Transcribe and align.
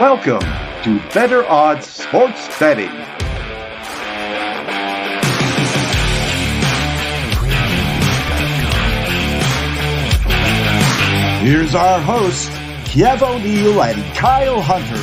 Welcome 0.00 0.40
to 0.84 0.98
Better 1.12 1.44
Odds 1.44 1.86
Sports 1.86 2.58
Betting. 2.58 2.88
Here's 11.46 11.74
our 11.74 12.00
hosts, 12.00 12.48
Kiev 12.86 13.22
O'Neil 13.22 13.82
and 13.82 14.16
Kyle 14.16 14.62
Hunter. 14.62 14.96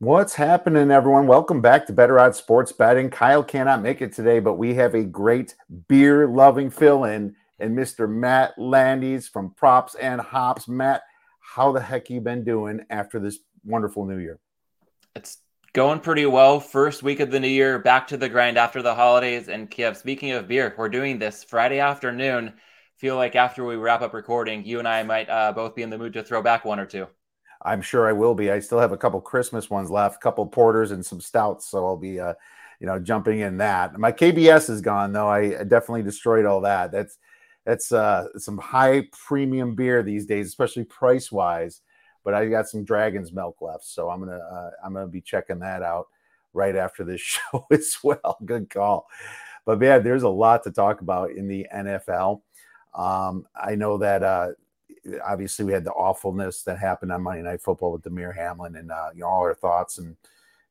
What's 0.00 0.34
happening, 0.34 0.90
everyone? 0.90 1.26
Welcome 1.26 1.62
back 1.62 1.86
to 1.86 1.94
Better 1.94 2.18
Odds 2.18 2.36
Sports 2.36 2.72
Betting. 2.72 3.08
Kyle 3.08 3.42
cannot 3.42 3.80
make 3.80 4.02
it 4.02 4.12
today, 4.12 4.40
but 4.40 4.58
we 4.58 4.74
have 4.74 4.94
a 4.94 5.04
great 5.04 5.54
beer 5.88 6.28
loving 6.28 6.68
fill 6.68 7.04
in 7.04 7.34
and 7.58 7.76
Mr. 7.76 8.08
Matt 8.08 8.58
Landes 8.58 9.28
from 9.28 9.50
Props 9.54 9.94
and 9.94 10.20
Hops. 10.20 10.68
Matt, 10.68 11.02
how 11.40 11.72
the 11.72 11.80
heck 11.80 12.10
you 12.10 12.20
been 12.20 12.44
doing 12.44 12.80
after 12.90 13.18
this 13.18 13.38
wonderful 13.64 14.06
new 14.06 14.18
year? 14.18 14.38
It's 15.14 15.38
going 15.72 16.00
pretty 16.00 16.26
well. 16.26 16.60
First 16.60 17.02
week 17.02 17.20
of 17.20 17.30
the 17.30 17.40
new 17.40 17.48
year, 17.48 17.78
back 17.78 18.06
to 18.08 18.16
the 18.16 18.28
grind 18.28 18.58
after 18.58 18.82
the 18.82 18.94
holidays. 18.94 19.48
And 19.48 19.70
Kiev, 19.70 19.96
speaking 19.96 20.32
of 20.32 20.48
beer, 20.48 20.74
we're 20.76 20.88
doing 20.88 21.18
this 21.18 21.44
Friday 21.44 21.80
afternoon. 21.80 22.54
Feel 22.96 23.16
like 23.16 23.36
after 23.36 23.64
we 23.64 23.76
wrap 23.76 24.02
up 24.02 24.14
recording, 24.14 24.64
you 24.64 24.78
and 24.78 24.88
I 24.88 25.02
might 25.02 25.28
uh, 25.28 25.52
both 25.52 25.74
be 25.74 25.82
in 25.82 25.90
the 25.90 25.98
mood 25.98 26.14
to 26.14 26.22
throw 26.22 26.42
back 26.42 26.64
one 26.64 26.80
or 26.80 26.86
two. 26.86 27.06
I'm 27.62 27.82
sure 27.82 28.08
I 28.08 28.12
will 28.12 28.34
be. 28.34 28.50
I 28.50 28.60
still 28.60 28.78
have 28.78 28.92
a 28.92 28.96
couple 28.96 29.20
Christmas 29.20 29.68
ones 29.68 29.90
left, 29.90 30.16
a 30.16 30.18
couple 30.20 30.46
porters 30.46 30.90
and 30.90 31.04
some 31.04 31.20
stouts, 31.20 31.68
so 31.68 31.84
I'll 31.84 31.96
be, 31.96 32.20
uh, 32.20 32.34
you 32.80 32.86
know, 32.86 32.98
jumping 32.98 33.40
in 33.40 33.58
that. 33.58 33.98
My 33.98 34.12
KBS 34.12 34.70
is 34.70 34.80
gone 34.80 35.12
though. 35.12 35.28
I 35.28 35.64
definitely 35.64 36.02
destroyed 36.02 36.44
all 36.44 36.60
that. 36.62 36.92
That's 36.92 37.18
that's 37.68 37.92
uh, 37.92 38.28
some 38.38 38.56
high 38.56 39.06
premium 39.12 39.74
beer 39.74 40.02
these 40.02 40.24
days, 40.24 40.46
especially 40.46 40.84
price 40.84 41.30
wise. 41.30 41.82
But 42.24 42.32
I 42.32 42.46
got 42.46 42.66
some 42.66 42.82
Dragon's 42.82 43.30
Milk 43.30 43.58
left, 43.60 43.84
so 43.84 44.08
I'm 44.08 44.20
gonna 44.20 44.38
uh, 44.38 44.70
I'm 44.82 44.94
gonna 44.94 45.06
be 45.06 45.20
checking 45.20 45.58
that 45.58 45.82
out 45.82 46.06
right 46.54 46.74
after 46.74 47.04
this 47.04 47.20
show 47.52 47.66
as 47.70 47.98
well. 48.02 48.38
Good 48.46 48.70
call. 48.70 49.06
But 49.66 49.82
yeah, 49.82 49.98
there's 49.98 50.22
a 50.22 50.30
lot 50.30 50.62
to 50.64 50.70
talk 50.70 51.02
about 51.02 51.32
in 51.32 51.46
the 51.46 51.66
NFL. 51.74 52.40
Um, 52.94 53.46
I 53.54 53.74
know 53.74 53.98
that 53.98 54.22
uh, 54.22 54.48
obviously 55.22 55.66
we 55.66 55.74
had 55.74 55.84
the 55.84 55.92
awfulness 55.92 56.62
that 56.62 56.78
happened 56.78 57.12
on 57.12 57.22
Monday 57.22 57.42
Night 57.42 57.60
Football 57.60 57.92
with 57.92 58.02
Damar 58.02 58.32
Hamlin, 58.32 58.76
and 58.76 58.90
uh, 58.90 59.10
you 59.12 59.20
know 59.20 59.26
all 59.26 59.42
our 59.42 59.52
thoughts 59.52 59.98
and 59.98 60.16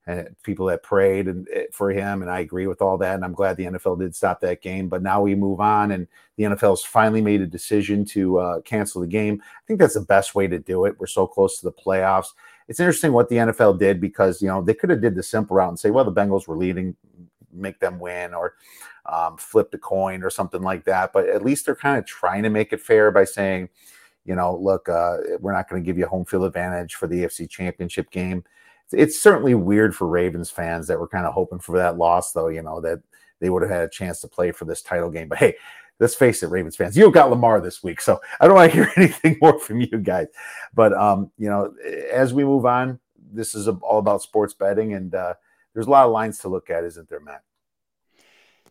and 0.08 0.30
people 0.41 0.66
that 0.67 0.83
prayed 0.83 1.27
and 1.27 1.47
eh, 1.53 1.66
for 1.73 1.91
him, 1.91 2.22
and 2.22 2.31
I 2.31 2.39
agree 2.39 2.66
with 2.66 2.81
all 2.81 2.97
that. 3.00 3.16
And 3.16 3.25
I'm 3.25 3.33
glad 3.33 3.58
the 3.58 3.66
NFL 3.66 4.00
did 4.00 4.16
stop 4.16 4.39
that 4.39 4.61
game. 4.61 4.88
But 4.88 5.03
now 5.03 5.22
we 5.22 5.36
move 5.36 5.59
on, 5.59 5.91
and 5.91 6.08
the 6.38 6.45
NFL's 6.45 6.83
finally 6.83 7.22
made 7.22 7.41
a 7.41 7.45
decision 7.47 8.05
to 8.05 8.39
uh, 8.39 8.61
cancel 8.61 9.02
the 9.02 9.08
game. 9.08 9.41
I 9.44 9.61
think 9.67 9.80
that's 9.80 9.95
the 9.95 10.02
best 10.02 10.33
way 10.33 10.47
to 10.47 10.59
do 10.59 10.86
it. 10.86 10.95
We're 10.97 11.08
so 11.08 11.27
close 11.27 11.59
to 11.59 11.66
the 11.66 11.73
playoffs. 11.73 12.27
It's 12.69 12.80
interesting 12.80 13.11
what 13.11 13.27
the 13.27 13.36
NFL 13.36 13.80
did 13.80 13.99
because 13.99 14.41
you 14.41 14.47
know 14.47 14.61
they 14.61 14.73
could 14.73 14.89
have 14.89 15.02
did 15.02 15.16
the 15.16 15.23
simple 15.23 15.58
route 15.58 15.69
and 15.69 15.80
say, 15.80 15.91
well, 15.91 16.05
the 16.05 16.14
Bengals 16.14 16.47
were 16.47 16.58
leading, 16.58 16.95
make 17.52 17.80
them 17.81 17.99
win, 17.99 18.33
or 18.33 18.55
um, 19.08 19.36
flip 19.36 19.71
the 19.71 19.77
coin 19.77 20.23
or 20.23 20.30
something 20.30 20.61
like 20.61 20.86
that. 20.86 21.11
But 21.11 21.27
at 21.27 21.44
least 21.44 21.66
they're 21.66 21.75
kind 21.75 21.97
of 21.97 22.05
trying 22.05 22.44
to 22.44 22.49
make 22.49 22.71
it 22.71 22.80
fair 22.80 23.11
by 23.11 23.25
saying, 23.25 23.67
you 24.23 24.36
know, 24.36 24.55
look, 24.55 24.88
uh, 24.88 25.17
we're 25.42 25.53
not 25.53 25.69
going 25.69 25.81
to 25.81 25.86
give 25.86 25.97
you 25.97 26.08
home 26.08 26.23
field 26.23 26.45
advantage 26.45 26.95
for 26.95 27.08
the 27.08 27.23
AFC 27.23 27.49
Championship 27.49 28.09
game 28.09 28.45
it's 28.91 29.19
certainly 29.19 29.55
weird 29.55 29.95
for 29.95 30.07
Ravens 30.07 30.49
fans 30.49 30.88
that 30.88 30.99
were 30.99 31.07
kind 31.07 31.25
of 31.25 31.33
hoping 31.33 31.59
for 31.59 31.77
that 31.77 31.97
loss, 31.97 32.31
though, 32.31 32.47
you 32.47 32.61
know, 32.61 32.81
that 32.81 33.02
they 33.39 33.49
would 33.49 33.61
have 33.61 33.71
had 33.71 33.83
a 33.83 33.89
chance 33.89 34.21
to 34.21 34.27
play 34.27 34.52
for 34.52 34.66
this 34.66 34.81
title 34.81 35.09
game. 35.09 35.27
But 35.27 35.38
hey, 35.39 35.55
let's 35.99 36.16
face 36.16 36.43
it, 36.43 36.47
Ravens 36.47 36.75
fans, 36.75 36.97
you've 36.97 37.13
got 37.13 37.30
Lamar 37.30 37.61
this 37.61 37.83
week. 37.83 38.02
So 38.02 38.19
I 38.39 38.47
don't 38.47 38.55
want 38.55 38.71
to 38.71 38.77
hear 38.83 38.92
anything 38.97 39.37
more 39.42 39.59
from 39.59 39.81
you 39.81 39.97
guys. 39.99 40.27
But, 40.73 40.93
um, 40.93 41.31
you 41.37 41.49
know, 41.49 41.73
as 42.11 42.33
we 42.33 42.43
move 42.43 42.65
on, 42.65 42.99
this 43.31 43.55
is 43.55 43.67
all 43.67 43.99
about 43.99 44.21
sports 44.21 44.53
betting. 44.53 44.93
And 44.93 45.14
uh, 45.14 45.33
there's 45.73 45.87
a 45.87 45.92
lot 45.92 46.05
of 46.05 46.11
lines 46.11 46.39
to 46.39 46.49
look 46.49 46.70
at, 46.70 46.83
isn't 46.83 47.09
there, 47.09 47.20
Matt? 47.20 47.43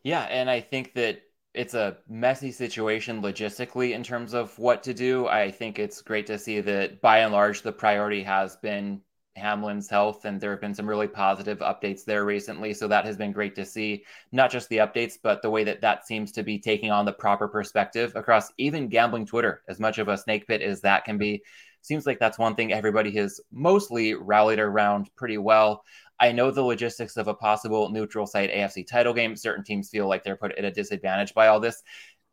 Yeah. 0.03 0.23
And 0.23 0.49
I 0.49 0.61
think 0.61 0.95
that 0.95 1.23
it's 1.53 1.75
a 1.75 1.97
messy 2.09 2.53
situation 2.53 3.23
logistically 3.23 3.93
in 3.93 4.03
terms 4.03 4.35
of 4.35 4.57
what 4.59 4.83
to 4.83 4.93
do. 4.93 5.27
I 5.27 5.51
think 5.51 5.79
it's 5.79 6.03
great 6.03 6.27
to 6.27 6.39
see 6.39 6.61
that 6.61 7.01
by 7.01 7.21
and 7.21 7.33
large, 7.33 7.63
the 7.63 7.73
priority 7.73 8.23
has 8.23 8.57
been 8.57 9.01
Hamlin's 9.37 9.89
health, 9.89 10.25
and 10.25 10.41
there 10.41 10.51
have 10.51 10.61
been 10.61 10.75
some 10.75 10.89
really 10.89 11.09
positive 11.09 11.59
updates 11.59 12.05
there 12.05 12.25
recently. 12.25 12.73
So 12.75 12.89
that 12.89 13.05
has 13.05 13.17
been 13.17 13.33
great 13.33 13.55
to 13.57 13.65
see, 13.65 14.05
not 14.33 14.51
just 14.51 14.69
the 14.69 14.79
updates, 14.79 15.19
but 15.23 15.43
the 15.43 15.51
way 15.51 15.65
that 15.65 15.81
that 15.83 16.07
seems 16.07 16.33
to 16.33 16.43
be 16.43 16.59
taking 16.59 16.91
on 16.91 17.05
the 17.05 17.13
proper 17.13 17.47
perspective 17.47 18.13
across 18.17 18.53
even 18.59 18.89
gambling 18.89 19.27
Twitter, 19.27 19.63
as 19.69 19.79
much 19.79 19.99
of 19.99 20.09
a 20.09 20.19
snake 20.19 20.47
pit 20.47 20.63
as 20.63 20.81
that 20.81 21.05
can 21.05 21.19
be. 21.19 21.43
Seems 21.83 22.07
like 22.07 22.19
that's 22.19 22.39
one 22.39 22.57
thing 22.57 22.73
everybody 22.73 23.13
has 23.13 23.41
mostly 23.53 24.15
rallied 24.15 24.59
around 24.59 25.09
pretty 25.15 25.39
well. 25.39 25.85
I 26.19 26.33
know 26.33 26.51
the 26.51 26.63
logistics 26.63 27.17
of 27.17 27.29
a 27.29 27.35
possible 27.35 27.91
neutral 27.91 28.27
site 28.27 28.51
AFC 28.51 28.87
title 28.87 29.13
game. 29.13 29.37
Certain 29.37 29.63
teams 29.63 29.91
feel 29.91 30.09
like 30.09 30.25
they're 30.25 30.37
put 30.37 30.57
at 30.57 30.65
a 30.65 30.71
disadvantage 30.71 31.35
by 31.35 31.49
all 31.49 31.61
this 31.61 31.83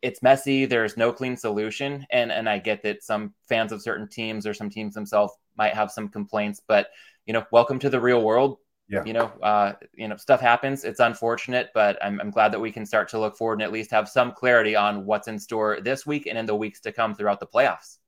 it's 0.04 0.22
messy. 0.22 0.66
There's 0.66 0.98
no 0.98 1.12
clean 1.12 1.36
solution, 1.38 2.06
and 2.12 2.32
and 2.32 2.48
I 2.48 2.60
get 2.60 2.84
that 2.84 3.04
some 3.04 3.34
fans 3.48 3.72
of 3.72 3.82
certain 3.82 4.08
teams 4.08 4.46
or 4.46 4.54
some 4.54 4.70
teams 4.70 4.94
themselves 4.94 5.34
might 5.58 5.74
have 5.74 5.92
some 5.92 6.10
complaints, 6.10 6.62
but 6.68 6.88
you 7.26 7.34
know, 7.34 7.46
welcome 7.52 7.80
to 7.80 7.90
the 7.90 8.00
real 8.00 8.22
world. 8.22 8.58
Yeah. 8.90 9.04
You 9.06 9.14
know, 9.14 9.32
uh, 9.42 9.74
you 9.94 10.10
know, 10.10 10.18
stuff 10.18 10.42
happens. 10.42 10.84
It's 10.84 11.00
unfortunate, 11.00 11.70
but 11.74 11.98
I'm, 12.04 12.20
I'm 12.20 12.32
glad 12.32 12.52
that 12.52 12.60
we 12.60 12.70
can 12.70 12.86
start 12.86 13.08
to 13.10 13.20
look 13.20 13.38
forward 13.38 13.54
and 13.54 13.62
at 13.64 13.72
least 13.72 13.92
have 13.92 14.10
some 14.10 14.34
clarity 14.34 14.76
on 14.76 15.06
what's 15.06 15.30
in 15.30 15.40
store 15.40 15.80
this 15.82 16.06
week 16.06 16.28
and 16.28 16.38
in 16.38 16.46
the 16.46 16.56
weeks 16.56 16.82
to 16.82 16.92
come 16.92 17.16
throughout 17.16 17.40
the 17.40 17.48
playoffs. 17.48 18.00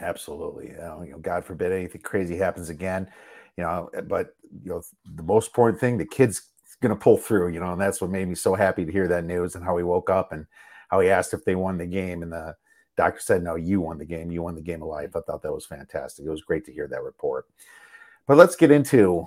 Absolutely. 0.00 0.70
You 0.70 0.78
know, 0.78 1.02
you 1.06 1.12
know 1.12 1.18
God 1.18 1.44
forbid 1.44 1.70
anything 1.70 2.00
crazy 2.00 2.36
happens 2.36 2.70
again. 2.70 3.08
You 3.56 3.64
know, 3.64 3.88
but 4.08 4.34
you 4.64 4.70
know, 4.72 4.82
the 5.14 5.22
most 5.22 5.46
important 5.46 5.78
thing, 5.78 5.96
the 5.96 6.04
kid's 6.04 6.42
going 6.82 6.90
to 6.90 7.00
pull 7.00 7.16
through. 7.16 7.52
You 7.52 7.60
know, 7.60 7.72
and 7.72 7.80
that's 7.80 8.00
what 8.00 8.10
made 8.10 8.28
me 8.28 8.34
so 8.34 8.56
happy 8.56 8.84
to 8.84 8.92
hear 8.92 9.06
that 9.08 9.24
news 9.24 9.54
and 9.54 9.64
how 9.64 9.76
he 9.76 9.84
woke 9.84 10.10
up 10.10 10.32
and 10.32 10.44
how 10.88 11.00
he 11.00 11.08
asked 11.08 11.34
if 11.34 11.44
they 11.44 11.54
won 11.54 11.78
the 11.78 11.86
game, 11.86 12.22
and 12.22 12.32
the 12.32 12.54
doctor 12.96 13.20
said, 13.20 13.42
"No, 13.42 13.56
you 13.56 13.80
won 13.80 13.98
the 13.98 14.04
game. 14.04 14.30
You 14.30 14.42
won 14.42 14.54
the 14.54 14.62
game 14.62 14.82
of 14.82 14.88
life." 14.88 15.16
I 15.16 15.20
thought 15.20 15.42
that 15.42 15.52
was 15.52 15.66
fantastic. 15.66 16.24
It 16.24 16.30
was 16.30 16.42
great 16.42 16.64
to 16.66 16.72
hear 16.72 16.88
that 16.88 17.02
report. 17.02 17.46
But 18.26 18.36
let's 18.36 18.56
get 18.56 18.70
into 18.70 19.26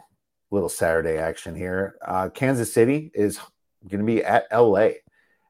a 0.51 0.55
little 0.55 0.69
Saturday 0.69 1.17
action 1.17 1.55
here. 1.55 1.95
Uh, 2.05 2.29
Kansas 2.29 2.73
City 2.73 3.11
is 3.13 3.39
going 3.87 3.99
to 3.99 4.05
be 4.05 4.23
at 4.23 4.47
LA, 4.51 4.89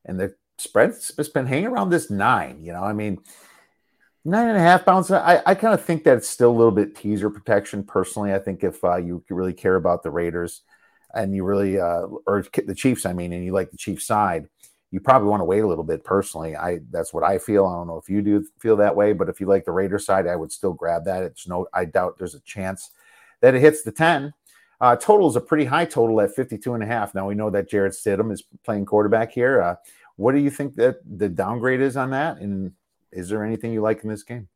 and 0.06 0.20
the 0.20 0.36
spread's 0.58 1.12
just 1.16 1.34
been 1.34 1.46
hanging 1.46 1.68
around 1.68 1.90
this 1.90 2.10
nine. 2.10 2.62
You 2.62 2.74
know, 2.74 2.84
I 2.84 2.94
mean, 2.94 3.20
nine 4.26 4.48
and 4.48 4.58
a 4.58 4.62
half 4.62 4.86
pounds. 4.86 5.12
I, 5.12 5.42
I 5.46 5.56
kind 5.56 5.74
of 5.74 5.84
think 5.84 6.04
that 6.04 6.18
it's 6.18 6.30
still 6.30 6.52
a 6.52 6.58
little 6.58 6.72
bit 6.72 6.96
teaser 6.96 7.30
protection. 7.30 7.84
Personally, 7.84 8.34
I 8.34 8.40
think 8.40 8.64
if 8.64 8.84
uh, 8.84 8.98
you 8.98 9.24
really 9.30 9.54
care 9.54 9.76
about 9.76 10.04
the 10.04 10.12
Raiders 10.12 10.62
and 11.14 11.36
you 11.36 11.44
really, 11.44 11.80
uh, 11.80 12.04
or 12.28 12.46
the 12.66 12.76
Chiefs, 12.76 13.06
I 13.06 13.14
mean, 13.14 13.34
and 13.34 13.44
you 13.44 13.52
like 13.52 13.72
the 13.72 13.78
Chiefs 13.78 14.06
side, 14.06 14.48
you 14.92 15.00
probably 15.00 15.30
want 15.30 15.42
to 15.42 15.46
wait 15.46 15.60
a 15.60 15.68
little 15.68 15.84
bit 15.84 16.04
personally. 16.04 16.56
I 16.56 16.80
that's 16.90 17.14
what 17.14 17.24
I 17.24 17.38
feel. 17.38 17.66
I 17.66 17.76
don't 17.76 17.88
know 17.88 17.98
if 17.98 18.10
you 18.10 18.22
do 18.22 18.46
feel 18.60 18.78
that 18.78 18.96
way, 18.96 19.14
but 19.14 19.30
if 19.30 19.40
you 19.40 19.48
like 19.48 19.66
the 19.66 19.72
Raiders 19.72 20.06
side, 20.06 20.28
I 20.28 20.36
would 20.36 20.52
still 20.52 20.74
grab 20.74 21.06
that. 21.06 21.24
It's 21.24 21.48
no, 21.48 21.68
I 21.74 21.86
doubt 21.86 22.18
there's 22.18 22.36
a 22.36 22.40
chance 22.42 22.92
that 23.42 23.56
it 23.56 23.62
hits 23.62 23.84
the 23.84 23.92
10. 23.92 24.34
Uh, 24.82 24.96
total 24.96 25.30
is 25.30 25.36
a 25.36 25.42
pretty 25.42 25.66
high 25.66 25.86
total 25.86 26.22
at 26.22 26.34
52 26.34 26.74
and 26.74 26.84
a 26.84 26.86
half. 26.86 27.14
Now 27.14 27.28
we 27.28 27.36
know 27.36 27.50
that 27.50 27.70
Jarrett 27.70 27.94
Stidham 27.94 28.32
is 28.32 28.44
playing 28.64 28.86
quarterback 28.86 29.32
here. 29.32 29.62
Uh, 29.62 29.76
what 30.16 30.32
do 30.32 30.40
you 30.40 30.50
think 30.50 30.76
that 30.76 30.98
the 31.06 31.30
downgrade 31.30 31.82
is 31.82 31.98
on 31.98 32.12
that? 32.12 32.38
And 32.38 32.74
is 33.12 33.30
there 33.30 33.44
anything 33.44 33.74
you 33.74 33.82
like 33.82 34.04
in 34.04 34.10
this 34.10 34.24
game? 34.24 34.48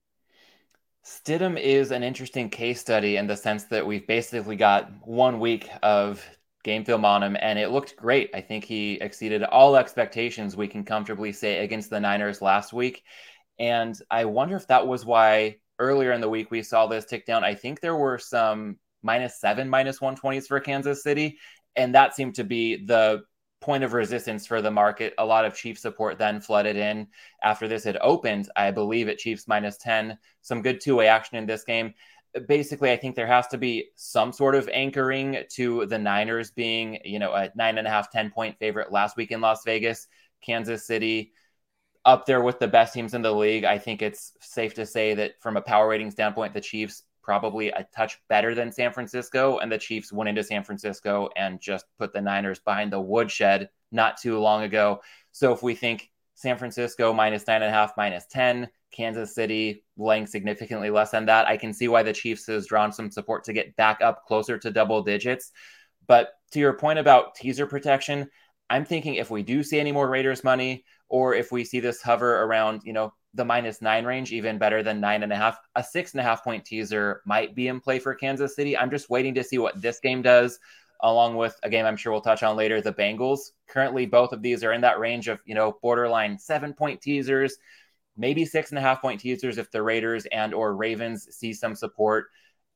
Stidham 1.05 1.59
is 1.59 1.91
an 1.91 2.03
interesting 2.03 2.50
case 2.50 2.79
study 2.79 3.17
in 3.17 3.27
the 3.27 3.35
sense 3.35 3.65
that 3.65 3.85
we've 3.85 4.07
basically 4.07 4.55
got 4.55 4.89
one 5.05 5.39
week 5.39 5.69
of 5.81 6.25
game 6.63 6.85
film 6.85 7.06
on 7.06 7.24
him, 7.24 7.38
and 7.40 7.59
it 7.59 7.72
looked 7.72 7.95
great. 7.95 8.31
I 8.33 8.42
think 8.42 8.63
he 8.63 8.94
exceeded 8.94 9.44
all 9.44 9.75
expectations 9.75 10.56
we 10.56 10.68
can 10.68 10.83
comfortably 10.83 11.31
say 11.31 11.63
against 11.63 11.89
the 11.89 12.00
Niners 12.00 12.42
last 12.42 12.74
week. 12.74 13.04
And 13.60 13.98
I 14.10 14.25
wonder 14.25 14.56
if 14.56 14.68
that 14.68 14.88
was 14.88 15.06
why 15.06 15.57
earlier 15.80 16.12
in 16.12 16.21
the 16.21 16.30
week 16.30 16.51
we 16.51 16.63
saw 16.63 16.88
this 16.88 17.06
tick 17.06 17.25
down. 17.25 17.44
I 17.44 17.56
think 17.56 17.80
there 17.80 17.95
were 17.95 18.18
some 18.18 18.77
minus 19.01 19.39
seven, 19.39 19.69
minus 19.69 20.00
120s 20.00 20.48
for 20.48 20.60
Kansas 20.60 21.04
City. 21.04 21.38
And 21.75 21.95
that 21.95 22.15
seemed 22.15 22.36
to 22.36 22.44
be 22.44 22.86
the 22.86 23.24
point 23.62 23.83
of 23.83 23.94
resistance 23.94 24.45
for 24.45 24.62
the 24.62 24.71
market. 24.71 25.13
A 25.18 25.25
lot 25.25 25.45
of 25.45 25.56
Chiefs 25.56 25.81
support 25.81 26.18
then 26.18 26.42
flooded 26.42 26.75
in 26.75 27.07
after 27.42 27.68
this 27.68 27.83
had 27.83 27.98
opened, 28.01 28.50
I 28.56 28.71
believe, 28.71 29.07
at 29.07 29.18
Chiefs 29.18 29.48
minus 29.48 29.77
10. 29.77 30.18
Some 30.42 30.62
good 30.62 30.81
two 30.81 30.95
way 30.95 31.07
action 31.07 31.38
in 31.38 31.45
this 31.45 31.63
game 31.63 31.94
basically, 32.47 32.91
I 32.91 32.97
think 32.97 33.15
there 33.15 33.27
has 33.27 33.47
to 33.47 33.57
be 33.57 33.89
some 33.95 34.31
sort 34.31 34.56
of 34.56 34.69
anchoring 34.69 35.44
to 35.51 35.85
the 35.85 36.00
Niners 36.00 36.51
being, 36.51 37.00
you 37.06 37.19
know, 37.19 37.33
a 37.33 37.51
nine 37.56 37.77
and 37.77 37.88
a 37.88 37.89
half, 37.89 38.12
10 38.12 38.31
point 38.31 38.57
favorite 38.59 38.91
last 38.91 39.18
week 39.18 39.31
in 39.31 39.41
Las 39.41 39.63
Vegas, 39.65 40.07
Kansas 40.41 40.85
City, 40.85 41.33
up 42.06 42.25
there 42.25 42.41
with 42.41 42.59
the 42.59 42.68
best 42.68 42.94
teams 42.94 43.13
in 43.13 43.21
the 43.21 43.33
league. 43.33 43.63
I 43.63 43.77
think 43.77 44.01
it's 44.01 44.33
safe 44.41 44.74
to 44.75 44.85
say 44.85 45.13
that 45.15 45.41
from 45.41 45.57
a 45.57 45.62
power 45.62 45.88
rating 45.88 46.12
standpoint, 46.12 46.53
the 46.53 46.62
Chiefs 46.62 47.03
probably 47.21 47.69
a 47.69 47.88
touch 47.95 48.19
better 48.27 48.53
than 48.53 48.71
San 48.71 48.91
Francisco, 48.91 49.59
and 49.59 49.71
the 49.71 49.77
Chiefs 49.77 50.12
went 50.12 50.27
into 50.27 50.44
San 50.44 50.63
Francisco 50.63 51.30
and 51.38 51.62
just 51.62 51.85
put 51.97 52.13
the 52.13 52.21
Niners 52.21 52.59
behind 52.59 52.91
the 52.91 53.00
woodshed 53.00 53.69
not 53.91 54.18
too 54.18 54.39
long 54.39 54.63
ago. 54.63 55.01
So 55.31 55.53
if 55.53 55.63
we 55.63 55.74
think 55.74 56.12
San 56.35 56.57
Francisco 56.57 57.13
minus 57.13 57.47
nine 57.47 57.62
and 57.62 57.71
a 57.71 57.74
half, 57.74 57.94
minus 57.95 58.25
10, 58.27 58.68
Kansas 58.94 59.36
City 59.36 59.84
laying 59.98 60.28
significantly 60.28 60.90
less 60.90 61.12
than 61.12 61.25
that. 61.25 61.48
I 61.48 61.57
can 61.57 61.74
see 61.74 61.88
why 61.88 62.04
the 62.04 62.13
Chiefs 62.13 62.48
has 62.48 62.68
drawn 62.68 62.92
some 62.94 63.12
support 63.12 63.44
to 63.45 63.54
get 63.54 63.75
back 63.75 64.01
up 64.01 64.25
closer 64.25 64.57
to 64.57 64.72
double 64.72 65.01
digits. 65.01 65.51
But 66.07 66.30
to 66.51 66.60
your 66.60 66.74
point 66.74 67.00
about 67.00 67.36
teaser 67.36 67.66
protection, 67.66 68.30
I'm 68.69 68.86
thinking 68.86 69.16
if 69.16 69.30
we 69.30 69.44
do 69.44 69.63
see 69.63 69.80
any 69.80 69.92
more 69.92 70.10
Raiders 70.10 70.44
money, 70.44 70.86
or 71.10 71.36
if 71.36 71.51
we 71.51 71.63
see 71.63 71.80
this 71.80 72.01
hover 72.01 72.44
around, 72.44 72.81
you 72.86 72.94
know, 72.94 73.13
the 73.36 73.45
minus 73.45 73.81
nine 73.81 74.06
range, 74.06 74.31
even 74.31 74.57
better 74.57 74.84
than 74.84 75.00
nine 75.00 75.24
and 75.24 75.34
a 75.34 75.36
half, 75.36 75.57
a 75.75 75.84
six 75.84 76.12
and 76.13 76.22
a 76.22 76.24
half 76.24 76.44
point 76.44 76.66
teaser 76.66 77.22
might 77.25 77.56
be 77.56 77.68
in 77.68 77.80
play 77.80 78.00
for 78.00 78.16
Kansas 78.16 78.56
City. 78.56 78.78
I'm 78.78 78.92
just 78.92 79.10
waiting 79.10 79.34
to 79.36 79.44
see 79.44 79.57
what 79.57 79.81
this 79.81 80.00
game 80.00 80.22
does, 80.22 80.60
along 81.01 81.36
with 81.36 81.60
a 81.63 81.69
game 81.69 81.86
I'm 81.86 81.98
sure 81.98 82.12
we'll 82.12 82.22
touch 82.22 82.44
on 82.44 82.56
later, 82.56 82.81
the 82.81 82.94
Bengals. 82.94 83.51
Currently, 83.68 84.06
both 84.06 84.34
of 84.34 84.42
these 84.42 84.63
are 84.63 84.74
in 84.74 84.81
that 84.81 85.00
range 85.00 85.28
of, 85.28 85.40
you 85.45 85.56
know, 85.56 85.78
borderline 85.81 86.38
seven 86.38 86.74
point 86.74 87.01
teasers, 87.01 87.57
maybe 88.18 88.45
six 88.45 88.69
and 88.69 88.77
a 88.77 88.81
half 88.81 89.01
point 89.01 89.19
teasers 89.19 89.57
if 89.57 89.71
the 89.71 89.81
Raiders 89.81 90.25
and 90.31 90.54
or 90.54 90.75
Ravens 90.75 91.27
see 91.36 91.54
some 91.54 91.75
support 91.75 92.27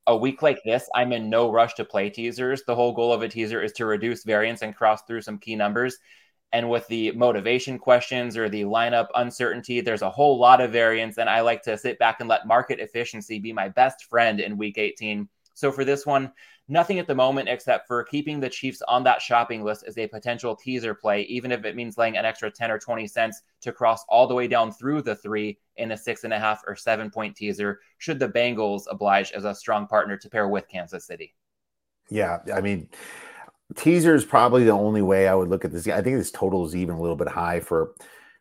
a 0.08 0.16
week 0.16 0.42
like 0.42 0.62
this, 0.64 0.90
I'm 0.96 1.12
in 1.12 1.30
no 1.30 1.52
rush 1.52 1.74
to 1.76 1.86
play 1.86 2.10
teasers. 2.10 2.64
The 2.66 2.76
whole 2.76 2.94
goal 2.94 3.12
of 3.12 3.22
a 3.22 3.28
teaser 3.28 3.62
is 3.62 3.74
to 3.74 3.86
reduce 3.86 4.24
variance 4.24 4.62
and 4.62 4.76
cross 4.76 5.02
through 5.04 5.22
some 5.22 5.38
key 5.38 5.56
numbers. 5.56 5.98
And 6.54 6.70
with 6.70 6.88
the 6.88 7.12
motivation 7.12 7.78
questions 7.78 8.38
or 8.38 8.48
the 8.48 8.64
lineup 8.64 9.08
uncertainty, 9.16 9.82
there's 9.82 10.02
a 10.02 10.10
whole 10.10 10.40
lot 10.40 10.62
of 10.62 10.72
variance. 10.72 11.18
And 11.18 11.30
I 11.30 11.42
like 11.42 11.62
to 11.64 11.78
sit 11.78 12.00
back 12.00 12.22
and 12.22 12.30
let 12.30 12.48
market 12.48 12.80
efficiency 12.80 13.38
be 13.38 13.52
my 13.52 13.68
best 13.68 14.06
friend 14.06 14.40
in 14.40 14.58
week 14.58 14.78
18. 14.78 15.28
So 15.56 15.74
for 15.74 15.84
this 15.84 16.06
one, 16.06 16.32
nothing 16.68 17.00
at 17.00 17.08
the 17.08 17.16
moment 17.16 17.50
except 17.50 17.88
for 17.88 18.04
keeping 18.04 18.40
the 18.40 18.50
Chiefs 18.50 18.82
on 18.88 19.04
that 19.04 19.22
shopping 19.22 19.64
list 19.64 19.84
as 19.88 19.98
a 19.98 20.08
potential 20.08 20.56
teaser 20.56 20.94
play, 20.94 21.22
even 21.24 21.52
if 21.52 21.64
it 21.66 21.76
means 21.76 21.98
laying 21.98 22.18
an 22.18 22.26
extra 22.26 22.52
10 22.52 22.72
or 22.72 22.80
20 22.80 23.08
cents 23.08 23.42
to 23.62 23.72
cross 23.72 24.04
all 24.10 24.28
the 24.28 24.34
way 24.34 24.48
down 24.48 24.72
through 24.72 25.02
the 25.02 25.16
three 25.16 25.58
in 25.78 25.92
a 25.92 25.98
six 25.98 26.24
and 26.24 26.34
a 26.34 26.40
half 26.40 26.62
or 26.68 26.76
seven 26.76 27.10
point 27.10 27.36
teaser, 27.36 27.80
should 27.98 28.20
the 28.20 28.30
Bengals 28.30 28.84
oblige 28.90 29.32
as 29.32 29.46
a 29.46 29.56
strong 29.56 29.88
partner 29.88 30.18
to 30.18 30.30
pair 30.30 30.48
with 30.48 30.68
Kansas 30.68 31.06
City. 31.06 31.34
Yeah. 32.10 32.40
I 32.54 32.62
mean, 32.62 32.90
teaser 33.76 34.16
is 34.16 34.26
probably 34.26 34.64
the 34.64 34.72
only 34.72 35.02
way 35.02 35.28
I 35.28 35.36
would 35.36 35.50
look 35.50 35.66
at 35.66 35.72
this. 35.72 35.88
I 35.88 36.02
think 36.02 36.18
this 36.18 36.32
total 36.32 36.66
is 36.66 36.76
even 36.76 36.96
a 36.96 37.02
little 37.02 37.16
bit 37.16 37.28
high 37.28 37.60
for 37.60 37.94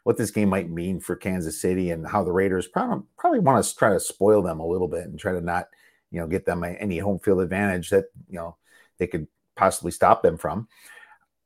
what 0.05 0.17
this 0.17 0.31
game 0.31 0.49
might 0.49 0.71
mean 0.71 1.01
for 1.01 1.17
Kansas 1.17 1.61
City 1.61 1.91
and 1.91 2.07
how 2.07 2.23
the 2.23 2.31
Raiders 2.31 2.69
probably, 2.69 3.05
probably 3.19 3.41
want 3.41 3.65
to 3.65 3.75
try 3.75 3.91
to 3.91 3.99
spoil 3.99 4.41
them 4.41 4.61
a 4.61 4.67
little 4.67 4.87
bit 4.87 5.05
and 5.05 5.19
try 5.19 5.33
to 5.33 5.41
not 5.41 5.67
you 6.11 6.21
know, 6.21 6.27
get 6.27 6.47
them 6.47 6.65
any 6.65 6.99
home 6.99 7.19
field 7.19 7.41
advantage 7.41 7.91
that, 7.91 8.07
you 8.29 8.37
know, 8.37 8.57
they 8.99 9.07
could 9.07 9.27
possibly 9.57 9.91
stop 9.91 10.23
them 10.23 10.37
from. 10.37 10.69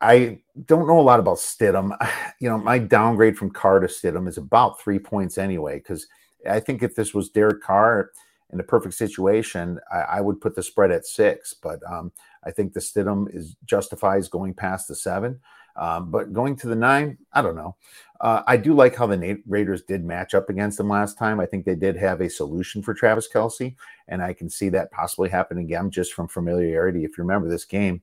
I 0.01 0.39
don't 0.65 0.87
know 0.87 0.99
a 0.99 1.03
lot 1.03 1.21
about 1.21 1.39
Stidham. 1.39 1.97
You 2.43 2.49
know, 2.49 2.57
my 2.57 2.79
downgrade 2.79 3.37
from 3.37 3.51
Carr 3.51 3.81
to 3.81 3.87
Stidham 3.87 4.27
is 4.27 4.39
about 4.39 4.81
three 4.81 4.99
points 4.99 5.37
anyway, 5.37 5.77
because 5.77 6.07
I 6.49 6.59
think 6.59 6.83
if 6.83 6.95
this 6.95 7.13
was 7.13 7.29
Derek 7.29 7.63
Carr 7.63 8.13
in 8.51 8.61
a 8.61 8.63
perfect 8.65 8.95
situation, 8.95 9.79
I, 9.93 9.99
I 9.99 10.21
would 10.23 10.41
put 10.41 10.57
the 10.57 10.63
spread 10.63 10.91
at 10.91 11.05
six. 11.05 11.53
But 11.53 11.81
um, 11.87 12.13
I 12.43 12.51
think 12.51 12.73
the 12.73 12.81
Stidham 12.81 13.27
is 13.35 13.57
justifies 13.67 14.29
going 14.29 14.55
past 14.55 14.89
the 14.89 14.95
seven. 14.95 15.39
Um, 15.81 16.11
but 16.11 16.35
going 16.35 16.57
to 16.57 16.69
the 16.69 16.77
nine, 16.77 17.17
I 17.33 17.41
don't 17.41 17.57
know. 17.57 17.75
Uh, 18.21 18.43
I 18.47 18.59
do 18.59 18.75
like 18.75 18.95
how 18.95 19.07
the 19.07 19.43
Raiders 19.49 19.83
did 19.83 20.05
match 20.05 20.35
up 20.35 20.51
against 20.51 20.77
them 20.77 20.91
last 20.91 21.17
time. 21.17 21.41
I 21.41 21.47
think 21.47 21.65
they 21.65 21.75
did 21.75 21.97
have 21.97 22.21
a 22.21 22.29
solution 22.29 22.83
for 22.83 22.93
Travis 22.93 23.27
Kelce, 23.33 23.75
and 24.07 24.23
I 24.23 24.35
can 24.35 24.51
see 24.51 24.69
that 24.69 24.91
possibly 24.91 25.31
happen 25.31 25.57
again 25.57 25.91
just 25.91 26.13
from 26.13 26.29
familiarity. 26.29 27.05
If 27.05 27.17
you 27.17 27.25
remember 27.25 27.49
this 27.49 27.65
game, 27.65 28.03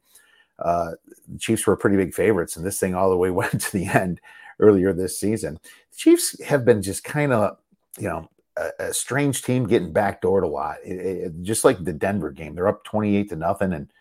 uh, 0.57 0.93
the 1.27 1.37
Chiefs 1.37 1.67
were 1.67 1.77
pretty 1.77 1.97
big 1.97 2.15
favorites, 2.15 2.57
and 2.57 2.65
this 2.65 2.79
thing 2.79 2.95
all 2.95 3.11
the 3.11 3.17
way 3.17 3.29
went 3.31 3.61
to 3.61 3.71
the 3.71 3.85
end 3.85 4.19
earlier 4.59 4.91
this 4.91 5.19
season. 5.19 5.59
The 5.91 5.97
Chiefs 5.97 6.41
have 6.43 6.65
been 6.65 6.81
just 6.81 7.03
kind 7.03 7.31
of, 7.31 7.57
you 7.99 8.07
know, 8.07 8.27
a, 8.57 8.71
a, 8.85 8.93
strange 8.95 9.43
team 9.43 9.67
getting 9.67 9.93
backdoored 9.93 10.41
a 10.41 10.47
lot, 10.47 10.77
it, 10.83 10.95
it, 10.95 11.41
just 11.43 11.63
like 11.63 11.83
the 11.83 11.93
Denver 11.93 12.31
game. 12.31 12.55
They're 12.55 12.67
up 12.67 12.83
28 12.85 13.29
to 13.29 13.35
nothing, 13.35 13.73
and 13.73 13.93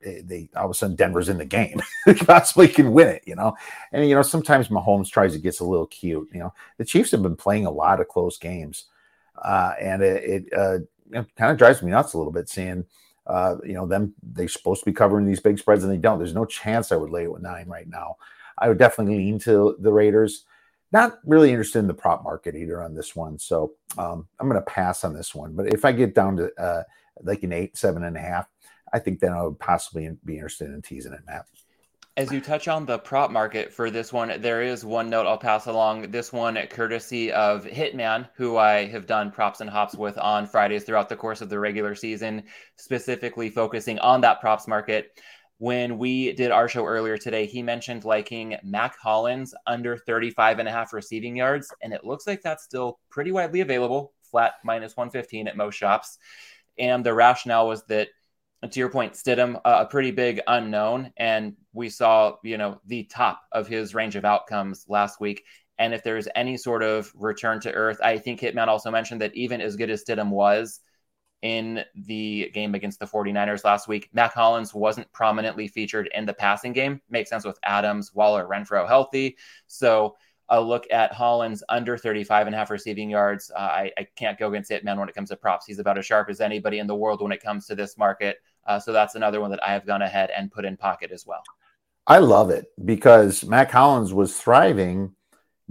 they 0.00 0.48
all 0.56 0.66
of 0.66 0.70
a 0.70 0.74
sudden 0.74 0.96
Denver's 0.96 1.28
in 1.28 1.38
the 1.38 1.44
game. 1.44 1.80
they 2.06 2.14
possibly 2.14 2.68
can 2.68 2.92
win 2.92 3.08
it, 3.08 3.22
you 3.26 3.34
know. 3.34 3.56
And 3.92 4.08
you 4.08 4.14
know, 4.14 4.22
sometimes 4.22 4.68
Mahomes 4.68 5.10
tries 5.10 5.32
to 5.32 5.38
get 5.38 5.60
a 5.60 5.64
little 5.64 5.86
cute. 5.86 6.28
You 6.32 6.40
know, 6.40 6.54
the 6.78 6.84
Chiefs 6.84 7.10
have 7.10 7.22
been 7.22 7.36
playing 7.36 7.66
a 7.66 7.70
lot 7.70 8.00
of 8.00 8.08
close 8.08 8.38
games, 8.38 8.86
uh, 9.42 9.72
and 9.80 10.02
it, 10.02 10.24
it, 10.24 10.44
uh, 10.56 10.78
it 11.12 11.26
kind 11.36 11.52
of 11.52 11.58
drives 11.58 11.82
me 11.82 11.90
nuts 11.90 12.14
a 12.14 12.18
little 12.18 12.32
bit 12.32 12.48
seeing. 12.48 12.84
Uh, 13.26 13.56
you 13.64 13.72
know, 13.72 13.86
them 13.86 14.14
they're 14.22 14.48
supposed 14.48 14.80
to 14.80 14.90
be 14.90 14.92
covering 14.92 15.24
these 15.24 15.40
big 15.40 15.58
spreads 15.58 15.82
and 15.82 15.92
they 15.92 15.96
don't. 15.96 16.18
There's 16.18 16.34
no 16.34 16.44
chance 16.44 16.92
I 16.92 16.96
would 16.96 17.10
lay 17.10 17.24
it 17.24 17.32
with 17.32 17.42
nine 17.42 17.68
right 17.68 17.88
now. 17.88 18.16
I 18.58 18.68
would 18.68 18.78
definitely 18.78 19.16
lean 19.16 19.38
to 19.40 19.76
the 19.80 19.92
Raiders. 19.92 20.44
Not 20.92 21.18
really 21.24 21.50
interested 21.50 21.80
in 21.80 21.86
the 21.86 21.94
prop 21.94 22.22
market 22.22 22.54
either 22.54 22.82
on 22.82 22.94
this 22.94 23.16
one. 23.16 23.38
So 23.38 23.72
um, 23.98 24.28
I'm 24.38 24.48
going 24.48 24.60
to 24.60 24.70
pass 24.70 25.04
on 25.04 25.14
this 25.14 25.34
one. 25.34 25.54
But 25.54 25.72
if 25.72 25.84
I 25.84 25.92
get 25.92 26.14
down 26.14 26.36
to 26.36 26.52
uh, 26.56 26.84
like 27.22 27.42
an 27.42 27.52
eight, 27.52 27.76
seven 27.76 28.04
and 28.04 28.16
a 28.16 28.20
half, 28.20 28.46
I 28.94 29.00
think 29.00 29.18
then 29.18 29.32
I 29.32 29.42
would 29.42 29.58
possibly 29.58 30.08
be 30.24 30.34
interested 30.34 30.70
in 30.70 30.80
teasing 30.80 31.12
it, 31.12 31.20
Matt. 31.26 31.46
As 32.16 32.30
you 32.30 32.40
touch 32.40 32.68
on 32.68 32.86
the 32.86 32.96
prop 32.96 33.32
market 33.32 33.72
for 33.72 33.90
this 33.90 34.12
one, 34.12 34.40
there 34.40 34.62
is 34.62 34.84
one 34.84 35.10
note 35.10 35.26
I'll 35.26 35.36
pass 35.36 35.66
along. 35.66 36.12
This 36.12 36.32
one, 36.32 36.56
courtesy 36.70 37.32
of 37.32 37.64
Hitman, 37.64 38.28
who 38.36 38.56
I 38.56 38.86
have 38.86 39.06
done 39.06 39.32
props 39.32 39.60
and 39.60 39.68
hops 39.68 39.96
with 39.96 40.16
on 40.16 40.46
Fridays 40.46 40.84
throughout 40.84 41.08
the 41.08 41.16
course 41.16 41.40
of 41.40 41.48
the 41.48 41.58
regular 41.58 41.96
season, 41.96 42.44
specifically 42.76 43.50
focusing 43.50 43.98
on 43.98 44.20
that 44.20 44.40
props 44.40 44.68
market. 44.68 45.20
When 45.58 45.98
we 45.98 46.32
did 46.34 46.52
our 46.52 46.68
show 46.68 46.86
earlier 46.86 47.18
today, 47.18 47.46
he 47.46 47.64
mentioned 47.64 48.04
liking 48.04 48.56
Mack 48.62 48.96
Hollins 48.96 49.52
under 49.66 49.96
35 49.96 50.60
and 50.60 50.68
a 50.68 50.72
half 50.72 50.92
receiving 50.92 51.34
yards, 51.34 51.74
and 51.82 51.92
it 51.92 52.04
looks 52.04 52.28
like 52.28 52.42
that's 52.42 52.62
still 52.62 53.00
pretty 53.10 53.32
widely 53.32 53.60
available, 53.60 54.12
flat 54.30 54.52
minus 54.62 54.96
115 54.96 55.48
at 55.48 55.56
most 55.56 55.74
shops. 55.74 56.18
And 56.78 57.04
the 57.04 57.14
rationale 57.14 57.66
was 57.66 57.82
that 57.86 58.08
to 58.70 58.80
your 58.80 58.90
point, 58.90 59.14
Stidham, 59.14 59.56
uh, 59.64 59.84
a 59.84 59.86
pretty 59.86 60.10
big 60.10 60.40
unknown, 60.46 61.12
and 61.16 61.56
we 61.72 61.88
saw 61.88 62.36
you 62.42 62.58
know 62.58 62.80
the 62.86 63.04
top 63.04 63.40
of 63.52 63.66
his 63.66 63.94
range 63.94 64.16
of 64.16 64.24
outcomes 64.24 64.84
last 64.88 65.20
week. 65.20 65.44
And 65.78 65.92
if 65.92 66.04
there's 66.04 66.28
any 66.36 66.56
sort 66.56 66.82
of 66.82 67.10
return 67.14 67.60
to 67.60 67.72
earth, 67.72 67.98
I 68.02 68.18
think 68.18 68.40
Hitman 68.40 68.68
also 68.68 68.90
mentioned 68.90 69.20
that 69.22 69.34
even 69.34 69.60
as 69.60 69.76
good 69.76 69.90
as 69.90 70.04
Stidham 70.04 70.30
was 70.30 70.80
in 71.42 71.84
the 71.94 72.50
game 72.54 72.74
against 72.74 73.00
the 73.00 73.06
49ers 73.06 73.64
last 73.64 73.88
week, 73.88 74.08
Mack 74.12 74.32
Hollins 74.32 74.72
wasn't 74.72 75.12
prominently 75.12 75.68
featured 75.68 76.08
in 76.14 76.26
the 76.26 76.32
passing 76.32 76.72
game. 76.72 77.02
Makes 77.10 77.30
sense 77.30 77.44
with 77.44 77.58
Adams, 77.64 78.14
Waller, 78.14 78.46
Renfrow 78.46 78.86
healthy. 78.86 79.36
So 79.66 80.14
a 80.48 80.60
look 80.60 80.86
at 80.90 81.12
Hollins 81.12 81.62
under 81.68 81.96
35 81.96 82.46
and 82.46 82.54
a 82.54 82.58
half 82.58 82.70
receiving 82.70 83.10
yards. 83.10 83.50
Uh, 83.54 83.60
I, 83.60 83.92
I, 83.96 84.06
can't 84.14 84.38
go 84.38 84.48
against 84.48 84.70
Hitman 84.70 84.98
when 84.98 85.08
it 85.08 85.14
comes 85.14 85.30
to 85.30 85.36
props. 85.36 85.64
He's 85.66 85.78
about 85.78 85.96
as 85.96 86.04
sharp 86.04 86.28
as 86.28 86.40
anybody 86.40 86.78
in 86.78 86.86
the 86.86 86.94
world 86.94 87.22
when 87.22 87.32
it 87.32 87.42
comes 87.42 87.66
to 87.66 87.74
this 87.74 87.96
market. 87.96 88.36
Uh, 88.66 88.78
so 88.78 88.92
that's 88.92 89.14
another 89.14 89.40
one 89.40 89.50
that 89.50 89.62
I 89.62 89.72
have 89.72 89.86
gone 89.86 90.02
ahead 90.02 90.30
and 90.36 90.50
put 90.50 90.64
in 90.64 90.76
pocket 90.76 91.10
as 91.12 91.26
well. 91.26 91.42
I 92.06 92.18
love 92.18 92.50
it 92.50 92.66
because 92.84 93.44
Mack 93.44 93.70
Hollins 93.70 94.12
was 94.12 94.38
thriving 94.38 95.14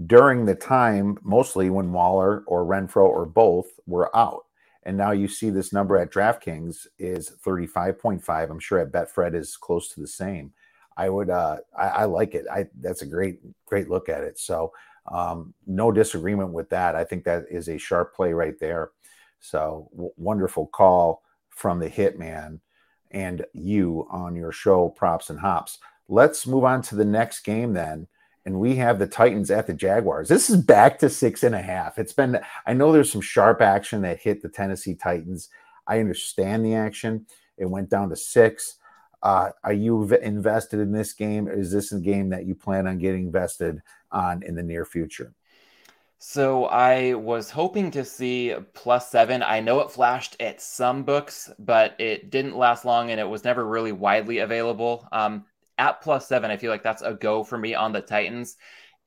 during 0.07 0.45
the 0.45 0.55
time, 0.55 1.17
mostly 1.21 1.69
when 1.69 1.91
Waller 1.91 2.43
or 2.47 2.65
Renfrow 2.65 3.07
or 3.07 3.25
both 3.25 3.67
were 3.85 4.15
out. 4.15 4.45
And 4.83 4.97
now 4.97 5.11
you 5.11 5.27
see 5.27 5.49
this 5.49 5.71
number 5.71 5.97
at 5.97 6.11
DraftKings 6.11 6.87
is 6.99 7.31
35.5. 7.45 8.49
I'm 8.49 8.59
sure 8.59 8.79
at 8.79 8.91
Betfred 8.91 9.35
is 9.35 9.55
close 9.55 9.89
to 9.89 10.01
the 10.01 10.07
same. 10.07 10.53
I 10.97 11.09
would, 11.09 11.29
uh, 11.29 11.57
I, 11.77 11.87
I 11.87 12.05
like 12.05 12.35
it. 12.35 12.45
I, 12.51 12.67
that's 12.81 13.01
a 13.01 13.07
great, 13.07 13.39
great 13.65 13.89
look 13.89 14.09
at 14.09 14.23
it. 14.23 14.39
So, 14.39 14.73
um, 15.11 15.53
no 15.67 15.91
disagreement 15.91 16.51
with 16.51 16.69
that. 16.69 16.95
I 16.95 17.03
think 17.03 17.23
that 17.25 17.45
is 17.49 17.67
a 17.67 17.77
sharp 17.77 18.15
play 18.15 18.33
right 18.33 18.57
there. 18.59 18.91
So, 19.39 19.89
w- 19.91 20.13
wonderful 20.17 20.67
call 20.67 21.23
from 21.49 21.79
the 21.79 21.89
hitman 21.89 22.59
and 23.13 23.45
you 23.53 24.07
on 24.09 24.35
your 24.35 24.51
show, 24.51 24.89
Props 24.89 25.29
and 25.29 25.39
Hops. 25.39 25.79
Let's 26.07 26.45
move 26.47 26.63
on 26.63 26.81
to 26.83 26.95
the 26.95 27.05
next 27.05 27.41
game 27.41 27.73
then. 27.73 28.07
And 28.45 28.59
we 28.59 28.75
have 28.75 28.99
the 28.99 29.07
Titans 29.07 29.49
at 29.51 29.67
the 29.67 29.73
Jaguars. 29.73 30.27
This 30.27 30.49
is 30.49 30.57
back 30.57 30.99
to 30.99 31.09
six 31.09 31.43
and 31.43 31.55
a 31.55 31.61
half. 31.61 31.97
It's 31.97 32.11
been, 32.11 32.41
I 32.67 32.73
know 32.73 32.91
there's 32.91 33.11
some 33.11 33.21
sharp 33.21 33.61
action 33.61 34.01
that 34.01 34.19
hit 34.19 34.41
the 34.41 34.49
Tennessee 34.49 34.95
Titans. 34.95 35.49
I 35.87 35.99
understand 35.99 36.65
the 36.65 36.75
action. 36.75 37.25
It 37.57 37.69
went 37.69 37.89
down 37.89 38.09
to 38.09 38.17
six. 38.17 38.79
Uh, 39.21 39.51
are 39.63 39.71
you 39.71 40.03
invested 40.15 40.81
in 40.81 40.91
this 40.91 41.13
game? 41.13 41.47
Is 41.47 41.71
this 41.71 41.93
a 41.93 41.99
game 41.99 42.29
that 42.29 42.45
you 42.45 42.55
plan 42.55 42.85
on 42.87 42.97
getting 42.97 43.27
invested 43.27 43.81
on 44.11 44.43
in 44.43 44.55
the 44.55 44.63
near 44.63 44.83
future? 44.83 45.33
So 46.25 46.67
I 46.67 47.15
was 47.15 47.49
hoping 47.49 47.91
to 47.91 48.05
see 48.05 48.55
plus 48.73 49.11
seven. 49.11 49.43
I 49.43 49.59
know 49.59 49.81
it 49.81 49.91
flashed 49.91 50.37
at 50.39 50.61
some 50.61 51.03
books, 51.03 51.51
but 51.59 51.99
it 51.99 52.29
didn't 52.29 52.55
last 52.55 52.85
long 52.85 53.11
and 53.11 53.19
it 53.19 53.27
was 53.27 53.43
never 53.43 53.67
really 53.67 53.91
widely 53.91 54.37
available. 54.37 55.05
Um, 55.11 55.43
at 55.77 55.99
plus 55.99 56.25
seven, 56.25 56.49
I 56.49 56.55
feel 56.55 56.71
like 56.71 56.81
that's 56.81 57.01
a 57.01 57.13
go 57.13 57.43
for 57.43 57.57
me 57.57 57.75
on 57.75 57.91
the 57.91 57.99
Titans 57.99 58.55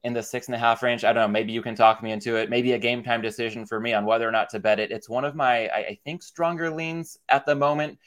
in 0.04 0.12
the 0.12 0.22
six 0.22 0.48
and 0.48 0.54
a 0.54 0.58
half 0.58 0.82
range. 0.82 1.04
I 1.04 1.14
don't 1.14 1.22
know. 1.22 1.32
Maybe 1.32 1.52
you 1.52 1.62
can 1.62 1.74
talk 1.74 2.02
me 2.02 2.12
into 2.12 2.36
it. 2.36 2.50
Maybe 2.50 2.72
a 2.72 2.78
game 2.78 3.02
time 3.02 3.22
decision 3.22 3.64
for 3.64 3.80
me 3.80 3.94
on 3.94 4.04
whether 4.04 4.28
or 4.28 4.32
not 4.32 4.50
to 4.50 4.60
bet 4.60 4.78
it. 4.78 4.90
It's 4.90 5.08
one 5.08 5.24
of 5.24 5.34
my, 5.34 5.68
I, 5.68 5.78
I 5.78 5.98
think, 6.04 6.22
stronger 6.22 6.68
leans 6.68 7.18
at 7.30 7.46
the 7.46 7.54
moment. 7.54 7.98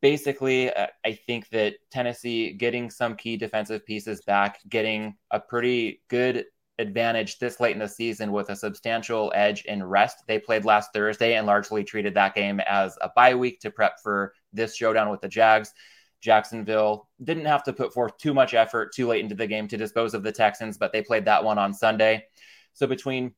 Basically, 0.00 0.72
uh, 0.72 0.86
I 1.04 1.12
think 1.12 1.50
that 1.50 1.74
Tennessee 1.90 2.54
getting 2.54 2.88
some 2.88 3.16
key 3.16 3.36
defensive 3.36 3.84
pieces 3.84 4.22
back, 4.22 4.60
getting 4.66 5.16
a 5.30 5.38
pretty 5.38 6.00
good 6.08 6.46
advantage 6.80 7.38
this 7.38 7.60
late 7.60 7.74
in 7.74 7.78
the 7.78 7.88
season 7.88 8.32
with 8.32 8.50
a 8.50 8.56
substantial 8.56 9.32
edge 9.34 9.64
in 9.66 9.84
rest. 9.84 10.24
They 10.26 10.38
played 10.38 10.64
last 10.64 10.92
Thursday 10.92 11.34
and 11.34 11.46
largely 11.46 11.84
treated 11.84 12.14
that 12.14 12.34
game 12.34 12.60
as 12.60 12.98
a 13.00 13.10
bye 13.14 13.34
week 13.34 13.60
to 13.60 13.70
prep 13.70 14.00
for 14.02 14.34
this 14.52 14.74
showdown 14.74 15.10
with 15.10 15.20
the 15.20 15.28
Jags. 15.28 15.72
Jacksonville 16.20 17.08
didn't 17.22 17.46
have 17.46 17.62
to 17.64 17.72
put 17.72 17.94
forth 17.94 18.16
too 18.18 18.34
much 18.34 18.54
effort 18.54 18.94
too 18.94 19.06
late 19.06 19.22
into 19.22 19.34
the 19.34 19.46
game 19.46 19.68
to 19.68 19.76
dispose 19.76 20.14
of 20.14 20.22
the 20.22 20.32
Texans, 20.32 20.76
but 20.76 20.92
they 20.92 21.02
played 21.02 21.24
that 21.24 21.44
one 21.44 21.58
on 21.58 21.72
Sunday. 21.72 22.24
So 22.72 22.86
between 22.86 23.32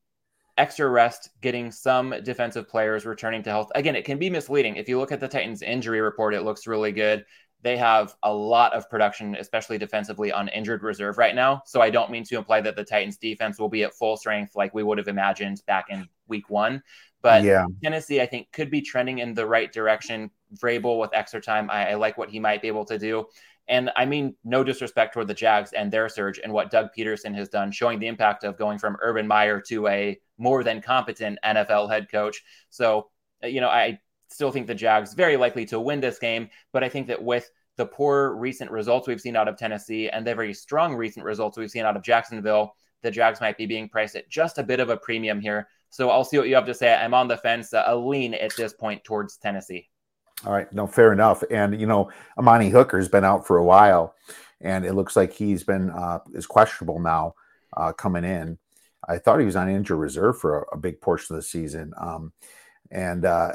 extra 0.58 0.88
rest, 0.88 1.30
getting 1.40 1.70
some 1.70 2.14
defensive 2.24 2.68
players 2.68 3.06
returning 3.06 3.42
to 3.44 3.50
health, 3.50 3.70
again, 3.74 3.96
it 3.96 4.04
can 4.04 4.18
be 4.18 4.30
misleading. 4.30 4.76
If 4.76 4.88
you 4.88 4.98
look 4.98 5.12
at 5.12 5.20
the 5.20 5.28
Titans 5.28 5.62
injury 5.62 6.00
report, 6.00 6.34
it 6.34 6.42
looks 6.42 6.66
really 6.66 6.92
good. 6.92 7.24
They 7.62 7.76
have 7.76 8.14
a 8.22 8.32
lot 8.32 8.74
of 8.74 8.90
production, 8.90 9.36
especially 9.36 9.78
defensively, 9.78 10.32
on 10.32 10.48
injured 10.48 10.82
reserve 10.82 11.16
right 11.16 11.34
now. 11.34 11.62
So 11.64 11.80
I 11.80 11.90
don't 11.90 12.10
mean 12.10 12.24
to 12.24 12.36
imply 12.36 12.60
that 12.60 12.74
the 12.74 12.84
Titans 12.84 13.16
defense 13.16 13.58
will 13.58 13.68
be 13.68 13.84
at 13.84 13.94
full 13.94 14.16
strength 14.16 14.56
like 14.56 14.74
we 14.74 14.82
would 14.82 14.98
have 14.98 15.08
imagined 15.08 15.62
back 15.66 15.86
in 15.88 16.08
week 16.26 16.50
one. 16.50 16.82
But 17.22 17.44
yeah. 17.44 17.66
Tennessee, 17.82 18.20
I 18.20 18.26
think, 18.26 18.50
could 18.52 18.70
be 18.70 18.82
trending 18.82 19.18
in 19.18 19.32
the 19.32 19.46
right 19.46 19.72
direction. 19.72 20.30
Vrabel 20.60 20.98
with 20.98 21.10
extra 21.14 21.40
time, 21.40 21.70
I, 21.70 21.90
I 21.90 21.94
like 21.94 22.18
what 22.18 22.30
he 22.30 22.40
might 22.40 22.62
be 22.62 22.68
able 22.68 22.84
to 22.86 22.98
do. 22.98 23.26
And 23.68 23.90
I 23.94 24.06
mean, 24.06 24.34
no 24.44 24.64
disrespect 24.64 25.14
toward 25.14 25.28
the 25.28 25.34
Jags 25.34 25.72
and 25.72 25.90
their 25.90 26.08
surge 26.08 26.40
and 26.42 26.52
what 26.52 26.70
Doug 26.70 26.88
Pederson 26.96 27.34
has 27.36 27.48
done, 27.48 27.70
showing 27.70 28.00
the 28.00 28.08
impact 28.08 28.42
of 28.42 28.58
going 28.58 28.78
from 28.78 28.96
Urban 29.00 29.26
Meyer 29.26 29.60
to 29.68 29.86
a 29.86 30.18
more 30.36 30.64
than 30.64 30.82
competent 30.82 31.38
NFL 31.44 31.88
head 31.88 32.10
coach. 32.10 32.42
So, 32.70 33.08
you 33.42 33.60
know, 33.60 33.68
I 33.68 34.00
still 34.32 34.50
think 34.50 34.66
the 34.66 34.74
Jags 34.74 35.14
very 35.14 35.36
likely 35.36 35.64
to 35.66 35.80
win 35.80 36.00
this 36.00 36.18
game, 36.18 36.48
but 36.72 36.82
I 36.82 36.88
think 36.88 37.06
that 37.08 37.22
with 37.22 37.50
the 37.76 37.86
poor 37.86 38.34
recent 38.34 38.70
results 38.70 39.08
we've 39.08 39.20
seen 39.20 39.36
out 39.36 39.48
of 39.48 39.56
Tennessee 39.56 40.08
and 40.08 40.26
the 40.26 40.34
very 40.34 40.54
strong 40.54 40.94
recent 40.94 41.24
results 41.24 41.56
we've 41.56 41.70
seen 41.70 41.84
out 41.84 41.96
of 41.96 42.02
Jacksonville, 42.02 42.74
the 43.02 43.10
Jags 43.10 43.40
might 43.40 43.56
be 43.56 43.66
being 43.66 43.88
priced 43.88 44.16
at 44.16 44.28
just 44.28 44.58
a 44.58 44.62
bit 44.62 44.80
of 44.80 44.90
a 44.90 44.96
premium 44.96 45.40
here. 45.40 45.68
So 45.90 46.10
I'll 46.10 46.24
see 46.24 46.38
what 46.38 46.48
you 46.48 46.54
have 46.54 46.66
to 46.66 46.74
say. 46.74 46.94
I'm 46.94 47.14
on 47.14 47.28
the 47.28 47.36
fence, 47.36 47.74
uh, 47.74 47.84
a 47.86 47.96
lean 47.96 48.34
at 48.34 48.56
this 48.56 48.72
point 48.72 49.04
towards 49.04 49.36
Tennessee. 49.36 49.88
All 50.46 50.52
right, 50.52 50.72
no, 50.72 50.86
fair 50.86 51.12
enough. 51.12 51.42
And 51.50 51.78
you 51.80 51.86
know, 51.86 52.10
Amani 52.38 52.70
Hooker's 52.70 53.08
been 53.08 53.24
out 53.24 53.46
for 53.46 53.58
a 53.58 53.64
while, 53.64 54.14
and 54.60 54.84
it 54.84 54.94
looks 54.94 55.16
like 55.16 55.32
he's 55.32 55.62
been 55.62 55.90
uh, 55.90 56.18
is 56.32 56.46
questionable 56.46 56.98
now 56.98 57.34
uh, 57.76 57.92
coming 57.92 58.24
in. 58.24 58.58
I 59.06 59.18
thought 59.18 59.40
he 59.40 59.46
was 59.46 59.56
on 59.56 59.68
injured 59.68 59.98
reserve 59.98 60.38
for 60.38 60.62
a, 60.62 60.76
a 60.76 60.78
big 60.78 61.00
portion 61.00 61.34
of 61.34 61.42
the 61.42 61.46
season. 61.46 61.92
Um, 61.98 62.32
and 62.92 63.24
uh, 63.24 63.54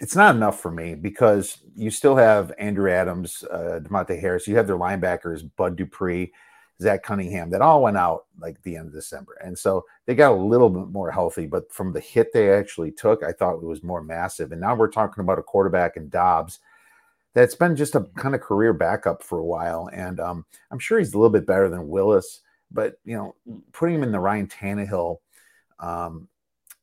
it's 0.00 0.16
not 0.16 0.34
enough 0.34 0.58
for 0.58 0.70
me 0.70 0.94
because 0.94 1.58
you 1.76 1.90
still 1.90 2.16
have 2.16 2.50
Andrew 2.58 2.90
Adams, 2.90 3.44
uh, 3.50 3.78
Demonte 3.82 4.18
Harris. 4.18 4.48
You 4.48 4.56
have 4.56 4.66
their 4.66 4.78
linebackers, 4.78 5.48
Bud 5.56 5.76
Dupree, 5.76 6.32
Zach 6.80 7.02
Cunningham, 7.02 7.50
that 7.50 7.60
all 7.60 7.82
went 7.82 7.98
out 7.98 8.24
like 8.40 8.60
the 8.62 8.76
end 8.76 8.88
of 8.88 8.94
December. 8.94 9.36
And 9.44 9.56
so 9.56 9.84
they 10.06 10.14
got 10.14 10.32
a 10.32 10.34
little 10.34 10.70
bit 10.70 10.88
more 10.88 11.10
healthy, 11.10 11.46
but 11.46 11.70
from 11.70 11.92
the 11.92 12.00
hit 12.00 12.32
they 12.32 12.50
actually 12.50 12.90
took, 12.90 13.22
I 13.22 13.32
thought 13.32 13.56
it 13.56 13.62
was 13.62 13.82
more 13.82 14.02
massive. 14.02 14.50
And 14.50 14.62
now 14.62 14.74
we're 14.74 14.88
talking 14.90 15.20
about 15.20 15.38
a 15.38 15.42
quarterback 15.42 15.98
in 15.98 16.08
Dobbs 16.08 16.60
that's 17.34 17.54
been 17.54 17.76
just 17.76 17.96
a 17.96 18.08
kind 18.16 18.34
of 18.34 18.40
career 18.40 18.72
backup 18.72 19.22
for 19.22 19.40
a 19.40 19.44
while. 19.44 19.90
And 19.92 20.20
um, 20.20 20.46
I'm 20.70 20.78
sure 20.78 20.98
he's 20.98 21.12
a 21.12 21.18
little 21.18 21.28
bit 21.28 21.46
better 21.46 21.68
than 21.68 21.90
Willis, 21.90 22.40
but 22.70 22.98
you 23.04 23.14
know, 23.14 23.34
putting 23.72 23.96
him 23.96 24.02
in 24.02 24.12
the 24.12 24.20
Ryan 24.20 24.46
Tannehill 24.46 25.18
um, 25.80 26.28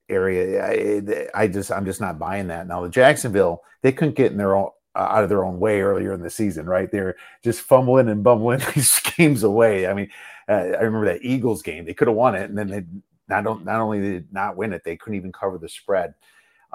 area, 0.09 0.63
I, 0.63 1.43
I, 1.43 1.47
just 1.47 1.71
I'm 1.71 1.85
just 1.85 2.01
not 2.01 2.19
buying 2.19 2.47
that. 2.47 2.67
Now 2.67 2.81
the 2.81 2.89
Jacksonville, 2.89 3.63
they 3.81 3.91
couldn't 3.91 4.15
get 4.15 4.31
in 4.31 4.37
their 4.37 4.55
own 4.55 4.69
uh, 4.95 4.99
out 4.99 5.23
of 5.23 5.29
their 5.29 5.43
own 5.43 5.59
way 5.59 5.81
earlier 5.81 6.13
in 6.13 6.21
the 6.21 6.29
season, 6.29 6.65
right? 6.65 6.91
They're 6.91 7.15
just 7.43 7.61
fumbling 7.61 8.09
and 8.09 8.23
bumbling 8.23 8.61
these 8.75 8.99
games 9.17 9.43
away. 9.43 9.87
I 9.87 9.93
mean, 9.93 10.09
uh, 10.47 10.53
I 10.53 10.81
remember 10.81 11.05
that 11.05 11.23
Eagles 11.23 11.61
game; 11.61 11.85
they 11.85 11.93
could 11.93 12.07
have 12.07 12.17
won 12.17 12.35
it, 12.35 12.49
and 12.49 12.57
then 12.57 12.67
they 12.67 12.83
not 13.27 13.63
not 13.63 13.81
only 13.81 13.99
did 13.99 14.31
not 14.31 14.57
win 14.57 14.73
it, 14.73 14.83
they 14.83 14.97
couldn't 14.97 15.17
even 15.17 15.31
cover 15.31 15.57
the 15.57 15.69
spread. 15.69 16.13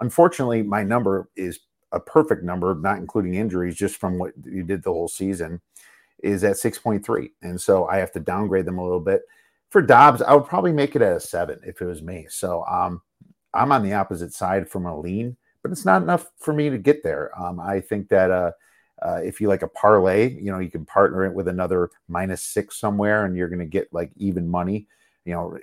Unfortunately, 0.00 0.62
my 0.62 0.82
number 0.82 1.28
is 1.36 1.60
a 1.92 2.00
perfect 2.00 2.44
number, 2.44 2.74
not 2.74 2.98
including 2.98 3.34
injuries, 3.34 3.76
just 3.76 3.96
from 3.96 4.18
what 4.18 4.32
you 4.44 4.62
did 4.62 4.82
the 4.82 4.92
whole 4.92 5.08
season, 5.08 5.60
is 6.22 6.44
at 6.44 6.56
6.3. 6.56 7.30
And 7.42 7.60
so 7.60 7.86
I 7.86 7.96
have 7.98 8.12
to 8.12 8.20
downgrade 8.20 8.66
them 8.66 8.78
a 8.78 8.82
little 8.82 9.00
bit. 9.00 9.22
For 9.70 9.82
Dobbs, 9.82 10.22
I 10.22 10.34
would 10.34 10.46
probably 10.46 10.72
make 10.72 10.96
it 10.96 11.02
at 11.02 11.16
a 11.16 11.20
seven 11.20 11.60
if 11.64 11.80
it 11.80 11.86
was 11.86 12.02
me. 12.02 12.26
So 12.28 12.64
um, 12.66 13.02
I'm 13.54 13.72
on 13.72 13.82
the 13.82 13.94
opposite 13.94 14.32
side 14.32 14.68
from 14.68 14.86
a 14.86 14.98
lean 14.98 15.36
but 15.62 15.72
it's 15.72 15.84
not 15.84 16.02
enough 16.02 16.30
for 16.38 16.52
me 16.52 16.70
to 16.70 16.78
get 16.78 17.02
there. 17.02 17.30
Um, 17.40 17.60
I 17.60 17.80
think 17.80 18.08
that 18.08 18.30
uh, 18.30 18.52
uh, 19.02 19.20
if 19.22 19.40
you 19.40 19.48
like 19.48 19.62
a 19.62 19.68
parlay, 19.68 20.34
you 20.34 20.50
know, 20.50 20.58
you 20.58 20.70
can 20.70 20.84
partner 20.84 21.24
it 21.24 21.34
with 21.34 21.48
another 21.48 21.90
minus 22.08 22.42
six 22.42 22.78
somewhere, 22.78 23.24
and 23.24 23.36
you're 23.36 23.48
going 23.48 23.58
to 23.58 23.66
get 23.66 23.92
like 23.92 24.10
even 24.16 24.48
money. 24.48 24.86
You 25.24 25.34
know, 25.34 25.58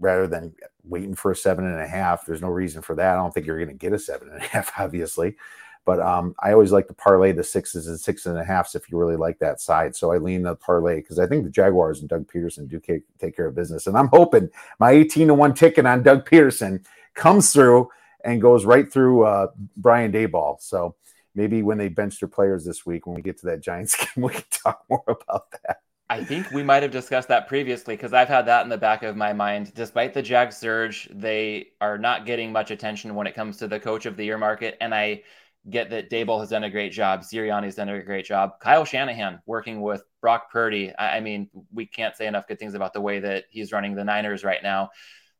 rather 0.00 0.26
than 0.26 0.52
waiting 0.82 1.14
for 1.14 1.30
a 1.30 1.36
seven 1.36 1.66
and 1.66 1.80
a 1.80 1.86
half. 1.86 2.26
There's 2.26 2.42
no 2.42 2.48
reason 2.48 2.82
for 2.82 2.96
that. 2.96 3.14
I 3.14 3.16
don't 3.16 3.32
think 3.32 3.46
you're 3.46 3.58
going 3.58 3.68
to 3.68 3.74
get 3.74 3.92
a 3.92 3.98
seven 3.98 4.28
and 4.28 4.38
a 4.38 4.44
half, 4.44 4.72
obviously. 4.78 5.36
But 5.84 6.00
um, 6.00 6.34
I 6.42 6.52
always 6.52 6.72
like 6.72 6.88
to 6.88 6.94
parlay 6.94 7.32
the 7.32 7.44
sixes 7.44 7.88
and 7.88 8.00
six 8.00 8.26
and 8.26 8.38
a 8.38 8.44
halfs 8.44 8.74
if 8.74 8.90
you 8.90 8.98
really 8.98 9.16
like 9.16 9.38
that 9.40 9.60
side. 9.60 9.94
So 9.94 10.12
I 10.12 10.18
lean 10.18 10.42
the 10.42 10.56
parlay 10.56 11.00
because 11.00 11.18
I 11.18 11.26
think 11.26 11.44
the 11.44 11.50
Jaguars 11.50 12.00
and 12.00 12.08
Doug 12.08 12.26
Pederson 12.30 12.68
do 12.68 12.80
take 12.80 13.36
care 13.36 13.46
of 13.46 13.54
business. 13.54 13.86
And 13.86 13.96
I'm 13.96 14.08
hoping 14.08 14.50
my 14.78 14.92
18 14.92 15.28
to 15.28 15.34
1 15.34 15.54
ticket 15.54 15.84
on 15.84 16.02
Doug 16.02 16.28
Pederson 16.28 16.84
comes 17.14 17.52
through 17.52 17.90
and 18.24 18.40
goes 18.40 18.64
right 18.64 18.90
through 18.90 19.24
uh, 19.24 19.48
Brian 19.76 20.10
Daboll. 20.10 20.60
So 20.60 20.96
maybe 21.34 21.62
when 21.62 21.78
they 21.78 21.88
bench 21.88 22.20
their 22.20 22.28
players 22.28 22.64
this 22.64 22.86
week, 22.86 23.06
when 23.06 23.14
we 23.14 23.22
get 23.22 23.38
to 23.40 23.46
that 23.46 23.60
Giants 23.60 23.96
game, 24.14 24.24
we 24.24 24.32
can 24.32 24.44
talk 24.50 24.84
more 24.88 25.04
about 25.06 25.50
that. 25.62 25.80
I 26.10 26.22
think 26.22 26.50
we 26.50 26.62
might 26.62 26.82
have 26.82 26.92
discussed 26.92 27.28
that 27.28 27.48
previously 27.48 27.96
because 27.96 28.12
I've 28.12 28.28
had 28.28 28.46
that 28.46 28.62
in 28.62 28.68
the 28.68 28.76
back 28.76 29.02
of 29.02 29.16
my 29.16 29.32
mind. 29.32 29.72
Despite 29.74 30.12
the 30.12 30.22
Jag 30.22 30.52
surge, 30.52 31.08
they 31.10 31.68
are 31.80 31.96
not 31.96 32.26
getting 32.26 32.52
much 32.52 32.70
attention 32.70 33.14
when 33.14 33.26
it 33.26 33.34
comes 33.34 33.56
to 33.58 33.68
the 33.68 33.80
coach 33.80 34.04
of 34.04 34.16
the 34.16 34.24
year 34.24 34.36
market. 34.36 34.76
And 34.80 34.94
I 34.94 35.22
get 35.70 35.90
that 35.90 36.10
Daboll 36.10 36.40
has 36.40 36.50
done 36.50 36.64
a 36.64 36.70
great 36.70 36.92
job. 36.92 37.22
Sirianni's 37.22 37.76
done 37.76 37.88
a 37.88 38.02
great 38.02 38.26
job. 38.26 38.60
Kyle 38.60 38.84
Shanahan 38.84 39.40
working 39.46 39.80
with 39.80 40.02
Brock 40.20 40.50
Purdy. 40.50 40.92
I 40.98 41.20
mean, 41.20 41.48
we 41.72 41.86
can't 41.86 42.16
say 42.16 42.26
enough 42.26 42.46
good 42.46 42.58
things 42.58 42.74
about 42.74 42.92
the 42.92 43.00
way 43.00 43.20
that 43.20 43.44
he's 43.50 43.72
running 43.72 43.94
the 43.94 44.04
Niners 44.04 44.44
right 44.44 44.62
now. 44.62 44.90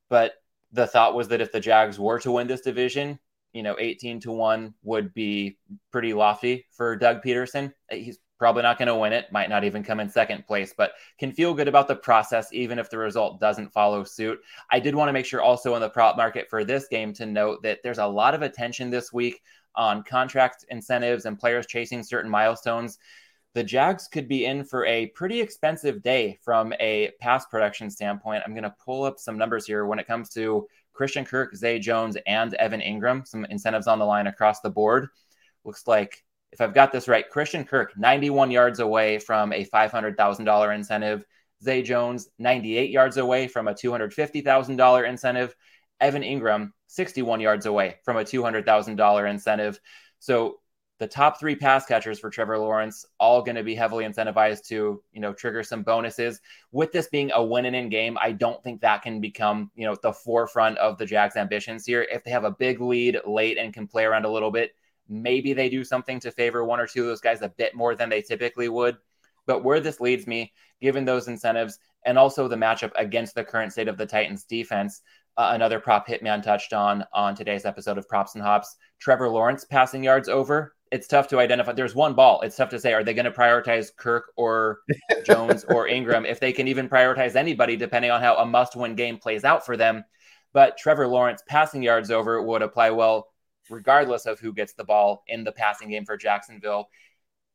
But 0.09 0.35
the 0.73 0.87
thought 0.87 1.15
was 1.15 1.29
that 1.29 1.41
if 1.41 1.53
the 1.53 1.61
Jags 1.61 1.99
were 1.99 2.19
to 2.21 2.33
win 2.33 2.47
this 2.47 2.63
division, 2.63 3.19
you 3.53 3.63
know, 3.63 3.77
18 3.79 4.21
to 4.21 4.33
1 4.33 4.75
would 4.83 5.15
be 5.15 5.59
pretty 5.93 6.13
lofty 6.15 6.67
for 6.73 6.97
Doug 6.97 7.23
Pederson. 7.23 7.73
He's 7.91 8.19
probably 8.39 8.63
not 8.63 8.79
going 8.79 8.89
to 8.89 8.97
win 8.97 9.13
it, 9.13 9.31
might 9.31 9.49
not 9.49 9.63
even 9.63 9.85
come 9.85 10.01
in 10.01 10.09
second 10.09 10.47
place, 10.47 10.75
but 10.77 10.93
can 11.19 11.33
feel 11.33 11.55
good 11.55 11.69
about 11.69 11.87
the 11.87 11.95
process, 11.95 12.53
even 12.53 12.79
if 12.79 12.91
the 12.91 12.99
result 12.99 13.41
doesn't 13.41 13.73
follow 13.73 14.03
suit. 14.03 14.41
I 14.71 14.81
did 14.81 14.95
want 14.95 15.09
to 15.09 15.13
make 15.13 15.27
sure 15.27 15.41
also 15.41 15.75
in 15.77 15.81
the 15.81 15.89
prop 15.89 16.17
market 16.17 16.51
for 16.51 16.65
this 16.65 16.89
game 16.89 17.13
to 17.15 17.27
note 17.27 17.63
that 17.63 17.79
there's 17.85 17.99
a 17.99 18.07
lot 18.07 18.35
of 18.35 18.43
attention 18.43 18.91
this 18.91 19.13
week 19.13 19.41
on 19.77 20.03
contract 20.03 20.65
incentives 20.69 21.25
and 21.27 21.39
players 21.39 21.67
chasing 21.67 22.03
certain 22.03 22.31
milestones 22.31 22.99
the 23.55 23.63
Jags 23.63 24.09
could 24.09 24.27
be 24.27 24.45
in 24.45 24.65
for 24.65 24.85
a 24.85 25.07
pretty 25.09 25.41
expensive 25.41 26.03
day 26.03 26.39
from 26.43 26.75
a 26.81 27.13
pass 27.21 27.47
production 27.47 27.89
standpoint. 27.89 28.43
I'm 28.45 28.53
going 28.53 28.65
to 28.65 28.75
pull 28.85 29.05
up 29.05 29.21
some 29.21 29.39
numbers 29.39 29.65
here 29.65 29.87
when 29.87 30.01
it 30.01 30.09
comes 30.09 30.29
to 30.31 30.67
Christian 30.93 31.25
Kirk, 31.25 31.55
Zay 31.55 31.79
Jones, 31.79 32.17
and 32.27 32.55
Evan 32.55 32.81
Engram, 32.81 33.27
Some 33.27 33.45
incentives 33.45 33.87
on 33.87 34.01
the 34.01 34.05
line 34.05 34.27
across 34.27 34.61
the 34.61 34.71
board. 34.71 35.09
Looks 35.65 35.87
like, 35.87 36.25
if 36.51 36.61
I've 36.61 36.75
got 36.75 36.91
this 36.91 37.09
right, 37.09 37.29
Christian 37.29 37.65
Kirk, 37.65 37.97
91 37.97 38.51
yards 38.51 38.81
away 38.81 39.19
from 39.19 39.53
a 39.53 39.65
$500,000 39.65 40.75
incentive. 40.75 41.25
Zay 41.63 41.83
Jones, 41.83 42.29
98 42.39 42.91
yards 42.91 43.17
away 43.17 43.47
from 43.47 43.69
a 43.69 43.75
$250,000 43.75 45.09
incentive. 45.09 45.55
Evan 46.01 46.23
Engram, 46.23 46.73
61 46.89 47.41
yards 47.41 47.67
away 47.67 47.97
from 48.05 48.17
a 48.17 48.25
$200,000 48.25 49.31
incentive. 49.31 49.81
So 50.19 50.61
the 50.99 51.09
top 51.09 51.41
three 51.41 51.57
pass 51.57 51.87
catchers 51.87 52.21
for 52.21 52.31
Trevor 52.31 52.59
Lawrence 52.59 53.05
all 53.19 53.43
going 53.43 53.57
to 53.57 53.65
be 53.65 53.75
heavily 53.75 54.05
incentivized 54.05 54.67
to, 54.69 55.03
you 55.13 55.21
know, 55.21 55.33
trigger 55.33 55.63
some 55.63 55.83
bonuses. 55.83 56.41
With 56.71 56.93
this 56.93 57.09
being 57.09 57.33
a 57.33 57.45
win 57.45 57.67
and 57.67 57.75
in 57.75 57.89
game, 57.89 58.17
I 58.21 58.33
don't 58.33 58.63
think 58.63 58.81
that 58.81 59.03
can 59.03 59.21
become, 59.21 59.71
you 59.75 59.87
know, 59.87 59.97
the 60.03 60.13
forefront 60.13 60.79
of 60.79 60.97
the 60.97 61.07
Jags' 61.07 61.37
ambitions 61.37 61.85
here. 61.85 62.07
If 62.11 62.23
they 62.23 62.31
have 62.31 62.45
a 62.45 62.51
big 62.53 62.81
lead 62.81 63.19
late 63.27 63.59
and 63.59 63.75
can 63.75 63.89
play 63.89 64.05
around 64.05 64.25
a 64.25 64.31
little 64.31 64.53
bit, 64.53 64.77
maybe 65.09 65.53
they 65.53 65.69
do 65.69 65.85
something 65.85 66.21
to 66.21 66.31
favor 66.31 66.65
one 66.65 66.81
or 66.81 66.87
two 66.87 67.03
of 67.03 67.07
those 67.09 67.21
guys 67.21 67.43
a 67.43 67.49
bit 67.49 67.75
more 67.75 67.95
than 67.95 68.09
they 68.09 68.23
typically 68.23 68.69
would. 68.69 68.97
But 69.47 69.65
where 69.65 69.81
this 69.81 70.01
leads 70.01 70.27
me, 70.27 70.53
given 70.81 71.05
those 71.05 71.29
incentives 71.29 71.79
and 72.07 72.19
also 72.19 72.49
the 72.49 72.57
matchup 72.57 72.93
against 72.97 73.35
the 73.35 73.45
current 73.45 73.73
state 73.73 73.89
of 73.89 73.99
the 73.99 74.07
Titans 74.07 74.45
defense, 74.45 75.03
uh, 75.37 75.51
another 75.53 75.81
prop 75.81 76.07
hitman 76.07 76.43
touched 76.43 76.73
on 76.73 77.05
on 77.13 77.35
today's 77.35 77.65
episode 77.65 77.99
of 77.99 78.09
Props 78.09 78.35
and 78.35 78.43
Hops. 78.43 78.77
Trevor 79.01 79.29
Lawrence 79.29 79.65
passing 79.65 80.05
yards 80.05 80.29
over 80.29 80.75
it's 80.95 81.09
tough 81.09 81.27
to 81.27 81.41
identify. 81.41 81.73
There's 81.73 81.97
one 81.97 82.15
ball. 82.15 82.41
It's 82.43 82.55
tough 82.55 82.69
to 82.69 82.79
say, 82.79 82.93
are 82.93 83.03
they 83.03 83.15
going 83.15 83.25
to 83.25 83.33
prioritize 83.33 83.89
Kirk 83.97 84.27
or 84.37 84.79
Jones 85.27 85.65
or 85.65 85.89
Engram? 85.89 86.25
if 86.25 86.39
they 86.39 86.53
can 86.53 86.69
even 86.69 86.89
prioritize 86.89 87.35
anybody, 87.35 87.77
depending 87.77 88.13
on 88.13 88.21
how 88.21 88.37
a 88.37 88.47
must 88.47 88.77
win 88.77 88.95
game 88.95 89.19
plays 89.19 89.45
out 89.45 89.67
for 89.67 89.77
them. 89.77 90.05
But 90.53 90.79
Trevor 90.79 91.09
Lawrence 91.09 91.43
passing 91.49 91.83
yards 91.83 92.13
over 92.13 92.41
would 92.41 92.63
apply 92.63 92.91
well, 92.91 93.27
regardless 93.69 94.25
of 94.25 94.39
who 94.39 94.53
gets 94.53 94.75
the 94.75 94.85
ball 94.85 95.25
in 95.27 95.43
the 95.43 95.51
passing 95.51 95.91
game 95.91 96.05
for 96.05 96.17
Jacksonville. 96.17 96.89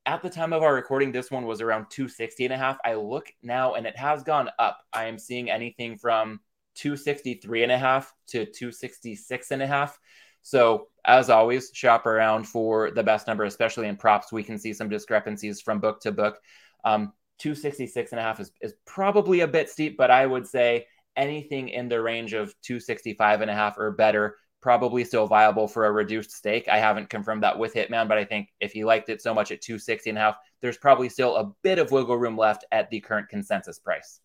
at 0.06 0.22
the 0.22 0.30
time 0.30 0.52
of 0.52 0.62
our 0.62 0.74
recording, 0.74 1.14
this 1.14 1.32
one 1.32 1.46
was 1.46 1.62
around 1.62 1.86
260 1.90 2.44
and 2.44 2.54
a 2.54 2.58
half. 2.58 2.78
I 2.84 2.96
look 2.96 3.28
now 3.42 3.76
and 3.76 3.88
it 3.88 3.96
has 3.96 4.22
gone 4.22 4.50
up. 4.60 4.80
I 4.92 5.06
am 5.06 5.18
seeing 5.18 5.50
anything 5.50 5.98
from 5.98 6.42
263 6.80 7.64
and 7.64 7.72
a 7.72 7.78
half 7.78 8.14
to 8.28 8.46
266 8.46 9.52
and 9.52 9.62
a 9.62 9.68
half. 9.68 10.00
So, 10.42 10.88
as 11.04 11.30
always, 11.30 11.72
shop 11.74 12.06
around 12.06 12.46
for 12.46 12.92
the 12.92 13.04
best 13.04 13.28
number, 13.28 13.44
especially 13.44 13.88
in 13.88 13.98
props. 13.98 14.32
We 14.32 14.44
can 14.44 14.58
see 14.58 14.74
some 14.74 14.88
discrepancies 14.88 15.62
from 15.62 15.80
book 15.80 16.00
to 16.02 16.14
book. 16.14 16.40
Um, 16.86 17.12
266 17.40 18.12
and 18.14 18.20
a 18.20 18.24
half 18.24 18.40
is, 18.40 18.52
is 18.62 18.74
probably 18.86 19.42
a 19.42 19.48
bit 19.48 19.70
steep, 19.70 19.98
but 19.98 20.10
I 20.10 20.26
would 20.26 20.48
say 20.48 20.88
anything 21.18 21.68
in 21.70 21.90
the 21.90 22.02
range 22.02 22.34
of 22.34 22.54
265 22.62 23.42
and 23.42 23.52
a 23.52 23.54
half 23.54 23.78
or 23.78 23.92
better 23.92 24.38
probably 24.62 25.06
still 25.06 25.28
viable 25.28 25.68
for 25.68 25.86
a 25.86 25.92
reduced 25.92 26.32
stake. 26.32 26.68
I 26.68 26.80
haven't 26.80 27.10
confirmed 27.10 27.44
that 27.44 27.58
with 27.58 27.74
Hitman, 27.74 28.08
but 28.08 28.18
I 28.18 28.26
think 28.26 28.50
if 28.60 28.74
he 28.74 28.84
liked 28.84 29.10
it 29.10 29.22
so 29.22 29.34
much 29.34 29.52
at 29.52 29.62
260 29.62 30.10
and 30.10 30.20
a 30.20 30.22
half, 30.22 30.36
there's 30.62 30.78
probably 30.78 31.10
still 31.10 31.36
a 31.38 31.52
bit 31.64 31.80
of 31.80 31.92
wiggle 31.92 32.18
room 32.18 32.38
left 32.38 32.66
at 32.72 32.90
the 32.90 33.00
current 33.00 33.30
consensus 33.30 33.80
price. 33.80 34.20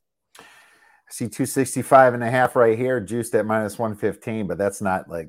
See 1.15 1.29
265 1.29 2.15
and 2.15 2.25
a 2.25 2.31
half 2.31 2.57
right 2.57 2.77
here, 2.77 3.01
juiced 3.01 3.35
at 3.35 3.47
minus 3.47 3.79
115, 3.79 4.47
but 4.47 4.59
that's 4.59 4.83
not 4.83 5.09
like 5.09 5.29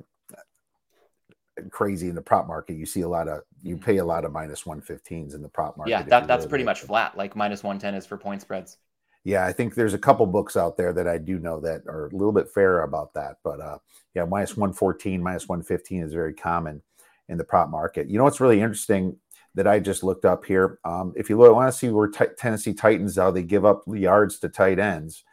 crazy 1.70 2.08
in 2.08 2.14
the 2.14 2.22
prop 2.22 2.46
market. 2.48 2.74
You 2.74 2.86
see 2.86 3.02
a 3.02 3.08
lot 3.08 3.28
of 3.28 3.42
you 3.62 3.76
pay 3.76 3.98
a 3.98 4.04
lot 4.04 4.24
of 4.24 4.32
minus 4.32 4.64
115s 4.64 5.34
in 5.34 5.42
the 5.42 5.48
prop 5.48 5.76
market. 5.76 5.90
Yeah, 5.90 6.02
that, 6.02 6.26
that's 6.26 6.40
really 6.40 6.48
pretty 6.48 6.64
much 6.64 6.80
flat. 6.80 7.16
Like 7.16 7.36
minus 7.36 7.62
110 7.62 7.94
is 7.94 8.04
for 8.04 8.16
point 8.16 8.42
spreads 8.42 8.78
yeah, 9.26 9.44
I 9.44 9.52
think 9.52 9.74
there's 9.74 9.92
a 9.92 9.98
couple 9.98 10.24
books 10.24 10.56
out 10.56 10.76
there 10.76 10.92
that 10.92 11.08
I 11.08 11.18
do 11.18 11.40
know 11.40 11.58
that 11.58 11.82
are 11.88 12.06
a 12.06 12.16
little 12.16 12.30
bit 12.30 12.48
fairer 12.48 12.84
about 12.84 13.12
that. 13.14 13.38
But 13.42 13.60
uh, 13.60 13.78
yeah, 14.14 14.24
minus 14.24 14.56
114, 14.56 15.20
minus 15.20 15.48
115 15.48 16.04
is 16.04 16.12
very 16.12 16.32
common 16.32 16.80
in 17.28 17.36
the 17.36 17.42
prop 17.42 17.68
market. 17.68 18.08
You 18.08 18.18
know 18.18 18.24
what's 18.24 18.38
really 18.38 18.60
interesting 18.60 19.16
that 19.56 19.66
I 19.66 19.80
just 19.80 20.04
looked 20.04 20.24
up 20.24 20.44
here? 20.44 20.78
Um, 20.84 21.12
if 21.16 21.28
you 21.28 21.36
look, 21.36 21.52
want 21.52 21.72
to 21.72 21.76
see 21.76 21.88
where 21.88 22.06
t- 22.06 22.26
Tennessee 22.38 22.72
Titans 22.72 23.16
how 23.16 23.32
they 23.32 23.42
give 23.42 23.64
up 23.64 23.82
yards 23.88 24.38
to 24.38 24.48
tight 24.48 24.78
ends, 24.78 25.24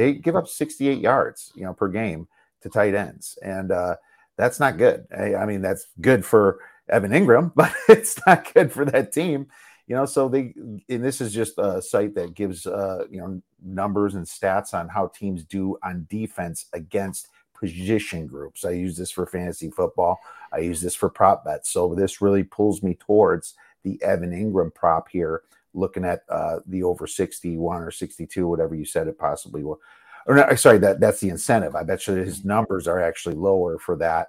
they 0.00 0.14
give 0.14 0.34
up 0.34 0.48
68 0.48 0.98
yards, 0.98 1.52
you 1.54 1.64
know, 1.64 1.74
per 1.74 1.88
game 1.88 2.26
to 2.62 2.70
tight 2.70 2.94
ends, 2.94 3.38
and 3.42 3.70
uh, 3.70 3.96
that's 4.36 4.58
not 4.58 4.78
good. 4.78 5.06
I, 5.16 5.34
I 5.34 5.46
mean, 5.46 5.60
that's 5.60 5.86
good 6.00 6.24
for 6.24 6.60
Evan 6.88 7.10
Engram, 7.10 7.52
but 7.56 7.74
it's 7.88 8.18
not 8.26 8.52
good 8.54 8.72
for 8.72 8.84
that 8.86 9.12
team. 9.12 9.46
You 9.86 9.96
know 9.96 10.06
so 10.06 10.28
they 10.28 10.54
and 10.88 11.04
this 11.04 11.20
is 11.20 11.34
just 11.34 11.58
a 11.58 11.82
site 11.82 12.14
that 12.14 12.34
gives 12.34 12.64
uh 12.64 13.06
you 13.10 13.20
know 13.20 13.42
numbers 13.60 14.14
and 14.14 14.24
stats 14.24 14.72
on 14.72 14.88
how 14.88 15.08
teams 15.08 15.42
do 15.42 15.78
on 15.82 16.06
defense 16.08 16.66
against 16.72 17.26
position 17.58 18.28
groups. 18.28 18.64
I 18.64 18.70
use 18.70 18.96
this 18.96 19.10
for 19.10 19.26
fantasy 19.26 19.68
football. 19.68 20.20
I 20.52 20.58
use 20.58 20.80
this 20.80 20.94
for 20.94 21.08
prop 21.08 21.44
bets. 21.44 21.70
So 21.70 21.96
this 21.96 22.22
really 22.22 22.44
pulls 22.44 22.84
me 22.84 22.94
towards 22.94 23.54
the 23.82 24.00
evan 24.00 24.30
Engram 24.30 24.72
prop 24.72 25.08
here 25.08 25.42
looking 25.72 26.04
at 26.04 26.22
uh 26.28 26.58
the 26.66 26.82
over 26.82 27.06
61 27.06 27.82
or 27.82 27.90
62 27.90 28.46
whatever 28.46 28.74
you 28.74 28.84
said 28.84 29.06
it 29.06 29.18
possibly 29.18 29.62
will 29.62 29.80
or 30.26 30.34
not, 30.36 30.58
sorry 30.58 30.78
that 30.78 31.00
that's 31.00 31.20
the 31.20 31.28
incentive. 31.28 31.74
I 31.74 31.82
bet 31.82 32.06
you 32.06 32.14
his 32.14 32.44
numbers 32.44 32.86
are 32.86 33.00
actually 33.00 33.36
lower 33.36 33.78
for 33.78 33.96
that. 33.96 34.28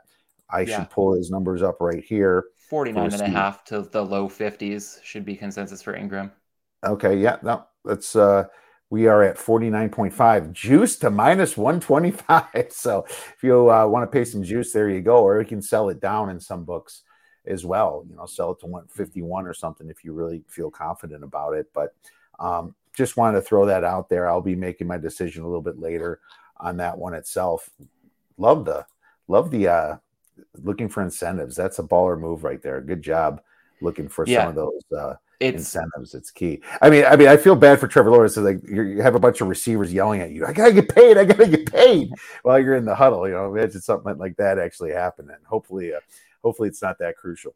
I 0.50 0.62
yeah. 0.62 0.79
should 0.79 0.89
pull 0.89 1.13
his 1.13 1.29
numbers 1.29 1.62
up 1.62 1.77
right 1.79 2.03
here 2.03 2.45
49 2.69 3.13
and 3.13 3.21
a 3.21 3.27
half 3.27 3.63
to 3.65 3.81
the 3.81 4.03
low 4.03 4.27
50s 4.27 5.03
should 5.03 5.25
be 5.25 5.36
consensus 5.36 5.81
for 5.81 5.93
Engram. 5.93 6.31
Okay, 6.86 7.17
yeah, 7.17 7.38
no, 7.43 7.65
that's 7.86 8.15
uh 8.15 8.45
we 8.89 9.07
are 9.07 9.24
at 9.24 9.38
49.5 9.38 10.51
juice 10.51 10.98
to 10.98 11.10
minus 11.10 11.55
125 11.55 12.45
so 12.71 13.05
if 13.07 13.38
you 13.41 13.71
uh, 13.71 13.88
want 13.88 14.03
to 14.03 14.07
pay 14.07 14.25
some 14.25 14.43
juice 14.43 14.74
there 14.74 14.89
you 14.89 15.01
go 15.01 15.24
or 15.24 15.39
you 15.39 15.48
can 15.48 15.62
sell 15.62 15.88
it 15.88 16.01
down 16.01 16.29
in 16.29 16.41
some 16.41 16.65
books 16.65 17.03
as 17.45 17.65
well 17.65 18.05
you 18.10 18.15
know 18.15 18.25
sell 18.25 18.51
it 18.51 18.60
to 18.60 18.67
151 18.67 19.48
or 19.48 19.53
something 19.53 19.89
if 19.89 20.03
you 20.03 20.13
really 20.13 20.43
feel 20.48 20.69
confident 20.69 21.24
about 21.24 21.53
it 21.53 21.67
but 21.74 21.95
um, 22.39 22.75
just 22.95 23.17
wanted 23.17 23.39
to 23.39 23.41
throw 23.41 23.65
that 23.65 23.83
out 23.83 24.10
there 24.10 24.29
i'll 24.29 24.41
be 24.41 24.55
making 24.55 24.88
my 24.88 24.98
decision 24.98 25.43
a 25.43 25.48
little 25.48 25.62
bit 25.62 25.79
later 25.79 26.19
on 26.57 26.77
that 26.77 26.98
one 26.98 27.13
itself 27.13 27.70
love 28.37 28.65
the 28.65 28.85
love 29.27 29.50
the 29.50 29.68
uh 29.68 29.96
looking 30.63 30.89
for 30.89 31.01
incentives. 31.01 31.55
That's 31.55 31.79
a 31.79 31.83
baller 31.83 32.20
move 32.20 32.44
right 32.44 32.61
there. 32.61 32.81
Good 32.81 33.01
job 33.01 33.42
looking 33.81 34.07
for 34.07 34.25
yeah. 34.27 34.42
some 34.42 34.50
of 34.50 34.55
those 34.55 34.81
uh, 34.98 35.15
it's, 35.39 35.57
incentives. 35.57 36.13
It's 36.13 36.31
key. 36.31 36.61
I 36.81 36.89
mean, 36.89 37.05
I 37.05 37.15
mean, 37.15 37.27
I 37.27 37.37
feel 37.37 37.55
bad 37.55 37.79
for 37.79 37.87
Trevor 37.87 38.11
Lawrence. 38.11 38.35
So 38.35 38.42
like 38.42 38.61
you 38.68 39.01
have 39.01 39.15
a 39.15 39.20
bunch 39.20 39.42
of 39.42 39.48
receivers 39.48 39.94
yelling 39.94 40.22
at 40.22 40.31
you. 40.31 40.46
I 40.46 40.53
gotta 40.53 40.74
get 40.74 40.94
paid. 40.94 41.18
I 41.18 41.25
gotta 41.25 41.48
get 41.48 41.72
paid 41.72 42.11
while 42.44 42.59
you're 42.59 42.75
in 42.75 42.85
the 42.85 42.96
huddle. 42.96 43.27
You 43.27 43.33
know, 43.33 43.53
imagine 43.53 43.81
something 43.81 44.18
like 44.18 44.37
that 44.37 44.59
actually 44.59 44.92
happening. 44.92 45.37
Hopefully, 45.46 45.94
uh, 45.94 46.00
hopefully 46.43 46.69
it's 46.69 46.81
not 46.81 46.97
that 46.99 47.15
crucial. 47.17 47.55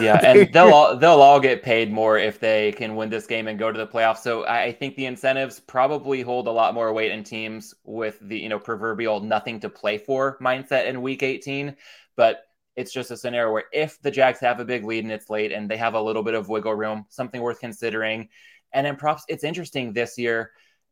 Yeah, 0.00 0.18
and 0.24 0.52
they'll 0.52 0.72
all 0.72 0.96
they'll 0.96 1.20
all 1.20 1.40
get 1.40 1.62
paid 1.62 1.92
more 1.92 2.18
if 2.18 2.40
they 2.40 2.72
can 2.72 2.96
win 2.96 3.10
this 3.10 3.26
game 3.26 3.48
and 3.48 3.58
go 3.58 3.70
to 3.70 3.78
the 3.78 3.86
playoffs. 3.86 4.18
So 4.18 4.46
I 4.46 4.72
think 4.72 4.96
the 4.96 5.06
incentives 5.06 5.60
probably 5.60 6.22
hold 6.22 6.46
a 6.46 6.52
lot 6.52 6.74
more 6.74 6.92
weight 6.92 7.12
in 7.12 7.24
teams 7.24 7.74
with 7.84 8.18
the 8.20 8.38
you 8.38 8.48
know 8.48 8.58
proverbial 8.58 9.20
nothing 9.20 9.60
to 9.60 9.68
play 9.68 9.98
for 9.98 10.38
mindset 10.40 10.86
in 10.86 11.02
week 11.02 11.22
18. 11.22 11.76
But 12.16 12.44
it's 12.76 12.92
just 12.92 13.10
a 13.10 13.16
scenario 13.16 13.52
where 13.52 13.64
if 13.72 14.00
the 14.02 14.10
Jags 14.10 14.40
have 14.40 14.60
a 14.60 14.64
big 14.64 14.84
lead 14.84 15.04
and 15.04 15.12
it's 15.12 15.30
late 15.30 15.52
and 15.52 15.70
they 15.70 15.76
have 15.76 15.94
a 15.94 16.02
little 16.02 16.22
bit 16.22 16.34
of 16.34 16.48
wiggle 16.48 16.74
room, 16.74 17.06
something 17.08 17.40
worth 17.40 17.60
considering. 17.60 18.28
And 18.72 18.86
in 18.86 18.96
props, 18.96 19.24
it's 19.28 19.44
interesting 19.44 19.92
this 19.92 20.18
year. 20.18 20.50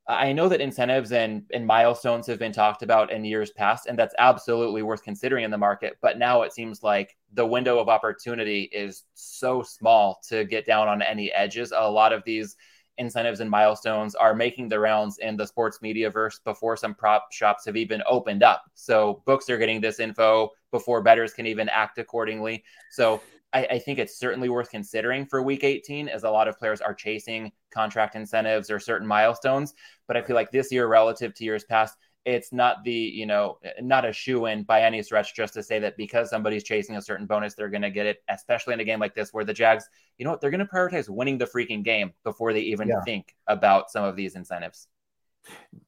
I 0.09 0.33
know 0.33 0.49
that 0.49 0.61
incentives 0.61 1.13
and, 1.13 1.45
and 1.53 1.67
milestones 1.67 2.27
have 2.27 2.39
been 2.39 2.53
talked 2.53 2.83
about 2.83 3.13
in 3.13 3.25
years 3.25 3.51
past, 3.51 3.87
and 3.87 3.97
that's 3.97 4.15
absolutely 4.19 4.83
worth 4.83 5.05
considering 5.05 5.45
in 5.45 5.51
the 5.51 5.59
market. 5.59 5.97
But 6.03 6.19
now 6.19 6.43
it 6.43 6.53
seems 6.53 6.83
like 6.83 7.17
the 7.33 7.47
window 7.47 7.79
of 7.79 7.89
opportunity 7.89 8.63
is 8.73 9.05
so 9.15 9.63
small 9.63 10.21
to 10.29 10.45
get 10.45 10.67
down 10.67 10.89
on 10.89 11.03
any 11.03 11.31
edges. 11.33 11.73
A 11.77 11.89
lot 11.89 12.13
of 12.13 12.25
these 12.25 12.57
incentives 12.99 13.41
and 13.41 13.49
milestones 13.49 14.15
are 14.15 14.35
making 14.35 14.69
the 14.69 14.79
rounds 14.79 15.19
in 15.19 15.37
the 15.37 15.47
sports 15.47 15.81
media 15.81 16.11
verse 16.11 16.41
before 16.45 16.77
some 16.77 16.95
prop 16.95 17.29
shops 17.31 17.65
have 17.65 17.77
even 17.77 18.03
opened 18.07 18.43
up. 18.43 18.65
So 18.75 19.23
books 19.25 19.49
are 19.51 19.59
getting 19.59 19.81
this 19.81 20.01
info 20.01 20.51
before 20.73 21.03
bettors 21.03 21.33
can 21.33 21.47
even 21.47 21.69
act 21.69 21.99
accordingly. 21.99 22.65
So 22.91 23.23
I, 23.53 23.67
I, 23.73 23.79
think 23.79 23.99
it's 23.99 24.19
certainly 24.19 24.49
worth 24.49 24.71
considering 24.71 25.27
for 25.27 25.43
week 25.43 25.65
18 25.65 26.09
as 26.09 26.25
a 26.25 26.31
lot 26.31 26.49
of 26.49 26.59
players 26.59 26.81
are 26.81 26.95
chasing 26.95 27.53
contract 27.71 28.17
incentives 28.17 28.71
or 28.71 28.81
certain 28.81 29.07
milestones. 29.07 29.75
But 30.07 30.17
I 30.17 30.23
feel 30.23 30.37
like 30.37 30.51
this 30.51 30.73
year, 30.73 30.87
relative 30.87 31.35
to 31.35 31.45
years 31.45 31.65
past, 31.65 31.97
it's 32.25 32.53
not 32.53 32.85
the 32.85 32.93
you 32.93 33.27
know 33.27 33.59
not 33.81 34.05
a 34.05 34.13
shoe 34.13 34.47
in 34.47 34.63
by 34.63 34.83
any 34.83 35.03
stretch 35.03 35.35
just 35.35 35.55
to 35.55 35.63
say 35.63 35.79
that 35.81 35.97
because 35.97 36.31
somebody's 36.31 36.63
chasing 36.63 36.97
a 36.97 37.03
certain 37.03 37.27
bonus 37.27 37.55
they're 37.55 37.69
going 37.69 37.83
to 37.83 37.91
get 37.91 38.07
it 38.07 38.23
especially 38.29 38.75
in 38.75 38.81
a 38.81 38.85
game 38.85 39.01
like 39.01 39.15
this 39.15 39.33
where 39.33 39.45
the 39.45 39.53
jags 39.53 39.89
you 40.19 40.25
know 40.25 40.31
what 40.31 40.41
they're 40.41 40.51
going 40.51 40.65
to 40.65 40.67
prioritize 40.67 41.09
winning 41.09 41.39
the 41.39 41.47
freaking 41.47 41.83
game 41.83 42.13
before 42.25 42.53
they 42.53 42.61
even 42.61 42.89
yeah. 42.89 43.01
think 43.05 43.35
about 43.49 43.91
some 43.91 44.05
of 44.05 44.15
these 44.15 44.37
incentives 44.37 44.87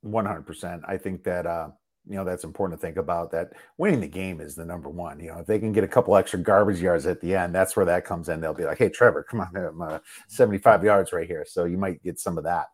100% 0.04 0.80
i 0.86 0.96
think 0.96 1.22
that 1.22 1.46
uh 1.46 1.68
you 2.08 2.16
know 2.16 2.24
that's 2.24 2.44
important 2.44 2.78
to 2.78 2.86
think 2.86 2.96
about 2.96 3.30
that 3.30 3.52
winning 3.78 4.00
the 4.00 4.06
game 4.06 4.40
is 4.40 4.54
the 4.54 4.64
number 4.64 4.88
one 4.88 5.18
you 5.18 5.28
know 5.28 5.38
if 5.38 5.46
they 5.46 5.58
can 5.58 5.72
get 5.72 5.84
a 5.84 5.88
couple 5.88 6.16
extra 6.16 6.38
garbage 6.38 6.80
yards 6.80 7.06
at 7.06 7.20
the 7.20 7.34
end 7.34 7.54
that's 7.54 7.76
where 7.76 7.86
that 7.86 8.04
comes 8.04 8.28
in. 8.28 8.40
They'll 8.40 8.54
be 8.54 8.64
like 8.64 8.78
hey 8.78 8.88
trevor 8.88 9.22
come 9.22 9.40
on 9.40 9.56
I'm, 9.56 9.80
uh, 9.80 9.98
75 10.28 10.84
yards 10.84 11.12
right 11.12 11.26
here. 11.26 11.44
So 11.48 11.64
you 11.64 11.78
might 11.78 12.02
get 12.02 12.20
some 12.20 12.38
of 12.38 12.44
that. 12.44 12.66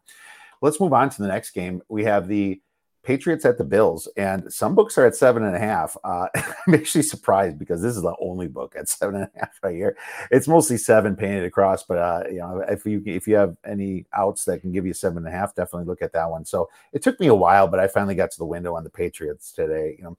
Let's 0.62 0.81
move 0.81 0.93
on 0.93 1.11
to 1.11 1.23
the 1.23 1.29
next 1.29 1.53
game. 1.53 1.81
We 1.88 2.05
have 2.05 2.29
the 2.29 2.61
Patriots 3.03 3.47
at 3.47 3.57
the 3.57 3.65
Bills, 3.65 4.09
and 4.17 4.53
some 4.53 4.75
books 4.75 4.99
are 4.99 5.07
at 5.07 5.17
seven 5.17 5.43
and 5.45 5.57
a 5.57 5.59
half. 5.59 5.97
Uh, 6.05 6.27
I'm 6.67 6.75
actually 6.75 7.03
surprised 7.03 7.59
because 7.59 7.81
this 7.81 7.97
is 7.97 8.03
the 8.03 8.15
only 8.21 8.47
book 8.47 8.75
at 8.79 8.89
seven 8.89 9.15
and 9.17 9.25
a 9.25 9.39
half 9.39 9.59
right 9.63 9.75
here. 9.75 9.97
It's 10.31 10.47
mostly 10.47 10.77
seven 10.77 11.17
painted 11.17 11.45
across, 11.45 11.83
but 11.83 11.99
uh, 11.99 12.23
you 12.29 12.39
know, 12.39 12.63
if 12.69 12.85
you 12.85 13.03
if 13.07 13.27
you 13.27 13.37
have 13.37 13.57
any 13.65 14.05
outs 14.13 14.45
that 14.45 14.61
can 14.61 14.71
give 14.71 14.85
you 14.85 14.93
seven 14.93 15.19
and 15.19 15.29
a 15.29 15.31
half, 15.31 15.55
definitely 15.55 15.87
look 15.87 16.03
at 16.03 16.13
that 16.13 16.31
one. 16.31 16.45
So 16.45 16.69
it 16.93 17.03
took 17.03 17.19
me 17.21 17.29
a 17.29 17.35
while, 17.35 17.69
but 17.69 17.81
I 17.81 17.89
finally 17.89 18.15
got 18.15 18.31
to 18.33 18.39
the 18.39 18.45
window 18.45 18.75
on 18.75 18.85
the 18.85 18.91
Patriots 18.91 19.53
today. 19.53 19.97
You 19.99 20.05
know, 20.05 20.19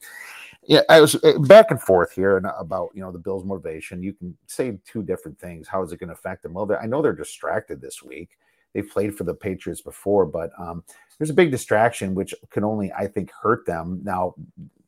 yeah, 0.64 0.82
I 0.90 1.02
was 1.02 1.16
uh, 1.24 1.38
back 1.40 1.70
and 1.70 1.82
forth 1.82 2.12
here 2.12 2.38
and 2.38 2.48
about 2.58 2.90
you 2.96 3.02
know 3.02 3.12
the 3.12 3.20
Bills' 3.20 3.46
motivation. 3.46 4.02
You 4.02 4.14
can 4.14 4.36
say 4.48 4.80
two 4.86 5.04
different 5.04 5.40
things. 5.40 5.68
How 5.68 5.84
is 5.84 5.92
it 5.92 6.00
going 6.00 6.10
to 6.10 6.16
affect 6.16 6.42
them? 6.42 6.54
Well, 6.54 6.70
I 6.82 6.88
know 6.88 7.04
they're 7.04 7.14
distracted 7.14 7.80
this 7.80 8.02
week 8.02 8.38
they've 8.74 8.90
played 8.90 9.16
for 9.16 9.24
the 9.24 9.34
Patriots 9.34 9.82
before, 9.82 10.26
but 10.26 10.52
um, 10.58 10.84
there's 11.18 11.30
a 11.30 11.36
big 11.36 11.52
distraction 11.52 12.16
which 12.16 12.34
can 12.50 12.64
only, 12.64 12.92
I 12.94 13.08
think, 13.08 13.32
hurt 13.32 13.66
them. 13.66 14.02
Now, 14.04 14.36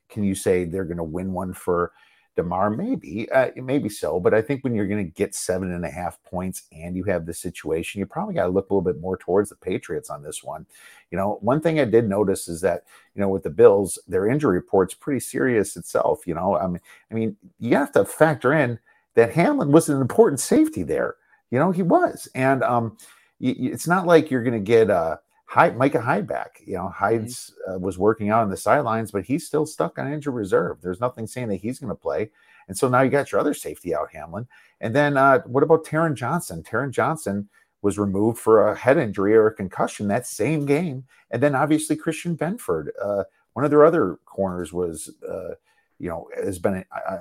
can 0.10 0.24
you 0.24 0.36
say 0.36 0.65
they're 0.65 0.86
going 0.86 0.98
to 0.98 1.04
win 1.04 1.34
one 1.34 1.54
for 1.54 1.91
Damar? 2.36 2.69
Maybe, 2.69 3.30
uh, 3.32 3.50
maybe 3.56 3.89
so. 3.89 4.19
But 4.19 4.34
I 4.34 4.41
think 4.41 4.63
when 4.63 4.74
you're 4.74 4.88
going 4.88 5.06
to 5.06 5.12
get 5.12 5.36
seven 5.36 5.72
and 5.72 5.86
a 5.86 5.89
half 5.89 6.22
points 6.24 6.63
and 6.72 6.96
you 6.96 7.04
have 7.06 7.26
the 7.26 7.34
situation, 7.34 8.00
you 8.00 8.06
probably 8.06 8.36
got 8.36 8.46
to 8.46 8.52
look 8.52 8.69
a 8.69 8.74
little 8.74 8.82
bit 8.93 9.02
more 9.02 9.17
towards 9.17 9.50
the 9.50 9.56
Patriots 9.56 10.10
on 10.10 10.24
this 10.24 10.43
one. 10.43 10.65
You 11.12 11.17
know, 11.17 11.38
one 11.41 11.62
thing 11.62 11.80
I 11.80 11.86
did 11.86 12.08
notice 12.08 12.48
is 12.48 12.62
that 12.62 12.84
you 13.15 13.22
know 13.22 13.30
with 13.30 13.43
the 13.43 13.50
Bills, 13.50 14.00
their 14.08 14.28
injury 14.28 14.56
report's 14.56 14.93
pretty 14.93 15.19
serious 15.19 15.76
itself. 15.76 16.26
You 16.26 16.36
know, 16.36 16.58
I 16.58 16.67
mean, 16.67 16.82
I 17.12 17.13
mean, 17.13 17.36
you 17.60 17.76
have 17.76 17.91
to 17.93 18.06
factor 18.06 18.54
in 18.54 18.80
that 19.15 19.34
Hamlin 19.34 19.72
was 19.72 19.89
an 19.89 20.02
important 20.02 20.39
safety 20.39 20.84
there. 20.84 21.15
You 21.52 21.60
know, 21.60 21.72
he 21.72 21.84
was, 21.84 22.28
and 22.34 22.63
um, 22.63 22.98
it's 23.44 23.88
not 23.88 24.08
like 24.08 24.32
you're 24.32 24.44
going 24.44 24.54
to 24.54 24.60
get 24.60 24.90
uh, 24.90 25.18
Hyde, 25.46 25.78
Micah 25.78 26.02
Hyde 26.02 26.26
back. 26.26 26.62
You 26.66 26.76
know, 26.76 26.90
Hyde's 26.90 27.54
mm-hmm. 27.68 27.76
uh, 27.76 27.78
was 27.80 27.98
working 27.98 28.30
out 28.30 28.44
on 28.44 28.50
the 28.50 28.58
sidelines, 28.58 29.12
but 29.12 29.26
he's 29.26 29.46
still 29.46 29.66
stuck 29.66 30.00
on 30.00 30.12
injured 30.12 30.34
reserve. 30.34 30.82
There's 30.82 31.02
nothing 31.02 31.28
saying 31.28 31.50
that 31.50 31.58
he's 31.58 31.80
going 31.80 31.90
to 31.90 31.96
play. 31.96 32.32
And 32.68 32.78
so 32.78 32.88
now 32.88 33.02
you 33.02 33.10
got 33.10 33.32
your 33.32 33.42
other 33.42 33.54
safety 33.54 33.94
out, 33.94 34.14
Hamlin. 34.14 34.48
And 34.80 34.96
then 34.96 35.18
uh, 35.18 35.40
what 35.42 35.64
about 35.64 35.86
Taron 35.86 36.16
Johnson? 36.16 36.64
Taron 36.64 36.92
Johnson 36.92 37.50
was 37.82 38.00
removed 38.00 38.40
for 38.40 38.70
a 38.70 38.76
head 38.76 38.98
injury 38.98 39.36
or 39.36 39.48
a 39.48 39.54
concussion 39.54 40.08
that 40.08 40.26
same 40.26 40.66
game. 40.66 41.04
And 41.32 41.44
then 41.44 41.54
obviously 41.54 41.98
Christian 41.98 42.38
Benford, 42.38 42.88
uh, 43.02 43.26
one 43.52 43.66
of 43.66 43.72
their 43.72 43.86
other 43.86 44.20
corners 44.26 44.72
was, 44.72 45.12
uh, 45.28 45.56
you 46.00 46.08
know, 46.08 46.30
has 46.36 46.60
been 46.60 46.86
uh, 46.92 47.20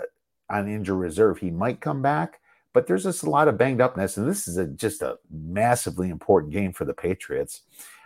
on 0.48 0.68
injury 0.68 0.96
reserve. 0.96 1.38
He 1.38 1.50
might 1.50 1.80
come 1.80 2.00
back, 2.00 2.40
but 2.72 2.86
there's 2.86 3.04
just 3.04 3.22
a 3.22 3.30
lot 3.30 3.48
of 3.48 3.58
banged 3.58 3.80
upness, 3.80 4.16
and 4.16 4.28
this 4.28 4.48
is 4.48 4.56
a, 4.56 4.66
just 4.66 5.02
a 5.02 5.18
massively 5.30 6.08
important 6.08 6.52
game 6.52 6.72
for 6.72 6.84
the 6.84 6.94
Patriots. 6.94 7.62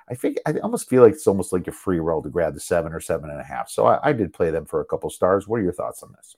I 0.08 0.14
think 0.14 0.38
I 0.46 0.52
almost 0.58 0.88
feel 0.88 1.02
like 1.02 1.14
it's 1.14 1.26
almost 1.26 1.52
like 1.52 1.66
a 1.66 1.72
free 1.72 1.98
roll 1.98 2.22
to 2.22 2.28
grab 2.28 2.54
the 2.54 2.60
seven 2.60 2.92
or 2.92 3.00
seven 3.00 3.30
and 3.30 3.40
a 3.40 3.44
half. 3.44 3.68
So 3.68 3.86
I, 3.86 4.10
I 4.10 4.12
did 4.12 4.32
play 4.32 4.50
them 4.50 4.64
for 4.64 4.80
a 4.80 4.84
couple 4.84 5.10
stars. 5.10 5.48
What 5.48 5.60
are 5.60 5.64
your 5.64 5.72
thoughts 5.72 6.02
on 6.02 6.12
this? 6.16 6.36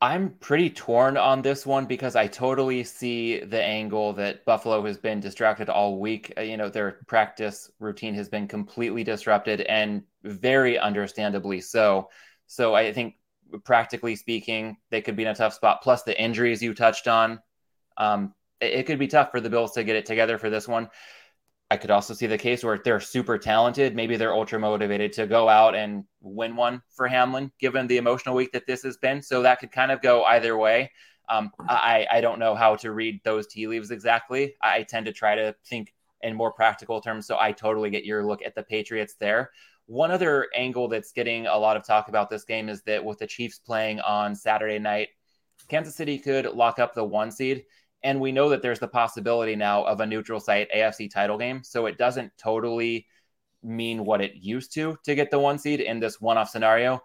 I'm 0.00 0.30
pretty 0.40 0.68
torn 0.68 1.16
on 1.16 1.40
this 1.40 1.64
one 1.64 1.86
because 1.86 2.14
I 2.14 2.26
totally 2.26 2.84
see 2.84 3.40
the 3.40 3.62
angle 3.62 4.12
that 4.14 4.44
Buffalo 4.44 4.84
has 4.84 4.98
been 4.98 5.20
distracted 5.20 5.70
all 5.70 5.98
week. 5.98 6.32
Uh, 6.36 6.42
you 6.42 6.58
know, 6.58 6.68
their 6.68 7.00
practice 7.06 7.70
routine 7.78 8.12
has 8.14 8.28
been 8.28 8.46
completely 8.46 9.02
disrupted 9.02 9.62
and 9.62 10.02
very 10.22 10.78
understandably 10.78 11.60
so. 11.60 12.10
So 12.46 12.74
I 12.74 12.92
think, 12.92 13.14
practically 13.64 14.16
speaking, 14.16 14.76
they 14.90 15.00
could 15.00 15.16
be 15.16 15.22
in 15.22 15.28
a 15.28 15.34
tough 15.34 15.54
spot. 15.54 15.82
Plus 15.82 16.02
the 16.02 16.20
injuries 16.20 16.62
you 16.62 16.74
touched 16.74 17.08
on, 17.08 17.40
um, 17.96 18.34
it, 18.60 18.72
it 18.72 18.86
could 18.86 18.98
be 18.98 19.08
tough 19.08 19.30
for 19.30 19.40
the 19.40 19.50
Bills 19.50 19.72
to 19.72 19.84
get 19.84 19.96
it 19.96 20.06
together 20.06 20.38
for 20.38 20.50
this 20.50 20.66
one. 20.66 20.88
I 21.70 21.76
could 21.76 21.90
also 21.90 22.14
see 22.14 22.26
the 22.26 22.38
case 22.38 22.62
where 22.62 22.80
they're 22.84 23.00
super 23.00 23.38
talented. 23.38 23.96
Maybe 23.96 24.16
they're 24.16 24.34
ultra 24.34 24.58
motivated 24.58 25.12
to 25.14 25.26
go 25.26 25.48
out 25.48 25.74
and 25.74 26.04
win 26.20 26.56
one 26.56 26.82
for 26.94 27.08
Hamlin, 27.08 27.50
given 27.58 27.86
the 27.86 27.96
emotional 27.96 28.34
week 28.34 28.52
that 28.52 28.66
this 28.66 28.82
has 28.82 28.96
been. 28.98 29.22
So 29.22 29.42
that 29.42 29.60
could 29.60 29.72
kind 29.72 29.90
of 29.90 30.02
go 30.02 30.24
either 30.24 30.56
way. 30.56 30.92
Um, 31.28 31.50
I, 31.68 32.06
I 32.10 32.20
don't 32.20 32.38
know 32.38 32.54
how 32.54 32.76
to 32.76 32.92
read 32.92 33.20
those 33.24 33.46
tea 33.46 33.66
leaves 33.66 33.90
exactly. 33.90 34.54
I 34.62 34.82
tend 34.82 35.06
to 35.06 35.12
try 35.12 35.34
to 35.36 35.56
think 35.66 35.94
in 36.20 36.36
more 36.36 36.52
practical 36.52 37.00
terms. 37.00 37.26
So 37.26 37.38
I 37.40 37.52
totally 37.52 37.90
get 37.90 38.04
your 38.04 38.24
look 38.24 38.44
at 38.44 38.54
the 38.54 38.62
Patriots 38.62 39.14
there. 39.18 39.50
One 39.86 40.10
other 40.10 40.48
angle 40.54 40.88
that's 40.88 41.12
getting 41.12 41.46
a 41.46 41.56
lot 41.56 41.76
of 41.76 41.84
talk 41.84 42.08
about 42.08 42.30
this 42.30 42.44
game 42.44 42.68
is 42.68 42.82
that 42.82 43.04
with 43.04 43.18
the 43.18 43.26
Chiefs 43.26 43.58
playing 43.58 44.00
on 44.00 44.34
Saturday 44.34 44.78
night, 44.78 45.08
Kansas 45.68 45.94
City 45.94 46.18
could 46.18 46.46
lock 46.46 46.78
up 46.78 46.94
the 46.94 47.04
one 47.04 47.30
seed. 47.30 47.64
And 48.02 48.20
we 48.20 48.32
know 48.32 48.50
that 48.50 48.60
there's 48.60 48.80
the 48.80 48.88
possibility 48.88 49.56
now 49.56 49.84
of 49.84 50.00
a 50.00 50.06
neutral 50.06 50.40
site 50.40 50.68
AFC 50.74 51.10
title 51.10 51.38
game. 51.38 51.62
So 51.64 51.86
it 51.86 51.96
doesn't 51.96 52.32
totally 52.36 53.06
mean 53.62 54.04
what 54.04 54.20
it 54.20 54.34
used 54.34 54.74
to 54.74 54.98
to 55.04 55.14
get 55.14 55.30
the 55.30 55.38
one 55.38 55.58
seed 55.58 55.80
in 55.80 56.00
this 56.00 56.20
one 56.20 56.36
off 56.36 56.50
scenario. 56.50 57.02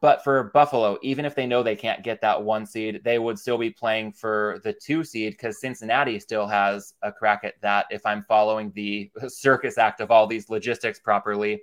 But 0.00 0.22
for 0.22 0.44
Buffalo, 0.54 0.98
even 1.02 1.24
if 1.24 1.34
they 1.34 1.46
know 1.46 1.64
they 1.64 1.74
can't 1.74 2.04
get 2.04 2.20
that 2.20 2.44
one 2.44 2.64
seed, 2.64 3.00
they 3.02 3.18
would 3.18 3.38
still 3.38 3.58
be 3.58 3.70
playing 3.70 4.12
for 4.12 4.60
the 4.62 4.72
two 4.72 5.02
seed 5.02 5.32
because 5.32 5.60
Cincinnati 5.60 6.20
still 6.20 6.46
has 6.46 6.94
a 7.02 7.10
crack 7.10 7.40
at 7.42 7.60
that. 7.62 7.86
If 7.90 8.06
I'm 8.06 8.24
following 8.28 8.70
the 8.74 9.10
circus 9.28 9.78
act 9.78 10.00
of 10.00 10.12
all 10.12 10.28
these 10.28 10.48
logistics 10.48 11.00
properly, 11.00 11.62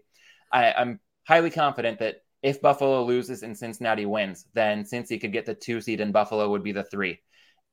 I, 0.52 0.74
I'm 0.74 1.00
highly 1.28 1.50
confident 1.50 2.00
that 2.00 2.18
if 2.42 2.62
Buffalo 2.62 3.04
loses 3.04 3.44
and 3.44 3.58
Cincinnati 3.58 4.06
wins, 4.06 4.46
then 4.54 4.84
Cincy 4.84 5.20
could 5.20 5.34
get 5.34 5.46
the 5.46 5.56
two 5.56 5.82
seed 5.82 6.02
and 6.02 6.14
Buffalo 6.14 6.50
would 6.50 6.64
be 6.64 6.72
the 6.72 6.84
three 6.84 7.20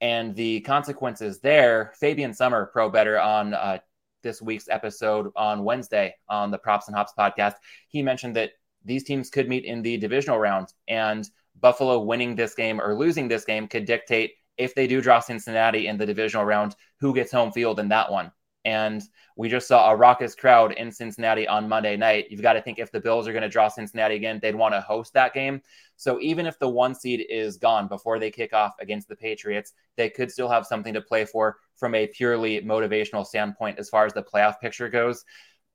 and 0.01 0.35
the 0.35 0.61
consequences 0.61 1.41
there. 1.41 1.93
Fabian 1.99 2.35
Summer, 2.35 2.67
pro 2.73 2.91
bettor 2.91 3.19
on 3.19 3.55
uh, 3.55 3.79
this 4.23 4.43
week's 4.43 4.69
episode 4.69 5.31
on 5.37 5.65
Wednesday 5.65 6.15
on 6.29 6.51
the 6.51 6.59
Props 6.59 6.89
and 6.89 6.97
Hops 6.97 7.13
podcast, 7.19 7.55
he 7.89 8.03
mentioned 8.03 8.37
that 8.37 8.51
these 8.85 9.05
teams 9.05 9.31
could 9.31 9.49
meet 9.49 9.65
in 9.65 9.83
the 9.83 9.97
divisional 9.97 10.39
round, 10.39 10.69
and 10.89 11.29
Buffalo 11.59 12.01
winning 12.01 12.35
this 12.35 12.55
game 12.55 12.81
or 12.81 12.95
losing 12.95 13.29
this 13.29 13.45
game 13.45 13.67
could 13.67 13.87
dictate 13.87 14.33
if 14.59 14.75
they 14.75 14.87
do 14.87 15.01
draw 15.01 15.21
Cincinnati 15.21 15.87
in 15.87 15.97
the 15.97 16.07
divisional 16.07 16.45
round, 16.45 16.77
who 17.01 17.15
gets 17.15 17.33
home 17.33 17.51
field 17.51 17.81
in 17.81 17.89
that 17.89 18.11
one. 18.11 18.31
And 18.65 19.03
we 19.37 19.49
just 19.49 19.69
saw 19.69 19.91
a 19.91 19.97
raucous 19.97 20.35
crowd 20.35 20.73
in 20.73 20.91
Cincinnati 20.91 21.47
on 21.47 21.69
Monday 21.69 21.97
night. 21.97 22.27
You've 22.31 22.41
got 22.41 22.55
to 22.55 22.63
think 22.63 22.79
if 22.79 22.91
the 22.91 23.01
Bills 23.01 23.29
are 23.29 23.33
going 23.33 23.43
to 23.43 23.49
draw 23.49 23.69
Cincinnati 23.69 24.15
again, 24.15 24.39
they'd 24.41 24.55
want 24.55 24.75
to 24.75 24.81
host 24.81 25.13
that 25.15 25.35
game. 25.35 25.61
So 25.97 26.19
even 26.21 26.47
if 26.47 26.59
the 26.59 26.69
one 26.69 26.95
seed 26.95 27.27
is 27.29 27.57
gone 27.59 27.89
before 27.89 28.19
they 28.19 28.31
kick 28.31 28.53
off 28.53 28.75
against 28.81 29.09
the 29.09 29.17
Patriots, 29.17 29.75
they 29.97 30.09
could 30.09 30.31
still 30.31 30.49
have 30.49 30.67
something 30.67 30.95
to 30.95 31.01
play 31.01 31.25
for 31.25 31.59
from 31.77 31.95
a 31.95 32.07
purely 32.07 32.63
motivational 32.63 33.27
standpoint 33.27 33.79
as 33.79 33.91
far 33.91 34.07
as 34.07 34.15
the 34.15 34.23
playoff 34.23 34.61
picture 34.61 34.89
goes. 34.89 35.25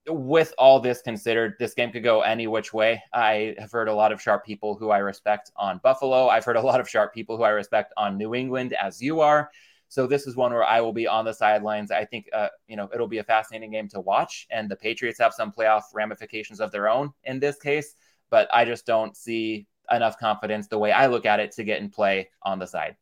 With 0.08 0.54
all 0.58 0.80
this 0.80 1.02
considered, 1.02 1.54
this 1.60 1.75
game 1.75 1.91
could 1.91 2.04
go 2.04 2.21
any 2.21 2.47
which 2.47 2.73
way. 2.73 3.04
I 3.13 3.54
have 3.60 3.71
heard 3.71 3.89
a 3.89 3.93
lot 3.93 4.12
of 4.12 4.21
sharp 4.21 4.45
people 4.45 4.75
who 4.75 4.89
I 4.89 4.99
respect 4.99 5.52
on 5.56 5.80
Buffalo. 5.84 6.30
I've 6.30 6.45
heard 6.45 6.56
a 6.56 6.62
lot 6.62 6.80
of 6.80 6.89
sharp 6.89 7.13
people 7.13 7.38
who 7.38 7.43
I 7.43 7.49
respect 7.49 7.93
on 7.97 8.17
New 8.17 8.34
England, 8.34 8.73
as 8.73 9.02
you 9.02 9.19
are. 9.19 9.52
So 9.89 10.06
this 10.06 10.28
is 10.28 10.36
one 10.36 10.54
where 10.54 10.63
I 10.63 10.82
will 10.82 10.93
be 10.93 11.08
on 11.08 11.25
the 11.25 11.34
sidelines. 11.34 11.91
I 11.91 12.06
think 12.06 12.30
uh, 12.32 12.49
you 12.67 12.78
know 12.78 12.89
it'll 12.93 13.08
be 13.08 13.17
a 13.17 13.23
fascinating 13.23 13.71
game 13.71 13.89
to 13.89 13.99
watch, 13.99 14.47
and 14.52 14.69
the 14.69 14.75
Patriots 14.75 15.19
have 15.19 15.34
some 15.34 15.52
playoff 15.52 15.84
ramifications 15.93 16.62
of 16.62 16.71
their 16.71 16.88
own 16.88 17.12
in 17.25 17.39
this 17.39 17.58
case. 17.58 17.95
But 18.30 18.47
I 18.54 18.63
just 18.65 18.86
don't 18.86 19.17
see 19.17 19.67
enough 19.91 20.19
confidence 20.19 20.67
the 20.67 20.78
way 20.78 20.91
I 20.91 21.08
look 21.08 21.25
at 21.25 21.39
it 21.39 21.52
to 21.54 21.63
get 21.63 21.82
in 21.82 21.89
play 21.89 22.30
on 22.43 22.60
the 22.60 22.67
side. 22.67 22.95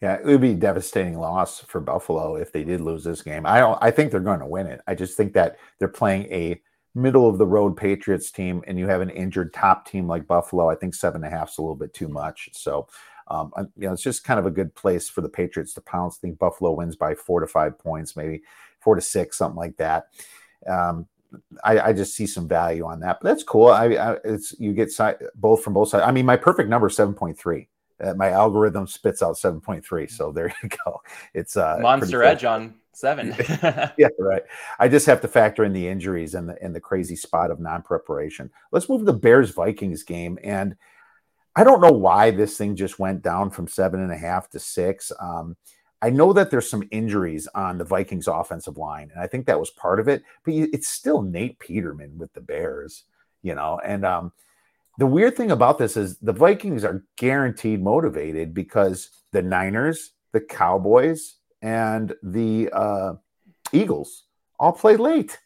Yeah, 0.00 0.14
it 0.14 0.24
would 0.24 0.40
be 0.40 0.52
a 0.52 0.54
devastating 0.54 1.18
loss 1.18 1.60
for 1.60 1.80
Buffalo 1.80 2.36
if 2.36 2.52
they 2.52 2.62
did 2.62 2.80
lose 2.80 3.04
this 3.04 3.22
game. 3.22 3.44
I 3.46 3.58
don't. 3.58 3.78
I 3.82 3.90
think 3.90 4.10
they're 4.10 4.20
going 4.20 4.40
to 4.40 4.46
win 4.46 4.66
it. 4.66 4.80
I 4.86 4.94
just 4.94 5.16
think 5.16 5.32
that 5.34 5.56
they're 5.78 5.88
playing 5.88 6.24
a 6.32 6.60
middle 6.94 7.28
of 7.28 7.38
the 7.38 7.46
road 7.46 7.76
Patriots 7.76 8.30
team, 8.30 8.62
and 8.66 8.78
you 8.78 8.86
have 8.86 9.00
an 9.00 9.10
injured 9.10 9.52
top 9.52 9.88
team 9.88 10.06
like 10.06 10.26
Buffalo. 10.26 10.68
I 10.68 10.74
think 10.74 10.94
seven 10.94 11.24
and 11.24 11.32
a 11.32 11.36
half 11.36 11.50
is 11.50 11.58
a 11.58 11.62
little 11.62 11.74
bit 11.74 11.94
too 11.94 12.08
much. 12.08 12.50
So 12.52 12.86
um, 13.32 13.52
you 13.76 13.86
know, 13.86 13.92
it's 13.92 14.02
just 14.02 14.24
kind 14.24 14.38
of 14.38 14.46
a 14.46 14.50
good 14.50 14.74
place 14.74 15.08
for 15.08 15.22
the 15.22 15.28
Patriots 15.28 15.74
to 15.74 15.80
pounce. 15.80 16.18
I 16.18 16.20
think 16.20 16.38
Buffalo 16.38 16.72
wins 16.72 16.96
by 16.96 17.14
four 17.14 17.40
to 17.40 17.46
five 17.46 17.78
points, 17.78 18.16
maybe 18.16 18.42
four 18.78 18.94
to 18.94 19.00
six, 19.00 19.38
something 19.38 19.56
like 19.56 19.76
that. 19.78 20.08
Um, 20.68 21.06
I, 21.64 21.80
I, 21.80 21.92
just 21.94 22.14
see 22.14 22.26
some 22.26 22.46
value 22.46 22.84
on 22.84 23.00
that, 23.00 23.18
but 23.20 23.28
that's 23.28 23.42
cool. 23.42 23.68
I, 23.68 23.86
I 23.94 24.16
it's 24.22 24.54
you 24.60 24.74
get 24.74 24.92
si- 24.92 25.26
both 25.34 25.64
from 25.64 25.72
both 25.72 25.88
sides. 25.88 26.04
I 26.06 26.12
mean, 26.12 26.26
my 26.26 26.36
perfect 26.36 26.68
number 26.68 26.88
is 26.88 26.96
seven 26.96 27.14
point 27.14 27.38
three. 27.38 27.68
Uh, 27.98 28.12
my 28.14 28.28
algorithm 28.28 28.86
spits 28.86 29.22
out 29.22 29.38
seven 29.38 29.60
point 29.60 29.82
three, 29.84 30.06
so 30.06 30.30
there 30.30 30.54
you 30.62 30.68
go. 30.84 31.00
It's 31.32 31.56
uh, 31.56 31.78
monster 31.80 32.22
edge 32.22 32.44
on 32.44 32.74
seven. 32.92 33.34
yeah, 33.96 34.08
right. 34.18 34.42
I 34.78 34.88
just 34.88 35.06
have 35.06 35.22
to 35.22 35.28
factor 35.28 35.64
in 35.64 35.72
the 35.72 35.88
injuries 35.88 36.34
and 36.34 36.48
the 36.50 36.62
and 36.62 36.74
the 36.74 36.80
crazy 36.80 37.16
spot 37.16 37.50
of 37.50 37.60
non 37.60 37.80
preparation. 37.80 38.50
Let's 38.70 38.90
move 38.90 39.00
to 39.00 39.06
the 39.06 39.14
Bears 39.14 39.50
Vikings 39.50 40.02
game 40.02 40.38
and 40.44 40.76
I 41.54 41.64
don't 41.64 41.80
know 41.80 41.92
why 41.92 42.30
this 42.30 42.56
thing 42.56 42.76
just 42.76 42.98
went 42.98 43.22
down 43.22 43.50
from 43.50 43.68
seven 43.68 44.00
and 44.00 44.12
a 44.12 44.16
half 44.16 44.48
to 44.50 44.58
six. 44.58 45.12
Um, 45.20 45.56
I 46.00 46.10
know 46.10 46.32
that 46.32 46.50
there's 46.50 46.68
some 46.68 46.88
injuries 46.90 47.46
on 47.54 47.78
the 47.78 47.84
Vikings 47.84 48.26
offensive 48.26 48.76
line, 48.76 49.10
and 49.12 49.22
I 49.22 49.26
think 49.26 49.46
that 49.46 49.60
was 49.60 49.70
part 49.70 50.00
of 50.00 50.08
it. 50.08 50.22
But 50.44 50.54
it's 50.54 50.88
still 50.88 51.22
Nate 51.22 51.58
Peterman 51.60 52.18
with 52.18 52.32
the 52.32 52.40
Bears, 52.40 53.04
you 53.42 53.54
know. 53.54 53.80
And 53.84 54.04
um, 54.04 54.32
the 54.98 55.06
weird 55.06 55.36
thing 55.36 55.50
about 55.50 55.78
this 55.78 55.96
is 55.96 56.18
the 56.18 56.32
Vikings 56.32 56.84
are 56.84 57.04
guaranteed 57.16 57.82
motivated 57.82 58.52
because 58.52 59.10
the 59.30 59.42
Niners, 59.42 60.12
the 60.32 60.40
Cowboys, 60.40 61.36
and 61.60 62.14
the 62.22 62.68
uh, 62.72 63.14
Eagles 63.72 64.24
all 64.58 64.72
play 64.72 64.96
late, 64.96 65.38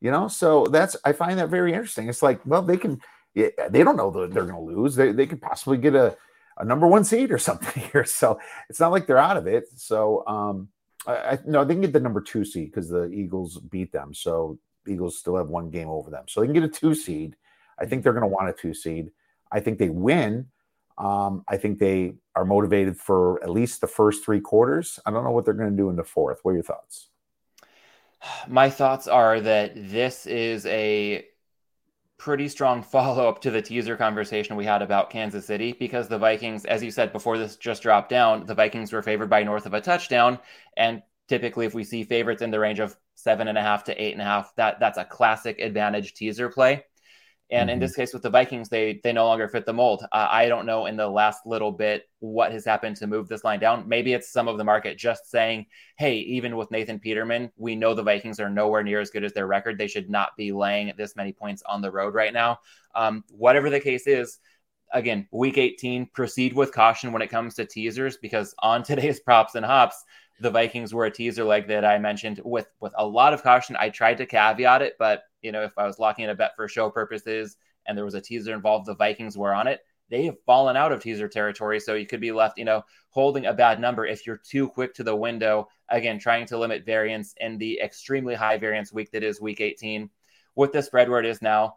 you 0.00 0.10
know. 0.10 0.28
So 0.28 0.66
that's 0.66 0.96
I 1.04 1.12
find 1.12 1.38
that 1.38 1.48
very 1.48 1.72
interesting. 1.72 2.08
It's 2.08 2.22
like, 2.22 2.40
well, 2.44 2.62
they 2.62 2.76
can 2.76 3.00
they 3.34 3.82
don't 3.82 3.96
know 3.96 4.10
that 4.10 4.32
they're 4.32 4.44
going 4.44 4.54
to 4.54 4.60
lose. 4.74 4.94
They, 4.94 5.12
they 5.12 5.26
could 5.26 5.40
possibly 5.40 5.78
get 5.78 5.94
a, 5.94 6.16
a 6.58 6.64
number 6.64 6.86
one 6.86 7.04
seed 7.04 7.30
or 7.30 7.38
something 7.38 7.82
here. 7.92 8.04
So 8.04 8.38
it's 8.68 8.80
not 8.80 8.92
like 8.92 9.06
they're 9.06 9.18
out 9.18 9.36
of 9.36 9.46
it. 9.46 9.64
So 9.76 10.26
um, 10.26 10.68
I, 11.06 11.12
I 11.12 11.38
no, 11.46 11.64
they 11.64 11.74
can 11.74 11.82
get 11.82 11.92
the 11.92 12.00
number 12.00 12.20
two 12.20 12.44
seed 12.44 12.70
because 12.70 12.88
the 12.88 13.06
Eagles 13.06 13.58
beat 13.58 13.92
them. 13.92 14.14
So 14.14 14.58
Eagles 14.86 15.18
still 15.18 15.36
have 15.36 15.48
one 15.48 15.70
game 15.70 15.88
over 15.88 16.10
them. 16.10 16.24
So 16.28 16.40
they 16.40 16.46
can 16.46 16.54
get 16.54 16.64
a 16.64 16.68
two 16.68 16.94
seed. 16.94 17.36
I 17.78 17.86
think 17.86 18.02
they're 18.02 18.12
going 18.12 18.22
to 18.22 18.28
want 18.28 18.48
a 18.48 18.52
two 18.52 18.74
seed. 18.74 19.10
I 19.50 19.60
think 19.60 19.78
they 19.78 19.88
win. 19.88 20.46
Um, 20.98 21.44
I 21.48 21.56
think 21.56 21.78
they 21.78 22.14
are 22.34 22.44
motivated 22.44 22.96
for 22.96 23.42
at 23.42 23.50
least 23.50 23.80
the 23.80 23.86
first 23.86 24.24
three 24.24 24.40
quarters. 24.40 25.00
I 25.04 25.10
don't 25.10 25.24
know 25.24 25.30
what 25.30 25.44
they're 25.44 25.54
going 25.54 25.70
to 25.70 25.76
do 25.76 25.88
in 25.88 25.96
the 25.96 26.04
fourth. 26.04 26.40
What 26.42 26.52
are 26.52 26.54
your 26.54 26.62
thoughts? 26.62 27.08
My 28.46 28.70
thoughts 28.70 29.08
are 29.08 29.40
that 29.40 29.72
this 29.74 30.26
is 30.26 30.64
a 30.66 31.26
pretty 32.22 32.48
strong 32.48 32.82
follow 32.82 33.28
up 33.28 33.40
to 33.40 33.50
the 33.50 33.60
teaser 33.60 33.96
conversation 33.96 34.54
we 34.54 34.64
had 34.64 34.80
about 34.80 35.10
Kansas 35.10 35.44
City 35.44 35.72
because 35.72 36.06
the 36.06 36.18
Vikings, 36.18 36.64
as 36.64 36.82
you 36.82 36.90
said 36.90 37.12
before 37.12 37.36
this 37.36 37.56
just 37.56 37.82
dropped 37.82 38.08
down, 38.08 38.46
the 38.46 38.54
Vikings 38.54 38.92
were 38.92 39.02
favored 39.02 39.28
by 39.28 39.42
north 39.42 39.66
of 39.66 39.74
a 39.74 39.80
touchdown. 39.80 40.38
And 40.76 41.02
typically, 41.28 41.66
if 41.66 41.74
we 41.74 41.82
see 41.82 42.04
favorites 42.04 42.40
in 42.40 42.52
the 42.52 42.60
range 42.60 42.78
of 42.78 42.96
seven 43.16 43.48
and 43.48 43.58
a 43.58 43.62
half 43.62 43.84
to 43.84 44.02
eight 44.02 44.12
and 44.12 44.22
a 44.22 44.24
half, 44.24 44.54
that 44.54 44.78
that's 44.78 44.98
a 44.98 45.04
classic 45.04 45.58
advantage 45.58 46.14
teaser 46.14 46.48
play. 46.48 46.84
And 47.52 47.68
mm-hmm. 47.68 47.74
in 47.74 47.78
this 47.80 47.94
case, 47.94 48.14
with 48.14 48.22
the 48.22 48.30
Vikings, 48.30 48.70
they 48.70 49.00
they 49.04 49.12
no 49.12 49.26
longer 49.26 49.46
fit 49.46 49.66
the 49.66 49.72
mold. 49.74 50.04
Uh, 50.10 50.28
I 50.30 50.48
don't 50.48 50.64
know 50.64 50.86
in 50.86 50.96
the 50.96 51.06
last 51.06 51.44
little 51.44 51.70
bit 51.70 52.08
what 52.20 52.50
has 52.50 52.64
happened 52.64 52.96
to 52.96 53.06
move 53.06 53.28
this 53.28 53.44
line 53.44 53.60
down. 53.60 53.86
Maybe 53.86 54.14
it's 54.14 54.32
some 54.32 54.48
of 54.48 54.56
the 54.56 54.64
market 54.64 54.96
just 54.96 55.30
saying, 55.30 55.66
"Hey, 55.98 56.16
even 56.16 56.56
with 56.56 56.70
Nathan 56.70 56.98
Peterman, 56.98 57.52
we 57.56 57.76
know 57.76 57.94
the 57.94 58.02
Vikings 58.02 58.40
are 58.40 58.48
nowhere 58.48 58.82
near 58.82 59.00
as 59.00 59.10
good 59.10 59.22
as 59.22 59.34
their 59.34 59.46
record. 59.46 59.76
They 59.76 59.86
should 59.86 60.08
not 60.08 60.34
be 60.36 60.50
laying 60.50 60.92
this 60.96 61.14
many 61.14 61.32
points 61.32 61.62
on 61.66 61.82
the 61.82 61.90
road 61.90 62.14
right 62.14 62.32
now." 62.32 62.60
Um, 62.94 63.22
whatever 63.30 63.68
the 63.68 63.80
case 63.80 64.06
is, 64.06 64.38
again, 64.92 65.28
Week 65.30 65.58
18, 65.58 66.06
proceed 66.06 66.54
with 66.54 66.72
caution 66.72 67.12
when 67.12 67.22
it 67.22 67.30
comes 67.30 67.54
to 67.54 67.66
teasers 67.66 68.16
because 68.16 68.54
on 68.60 68.82
today's 68.82 69.20
props 69.20 69.56
and 69.56 69.64
hops, 69.66 70.02
the 70.42 70.50
Vikings 70.50 70.92
were 70.92 71.04
a 71.04 71.10
teaser 71.10 71.44
like 71.44 71.68
that 71.68 71.84
I 71.84 71.98
mentioned 71.98 72.40
with 72.44 72.66
with 72.80 72.92
a 72.98 73.06
lot 73.06 73.32
of 73.32 73.42
caution. 73.42 73.76
I 73.78 73.90
tried 73.90 74.18
to 74.18 74.26
caveat 74.26 74.82
it, 74.82 74.96
but 74.98 75.22
you 75.40 75.52
know, 75.52 75.62
if 75.62 75.78
I 75.78 75.86
was 75.86 75.98
locking 75.98 76.24
in 76.24 76.30
a 76.30 76.34
bet 76.34 76.56
for 76.56 76.68
show 76.68 76.90
purposes 76.90 77.56
and 77.86 77.96
there 77.96 78.04
was 78.04 78.14
a 78.14 78.20
teaser 78.20 78.52
involved, 78.52 78.86
the 78.86 78.96
Vikings 78.96 79.38
were 79.38 79.54
on 79.54 79.68
it. 79.68 79.80
They 80.10 80.26
have 80.26 80.36
fallen 80.44 80.76
out 80.76 80.92
of 80.92 81.00
teaser 81.00 81.28
territory, 81.28 81.80
so 81.80 81.94
you 81.94 82.06
could 82.06 82.20
be 82.20 82.32
left, 82.32 82.58
you 82.58 82.64
know, 82.64 82.82
holding 83.10 83.46
a 83.46 83.54
bad 83.54 83.80
number 83.80 84.04
if 84.04 84.26
you're 84.26 84.40
too 84.44 84.68
quick 84.68 84.94
to 84.94 85.04
the 85.04 85.16
window. 85.16 85.68
Again, 85.88 86.18
trying 86.18 86.46
to 86.46 86.58
limit 86.58 86.84
variance 86.84 87.34
in 87.38 87.56
the 87.56 87.80
extremely 87.80 88.34
high 88.34 88.58
variance 88.58 88.92
week 88.92 89.12
that 89.12 89.22
is 89.22 89.40
week 89.40 89.60
18. 89.60 90.10
With 90.54 90.72
the 90.72 90.82
spread 90.82 91.08
where 91.08 91.20
it 91.20 91.26
is 91.26 91.40
now, 91.40 91.76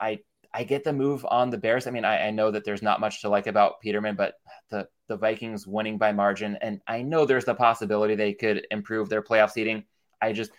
I 0.00 0.20
I 0.54 0.64
get 0.64 0.84
the 0.84 0.92
move 0.92 1.24
on 1.28 1.50
the 1.50 1.58
Bears. 1.58 1.86
I 1.86 1.90
mean, 1.90 2.04
I, 2.04 2.26
I, 2.26 2.30
know 2.30 2.50
that 2.50 2.64
there's 2.64 2.82
not 2.82 3.00
much 3.00 3.22
to 3.22 3.28
like 3.30 3.46
about 3.46 3.80
Peterman, 3.80 4.16
but 4.16 4.34
the 4.70 4.86
the 5.08 5.16
Vikings 5.16 5.66
winning 5.66 5.98
by 5.98 6.12
margin, 6.12 6.58
and 6.60 6.80
I 6.86 7.02
know 7.02 7.24
there's 7.24 7.46
the 7.46 7.54
possibility 7.54 8.14
they 8.14 8.34
could 8.34 8.66
improve 8.70 9.08
their 9.08 9.22
playoff 9.22 9.50
seating. 9.50 9.84
I 10.20 10.32
just 10.32 10.52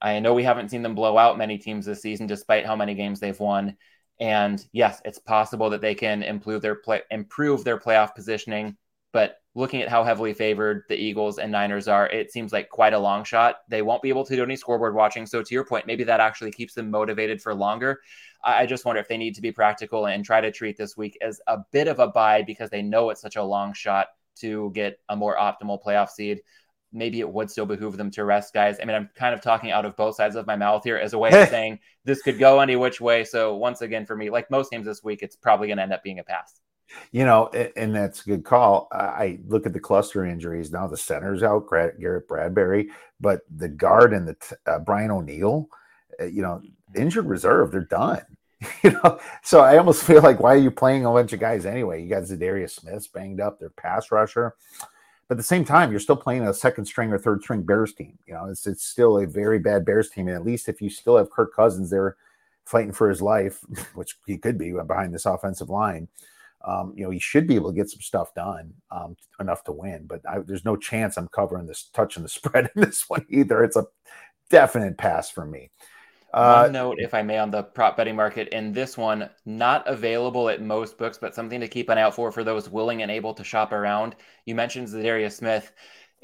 I 0.00 0.20
know 0.20 0.34
we 0.34 0.44
haven't 0.44 0.70
seen 0.70 0.82
them 0.82 0.94
blow 0.94 1.16
out 1.18 1.38
many 1.38 1.58
teams 1.58 1.86
this 1.86 2.02
season, 2.02 2.26
despite 2.26 2.66
how 2.66 2.76
many 2.76 2.94
games 2.94 3.20
they've 3.20 3.38
won. 3.38 3.76
And 4.20 4.64
yes, 4.72 5.00
it's 5.04 5.18
possible 5.18 5.70
that 5.70 5.80
they 5.80 5.94
can 5.94 6.22
improve 6.22 6.62
their 6.62 6.74
play, 6.76 7.02
improve 7.10 7.64
their 7.64 7.78
playoff 7.78 8.14
positioning. 8.14 8.76
But 9.12 9.36
looking 9.56 9.82
at 9.82 9.88
how 9.88 10.02
heavily 10.02 10.34
favored 10.34 10.82
the 10.88 10.96
Eagles 10.96 11.38
and 11.38 11.52
Niners 11.52 11.86
are, 11.86 12.08
it 12.08 12.32
seems 12.32 12.52
like 12.52 12.68
quite 12.70 12.92
a 12.92 12.98
long 12.98 13.22
shot. 13.22 13.58
They 13.68 13.82
won't 13.82 14.02
be 14.02 14.08
able 14.08 14.24
to 14.24 14.34
do 14.34 14.42
any 14.42 14.56
scoreboard 14.56 14.94
watching. 14.94 15.26
So 15.26 15.42
to 15.42 15.54
your 15.54 15.64
point, 15.64 15.86
maybe 15.86 16.02
that 16.04 16.20
actually 16.20 16.50
keeps 16.50 16.74
them 16.74 16.90
motivated 16.90 17.40
for 17.40 17.54
longer. 17.54 18.00
I 18.44 18.66
just 18.66 18.84
wonder 18.84 19.00
if 19.00 19.08
they 19.08 19.16
need 19.16 19.36
to 19.36 19.40
be 19.40 19.52
practical 19.52 20.06
and 20.06 20.24
try 20.24 20.40
to 20.40 20.50
treat 20.50 20.76
this 20.76 20.96
week 20.96 21.16
as 21.22 21.40
a 21.46 21.58
bit 21.72 21.88
of 21.88 21.98
a 21.98 22.08
bye 22.08 22.42
because 22.42 22.68
they 22.68 22.82
know 22.82 23.10
it's 23.10 23.22
such 23.22 23.36
a 23.36 23.42
long 23.42 23.72
shot 23.72 24.08
to 24.40 24.70
get 24.74 24.98
a 25.08 25.16
more 25.16 25.36
optimal 25.36 25.82
playoff 25.82 26.10
seed. 26.10 26.40
Maybe 26.92 27.20
it 27.20 27.28
would 27.28 27.50
still 27.50 27.64
behoove 27.64 27.96
them 27.96 28.10
to 28.12 28.24
rest 28.24 28.52
guys. 28.52 28.78
I 28.82 28.84
mean, 28.84 28.96
I'm 28.96 29.08
kind 29.14 29.34
of 29.34 29.40
talking 29.40 29.70
out 29.70 29.84
of 29.84 29.96
both 29.96 30.16
sides 30.16 30.36
of 30.36 30.46
my 30.46 30.56
mouth 30.56 30.84
here 30.84 30.96
as 30.96 31.12
a 31.12 31.18
way 31.18 31.30
of 31.30 31.48
saying 31.50 31.78
this 32.04 32.22
could 32.22 32.38
go 32.38 32.60
any 32.60 32.76
which 32.76 33.00
way. 33.00 33.24
So 33.24 33.54
once 33.54 33.82
again, 33.82 34.04
for 34.04 34.16
me, 34.16 34.30
like 34.30 34.50
most 34.50 34.70
games 34.70 34.84
this 34.84 35.02
week, 35.02 35.20
it's 35.22 35.36
probably 35.36 35.68
going 35.68 35.78
to 35.78 35.82
end 35.84 35.92
up 35.92 36.02
being 36.02 36.18
a 36.18 36.24
pass. 36.24 36.60
You 37.12 37.24
know, 37.24 37.48
and 37.76 37.94
that's 37.94 38.22
a 38.22 38.24
good 38.24 38.44
call. 38.44 38.88
I 38.92 39.40
look 39.48 39.66
at 39.66 39.72
the 39.72 39.80
cluster 39.80 40.24
injuries 40.24 40.70
now. 40.70 40.86
The 40.86 40.96
center's 40.96 41.42
out, 41.42 41.68
Garrett 41.68 42.28
Bradbury, 42.28 42.90
but 43.20 43.40
the 43.56 43.68
guard 43.68 44.12
and 44.12 44.28
the 44.28 44.56
uh, 44.66 44.78
Brian 44.78 45.10
O'Neill, 45.10 45.68
uh, 46.20 46.24
you 46.24 46.42
know, 46.42 46.62
injured 46.94 47.26
reserve, 47.26 47.72
they're 47.72 47.82
done. 47.82 48.22
You 48.82 48.92
know, 48.92 49.18
so 49.42 49.60
I 49.60 49.76
almost 49.76 50.04
feel 50.04 50.22
like 50.22 50.40
why 50.40 50.54
are 50.54 50.58
you 50.58 50.70
playing 50.70 51.04
a 51.04 51.12
bunch 51.12 51.34
of 51.34 51.40
guys 51.40 51.66
anyway? 51.66 52.02
You 52.02 52.08
got 52.08 52.22
Za'Darius 52.22 52.70
Smith's 52.70 53.06
banged 53.06 53.40
up, 53.40 53.58
their 53.58 53.68
pass 53.68 54.10
rusher. 54.10 54.54
But 55.28 55.34
at 55.34 55.36
the 55.38 55.42
same 55.42 55.64
time, 55.64 55.90
you're 55.90 56.00
still 56.00 56.16
playing 56.16 56.46
a 56.46 56.52
second 56.52 56.84
string 56.84 57.12
or 57.12 57.18
third 57.18 57.42
string 57.42 57.62
Bears 57.62 57.94
team. 57.94 58.18
You 58.26 58.34
know, 58.34 58.46
it's 58.46 58.66
it's 58.66 58.84
still 58.84 59.18
a 59.18 59.26
very 59.26 59.58
bad 59.58 59.84
Bears 59.84 60.10
team. 60.10 60.28
And 60.28 60.36
at 60.36 60.44
least 60.44 60.68
if 60.68 60.82
you 60.82 60.90
still 60.90 61.16
have 61.16 61.30
Kirk 61.30 61.54
Cousins 61.54 61.90
there 61.90 62.16
fighting 62.64 62.92
for 62.92 63.08
his 63.08 63.22
life, 63.22 63.60
which 63.94 64.16
he 64.26 64.36
could 64.36 64.58
be 64.58 64.72
behind 64.72 65.14
this 65.14 65.26
offensive 65.26 65.70
line, 65.70 66.08
um, 66.66 66.92
you 66.96 67.04
know, 67.04 67.10
he 67.10 67.18
should 67.18 67.46
be 67.46 67.54
able 67.54 67.70
to 67.70 67.76
get 67.76 67.90
some 67.90 68.00
stuff 68.00 68.34
done 68.34 68.72
um, 68.90 69.16
enough 69.40 69.64
to 69.64 69.72
win. 69.72 70.06
But 70.06 70.20
I, 70.28 70.38
there's 70.38 70.64
no 70.64 70.76
chance 70.76 71.16
I'm 71.16 71.28
covering 71.28 71.66
this, 71.66 71.90
touching 71.92 72.22
the 72.22 72.28
spread 72.40 72.70
in 72.74 72.82
this 72.82 73.04
one 73.08 73.26
either. 73.28 73.62
It's 73.62 73.76
a 73.76 73.86
definite 74.50 74.98
pass 74.98 75.30
for 75.30 75.44
me. 75.44 75.70
Uh, 76.32 76.62
one 76.64 76.72
note, 76.72 76.96
if 76.98 77.14
I 77.14 77.22
may, 77.22 77.38
on 77.38 77.52
the 77.52 77.62
prop 77.62 77.96
betting 77.96 78.16
market, 78.16 78.48
in 78.48 78.72
this 78.72 78.98
one, 78.98 79.30
not 79.46 79.86
available 79.86 80.48
at 80.48 80.60
most 80.60 80.98
books, 80.98 81.16
but 81.16 81.32
something 81.32 81.60
to 81.60 81.68
keep 81.68 81.88
an 81.88 81.96
eye 81.96 82.02
out 82.02 82.16
for 82.16 82.32
for 82.32 82.42
those 82.42 82.68
willing 82.68 83.02
and 83.02 83.10
able 83.10 83.32
to 83.34 83.44
shop 83.44 83.70
around. 83.70 84.16
You 84.44 84.56
mentioned 84.56 84.88
Za'Darius 84.88 85.36
Smith. 85.36 85.72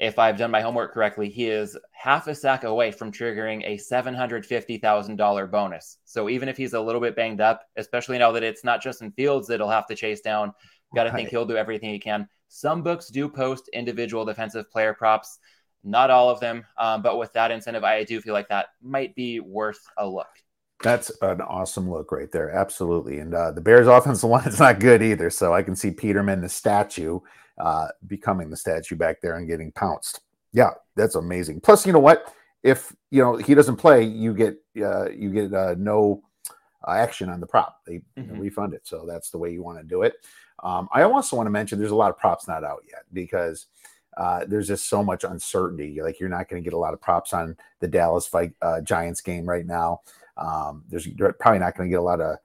If 0.01 0.17
I've 0.17 0.35
done 0.35 0.49
my 0.49 0.61
homework 0.61 0.95
correctly, 0.95 1.29
he 1.29 1.47
is 1.47 1.77
half 1.91 2.25
a 2.25 2.33
sack 2.33 2.63
away 2.63 2.91
from 2.91 3.11
triggering 3.11 3.61
a 3.67 3.77
$750,000 3.77 5.51
bonus. 5.51 5.97
So 6.05 6.27
even 6.27 6.49
if 6.49 6.57
he's 6.57 6.73
a 6.73 6.81
little 6.81 6.99
bit 6.99 7.15
banged 7.15 7.39
up, 7.39 7.61
especially 7.75 8.17
now 8.17 8.31
that 8.31 8.41
it's 8.41 8.63
not 8.63 8.81
Justin 8.81 9.11
Fields 9.11 9.47
that 9.47 9.59
he'll 9.59 9.69
have 9.69 9.85
to 9.85 9.95
chase 9.95 10.21
down, 10.21 10.53
got 10.95 11.03
to 11.03 11.11
right. 11.11 11.17
think 11.17 11.29
he'll 11.29 11.45
do 11.45 11.55
everything 11.55 11.91
he 11.91 11.99
can. 11.99 12.27
Some 12.47 12.81
books 12.81 13.09
do 13.09 13.29
post 13.29 13.69
individual 13.73 14.25
defensive 14.25 14.71
player 14.71 14.95
props. 14.95 15.37
Not 15.83 16.09
all 16.09 16.31
of 16.31 16.39
them, 16.39 16.65
um, 16.79 17.03
but 17.03 17.19
with 17.19 17.31
that 17.33 17.51
incentive, 17.51 17.83
I 17.83 18.03
do 18.03 18.21
feel 18.21 18.33
like 18.33 18.49
that 18.49 18.69
might 18.81 19.13
be 19.13 19.39
worth 19.39 19.81
a 19.97 20.07
look. 20.07 20.29
That's 20.81 21.11
an 21.21 21.41
awesome 21.41 21.91
look 21.91 22.11
right 22.11 22.31
there. 22.31 22.49
Absolutely. 22.49 23.19
And 23.19 23.35
uh, 23.35 23.51
the 23.51 23.61
Bears 23.61 23.85
offensive 23.85 24.29
line 24.31 24.47
is 24.47 24.59
not 24.59 24.79
good 24.79 25.03
either. 25.03 25.29
So 25.29 25.53
I 25.53 25.61
can 25.61 25.75
see 25.75 25.91
Peterman, 25.91 26.41
the 26.41 26.49
statue, 26.49 27.19
uh, 27.61 27.87
becoming 28.07 28.49
the 28.49 28.57
statue 28.57 28.95
back 28.95 29.21
there 29.21 29.37
and 29.37 29.47
getting 29.47 29.71
pounced. 29.71 30.21
Yeah, 30.51 30.71
that's 30.95 31.15
amazing. 31.15 31.61
Plus, 31.61 31.85
you 31.85 31.93
know 31.93 31.99
what? 31.99 32.33
If 32.63 32.93
you 33.09 33.21
know 33.21 33.37
he 33.37 33.55
doesn't 33.55 33.77
play, 33.77 34.03
you 34.03 34.33
get 34.33 34.57
uh, 34.83 35.09
you 35.09 35.31
get 35.31 35.53
uh, 35.53 35.75
no 35.77 36.21
uh, 36.85 36.91
action 36.91 37.29
on 37.29 37.39
the 37.39 37.47
prop. 37.47 37.79
They 37.87 38.01
mm-hmm. 38.17 38.39
refund 38.39 38.73
it. 38.73 38.85
So 38.85 39.05
that's 39.07 39.29
the 39.29 39.37
way 39.37 39.51
you 39.51 39.63
want 39.63 39.77
to 39.77 39.83
do 39.83 40.01
it. 40.01 40.15
Um, 40.63 40.89
I 40.91 41.03
also 41.03 41.37
want 41.37 41.47
to 41.47 41.51
mention 41.51 41.79
there's 41.79 41.91
a 41.91 41.95
lot 41.95 42.11
of 42.11 42.17
props 42.17 42.47
not 42.47 42.63
out 42.63 42.81
yet 42.89 43.03
because– 43.13 43.67
uh, 44.17 44.45
there's 44.45 44.67
just 44.67 44.89
so 44.89 45.03
much 45.03 45.23
uncertainty. 45.23 46.01
Like 46.01 46.19
you're 46.19 46.29
not 46.29 46.49
going 46.49 46.61
to 46.61 46.67
get 46.67 46.75
a 46.75 46.79
lot 46.79 46.93
of 46.93 47.01
props 47.01 47.33
on 47.33 47.55
the 47.79 47.87
Dallas 47.87 48.27
fight, 48.27 48.53
uh, 48.61 48.81
Giants 48.81 49.21
game 49.21 49.47
right 49.47 49.65
now. 49.65 50.01
Um, 50.37 50.83
there's 50.89 51.07
probably 51.39 51.59
not 51.59 51.75
going 51.75 51.89
to 51.89 51.93
get 51.93 51.99
a 51.99 52.03
lot 52.03 52.19
of 52.19 52.37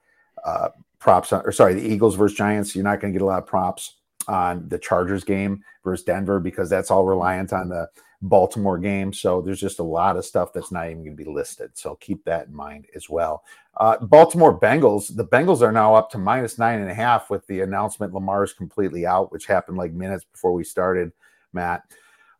uh, 0.44 0.68
props 0.98 1.32
on, 1.32 1.42
or 1.44 1.52
sorry, 1.52 1.74
the 1.74 1.86
Eagles 1.86 2.14
versus 2.14 2.36
Giants. 2.36 2.74
You're 2.74 2.84
not 2.84 3.00
going 3.00 3.12
to 3.12 3.18
get 3.18 3.22
a 3.22 3.26
lot 3.26 3.42
of 3.42 3.46
props 3.46 3.95
on 4.28 4.68
the 4.68 4.78
Chargers 4.78 5.24
game 5.24 5.62
versus 5.84 6.04
Denver 6.04 6.40
because 6.40 6.68
that's 6.68 6.90
all 6.90 7.04
reliant 7.04 7.52
on 7.52 7.68
the 7.68 7.88
Baltimore 8.22 8.78
game. 8.78 9.12
So 9.12 9.40
there's 9.40 9.60
just 9.60 9.78
a 9.78 9.84
lot 9.84 10.16
of 10.16 10.24
stuff 10.24 10.52
that's 10.52 10.72
not 10.72 10.86
even 10.86 11.04
going 11.04 11.16
to 11.16 11.24
be 11.24 11.30
listed. 11.30 11.70
So 11.74 11.96
keep 11.96 12.24
that 12.24 12.48
in 12.48 12.54
mind 12.54 12.86
as 12.94 13.08
well. 13.08 13.44
Uh, 13.76 13.98
Baltimore 13.98 14.58
Bengals, 14.58 15.14
the 15.14 15.26
Bengals 15.26 15.60
are 15.60 15.72
now 15.72 15.94
up 15.94 16.10
to 16.10 16.18
minus 16.18 16.58
nine 16.58 16.80
and 16.80 16.90
a 16.90 16.94
half 16.94 17.28
with 17.30 17.46
the 17.46 17.60
announcement 17.60 18.14
Lamar 18.14 18.42
is 18.42 18.52
completely 18.52 19.04
out, 19.06 19.30
which 19.32 19.46
happened 19.46 19.76
like 19.76 19.92
minutes 19.92 20.24
before 20.24 20.52
we 20.52 20.64
started. 20.64 21.12
Matt. 21.52 21.82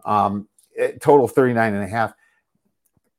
Um, 0.05 0.49
total 1.01 1.29
39 1.29 1.75
and 1.75 1.85
a 1.85 1.89
half. 1.89 2.15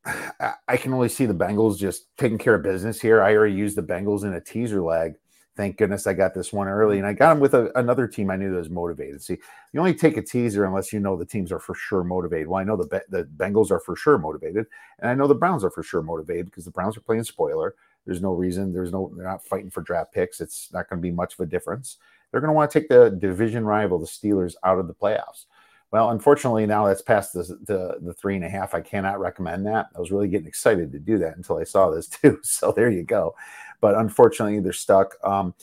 I 0.67 0.77
can 0.77 0.93
only 0.93 1.09
see 1.09 1.25
the 1.25 1.33
Bengals 1.33 1.77
just 1.77 2.15
taking 2.17 2.37
care 2.37 2.55
of 2.55 2.63
business 2.63 3.01
here. 3.01 3.21
I 3.21 3.35
already 3.35 3.55
used 3.55 3.77
the 3.77 3.83
Bengals 3.83 4.23
in 4.23 4.33
a 4.33 4.41
teaser 4.41 4.81
leg. 4.81 5.15
Thank 5.57 5.77
goodness 5.77 6.05
I 6.05 6.13
got 6.13 6.35
this 6.35 6.53
one 6.53 6.67
early, 6.67 6.97
mm-hmm. 6.97 7.05
and 7.05 7.07
I 7.07 7.13
got 7.13 7.33
them 7.33 7.39
with 7.39 7.55
a, 7.55 7.71
another 7.77 8.07
team 8.07 8.29
I 8.29 8.35
knew 8.35 8.51
that 8.51 8.57
was 8.59 8.69
motivated. 8.69 9.23
See, 9.23 9.39
you 9.73 9.79
only 9.79 9.95
take 9.95 10.15
a 10.15 10.21
teaser 10.21 10.65
unless 10.65 10.93
you 10.93 10.99
know 10.99 11.17
the 11.17 11.25
teams 11.25 11.51
are 11.51 11.59
for 11.59 11.73
sure 11.73 12.03
motivated. 12.03 12.47
Well, 12.47 12.61
I 12.61 12.63
know 12.63 12.77
the 12.77 13.03
the 13.09 13.23
Bengals 13.23 13.71
are 13.71 13.79
for 13.79 13.95
sure 13.95 14.19
motivated, 14.19 14.67
and 14.99 15.09
I 15.09 15.15
know 15.15 15.27
the 15.27 15.33
Browns 15.35 15.63
are 15.63 15.71
for 15.71 15.81
sure 15.81 16.03
motivated 16.03 16.45
because 16.45 16.63
the 16.63 16.71
Browns 16.71 16.95
are 16.95 17.01
playing 17.01 17.23
spoiler. 17.23 17.73
There's 18.05 18.21
no 18.21 18.33
reason. 18.33 18.71
There's 18.71 18.91
no. 18.91 19.11
They're 19.15 19.25
not 19.25 19.43
fighting 19.43 19.71
for 19.71 19.81
draft 19.81 20.13
picks. 20.13 20.39
It's 20.39 20.71
not 20.71 20.87
going 20.89 21.01
to 21.01 21.05
be 21.05 21.11
much 21.11 21.33
of 21.33 21.39
a 21.39 21.45
difference. 21.47 21.97
They're 22.31 22.41
going 22.41 22.49
to 22.49 22.55
want 22.55 22.69
to 22.69 22.79
take 22.79 22.89
the 22.89 23.09
division 23.09 23.65
rival, 23.65 23.97
the 23.97 24.05
Steelers, 24.05 24.53
out 24.63 24.77
of 24.79 24.87
the 24.87 24.93
playoffs. 24.93 25.45
Well, 25.91 26.09
unfortunately, 26.09 26.65
now 26.65 26.85
that's 26.85 27.01
past 27.01 27.33
the, 27.33 27.43
the, 27.65 27.97
the 28.01 28.13
three 28.13 28.35
and 28.35 28.43
a 28.43 28.49
half. 28.49 28.73
I 28.73 28.81
cannot 28.81 29.19
recommend 29.19 29.65
that. 29.67 29.87
I 29.95 29.99
was 29.99 30.11
really 30.11 30.27
getting 30.27 30.47
excited 30.47 30.91
to 30.91 30.99
do 30.99 31.17
that 31.19 31.37
until 31.37 31.57
I 31.57 31.63
saw 31.63 31.89
this 31.89 32.07
too. 32.09 32.39
So 32.43 32.71
there 32.71 32.89
you 32.89 33.03
go. 33.03 33.35
But 33.79 33.95
unfortunately, 33.95 34.59
they're 34.59 34.73
stuck. 34.73 35.15
Um, 35.23 35.53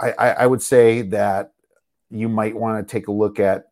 I, 0.00 0.12
I, 0.12 0.28
I 0.30 0.46
would 0.46 0.62
say 0.62 1.02
that 1.02 1.52
you 2.10 2.28
might 2.28 2.54
want 2.54 2.86
to 2.86 2.92
take 2.92 3.08
a 3.08 3.12
look 3.12 3.40
at 3.40 3.68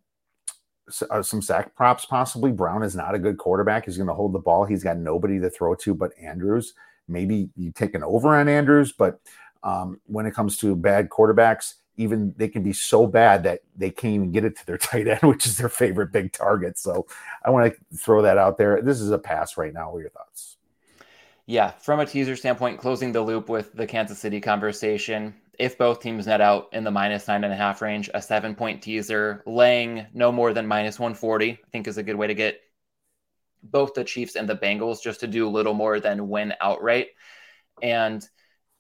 uh, 1.11 1.23
some 1.23 1.43
sack 1.43 1.75
props. 1.77 2.05
Possibly 2.05 2.51
Brown 2.51 2.83
is 2.83 2.97
not 2.97 3.15
a 3.15 3.19
good 3.19 3.39
quarterback. 3.39 3.85
He's 3.85 3.97
going 3.97 4.09
to 4.09 4.15
hold 4.15 4.33
the 4.33 4.39
ball. 4.39 4.65
He's 4.65 4.83
got 4.83 4.97
nobody 4.97 5.39
to 5.41 5.51
throw 5.51 5.75
to 5.77 5.95
but 5.95 6.13
Andrews. 6.21 6.75
Maybe 7.09 7.51
you 7.57 7.73
take 7.73 7.95
an 7.95 8.03
over 8.03 8.35
on 8.35 8.49
Andrews, 8.49 8.93
but 8.93 9.21
um, 9.63 10.01
when 10.07 10.27
it 10.27 10.35
comes 10.35 10.57
to 10.59 10.75
bad 10.75 11.09
quarterbacks, 11.09 11.75
even 11.97 12.35
they 12.37 12.49
can 12.49 12.63
be 12.63 12.73
so 12.73 13.07
bad 13.07 13.43
that 13.45 13.61
they 13.77 13.91
can't 13.91 14.15
even 14.15 14.33
get 14.33 14.45
it 14.45 14.57
to 14.57 14.67
their 14.67 14.79
tight 14.79 15.09
end, 15.09 15.23
which 15.23 15.47
is 15.47 15.57
their 15.57 15.69
favorite 15.69 16.13
big 16.13 16.33
target. 16.33 16.79
So 16.79 17.07
I 17.45 17.51
want 17.51 17.73
to 17.73 17.97
throw 17.97 18.23
that 18.23 18.39
out 18.39 18.59
there. 18.59 18.81
This 18.83 19.01
is 19.01 19.11
a 19.11 19.19
pass 19.19 19.57
right 19.57 19.73
now. 19.73 19.91
What 19.91 19.99
are 19.99 20.01
your 20.03 20.11
thoughts? 20.11 20.57
Yeah, 21.47 21.71
from 21.71 22.01
a 22.01 22.07
teaser 22.07 22.37
standpoint, 22.37 22.79
closing 22.79 23.13
the 23.13 23.21
loop 23.21 23.49
with 23.49 23.73
the 23.75 23.87
Kansas 23.87 24.19
City 24.19 24.41
conversation. 24.41 25.35
If 25.59 25.77
both 25.77 26.01
teams 26.01 26.27
net 26.27 26.41
out 26.41 26.69
in 26.73 26.85
the 26.85 26.91
minus 26.91 27.29
nine 27.29 27.45
and 27.45 27.53
a 27.53 27.57
half 27.57 27.83
range, 27.83 28.09
a 28.15 28.23
seven 28.23 28.55
point 28.55 28.83
teaser 28.83 29.43
laying 29.47 30.07
no 30.15 30.33
more 30.33 30.53
than 30.53 30.67
minus 30.67 30.99
140, 30.99 31.51
I 31.53 31.57
think 31.71 31.87
is 31.87 31.99
a 31.99 32.03
good 32.03 32.17
way 32.17 32.29
to 32.29 32.35
get 32.35 32.61
both 33.63 33.95
the 33.95 34.05
Chiefs 34.05 34.37
and 34.37 34.49
the 34.49 34.57
Bengals 34.57 35.03
just 35.03 35.21
to 35.21 35.27
do 35.27 35.47
a 35.47 35.51
little 35.51 35.75
more 35.75 36.01
than 36.01 36.29
win 36.29 36.55
outright. 36.61 37.09
And 37.81 38.27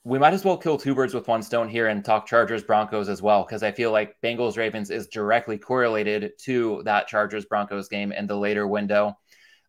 we 0.04 0.18
might 0.18 0.34
as 0.34 0.44
well 0.44 0.56
kill 0.56 0.76
two 0.78 0.94
birds 0.94 1.14
with 1.14 1.28
one 1.28 1.42
stone 1.42 1.68
here 1.68 1.86
and 1.88 2.04
talk 2.04 2.26
Chargers 2.26 2.64
Broncos 2.64 3.08
as 3.08 3.22
well, 3.22 3.44
because 3.44 3.62
I 3.62 3.70
feel 3.70 3.92
like 3.92 4.20
Bengals 4.20 4.56
Ravens 4.56 4.90
is 4.90 5.06
directly 5.06 5.58
correlated 5.58 6.32
to 6.40 6.82
that 6.84 7.06
Chargers 7.06 7.44
Broncos 7.44 7.88
game 7.88 8.10
in 8.12 8.26
the 8.26 8.36
later 8.36 8.66
window. 8.66 9.16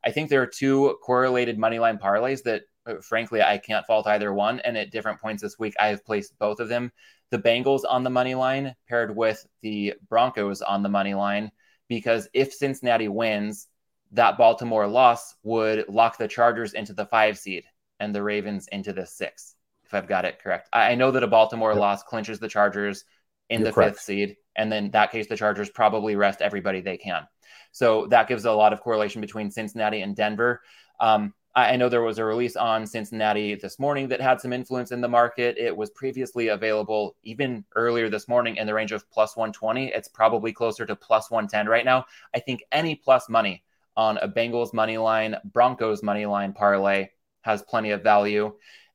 I 0.03 0.11
think 0.11 0.29
there 0.29 0.41
are 0.41 0.47
two 0.47 0.97
correlated 1.03 1.57
moneyline 1.57 1.99
parlays 1.99 2.43
that, 2.43 2.63
uh, 2.85 2.95
frankly, 3.01 3.41
I 3.41 3.59
can't 3.59 3.85
fault 3.85 4.07
either 4.07 4.33
one. 4.33 4.59
And 4.61 4.75
at 4.77 4.91
different 4.91 5.21
points 5.21 5.41
this 5.41 5.59
week, 5.59 5.75
I 5.79 5.87
have 5.87 6.03
placed 6.03 6.37
both 6.39 6.59
of 6.59 6.67
them. 6.67 6.91
The 7.29 7.39
Bengals 7.39 7.83
on 7.87 8.03
the 8.03 8.09
money 8.09 8.35
line 8.35 8.75
paired 8.89 9.15
with 9.15 9.45
the 9.61 9.93
Broncos 10.09 10.61
on 10.61 10.83
the 10.83 10.89
money 10.89 11.13
line. 11.13 11.51
because 11.87 12.27
if 12.33 12.53
Cincinnati 12.53 13.07
wins, 13.07 13.67
that 14.11 14.37
Baltimore 14.37 14.87
loss 14.87 15.35
would 15.43 15.87
lock 15.89 16.17
the 16.17 16.27
Chargers 16.27 16.73
into 16.73 16.93
the 16.93 17.05
five 17.05 17.37
seed 17.37 17.65
and 17.99 18.13
the 18.13 18.23
Ravens 18.23 18.67
into 18.71 18.93
the 18.93 19.05
six, 19.05 19.55
if 19.93 20.03
I've 20.03 20.09
got 20.09 20.25
it 20.25 20.39
correct. 20.39 20.69
I 20.73 20.95
know 20.95 21.11
that 21.11 21.23
a 21.23 21.27
Baltimore 21.27 21.71
yep. 21.71 21.79
loss 21.79 22.03
clinches 22.03 22.39
the 22.39 22.47
Chargers 22.47 23.05
in 23.49 23.61
You're 23.61 23.69
the 23.69 23.73
correct. 23.73 23.95
fifth 23.95 24.03
seed. 24.03 24.37
And 24.55 24.71
then 24.71 24.91
that 24.91 25.11
case, 25.11 25.27
the 25.27 25.37
Chargers 25.37 25.69
probably 25.69 26.15
rest 26.15 26.41
everybody 26.41 26.81
they 26.81 26.97
can. 26.97 27.27
So 27.71 28.07
that 28.07 28.27
gives 28.27 28.45
a 28.45 28.51
lot 28.51 28.73
of 28.73 28.81
correlation 28.81 29.21
between 29.21 29.51
Cincinnati 29.51 30.01
and 30.01 30.15
Denver. 30.15 30.61
Um, 30.99 31.33
I 31.55 31.75
know 31.75 31.87
there 31.87 32.01
was 32.01 32.17
a 32.17 32.25
release 32.25 32.55
on 32.55 32.87
Cincinnati 32.87 33.53
this 33.53 33.77
morning 33.77 34.07
that 34.07 34.19
had 34.19 34.41
some 34.41 34.53
influence 34.53 34.91
in 34.91 35.01
the 35.01 35.07
market. 35.07 35.55
It 35.59 35.75
was 35.75 35.91
previously 35.91 36.47
available 36.47 37.15
even 37.21 37.63
earlier 37.75 38.09
this 38.09 38.27
morning 38.27 38.55
in 38.55 38.65
the 38.65 38.73
range 38.73 38.91
of 38.91 39.07
plus 39.11 39.37
120. 39.37 39.89
It's 39.89 40.07
probably 40.07 40.51
closer 40.51 40.83
to 40.87 40.95
plus 40.95 41.29
110 41.29 41.67
right 41.67 41.85
now. 41.85 42.05
I 42.33 42.39
think 42.39 42.63
any 42.71 42.95
plus 42.95 43.29
money 43.29 43.63
on 43.95 44.17
a 44.17 44.27
Bengals 44.27 44.73
money 44.73 44.97
line, 44.97 45.35
Broncos 45.45 46.01
money 46.01 46.25
line 46.25 46.53
parlay 46.53 47.09
has 47.43 47.61
plenty 47.61 47.91
of 47.91 48.01
value. 48.01 48.53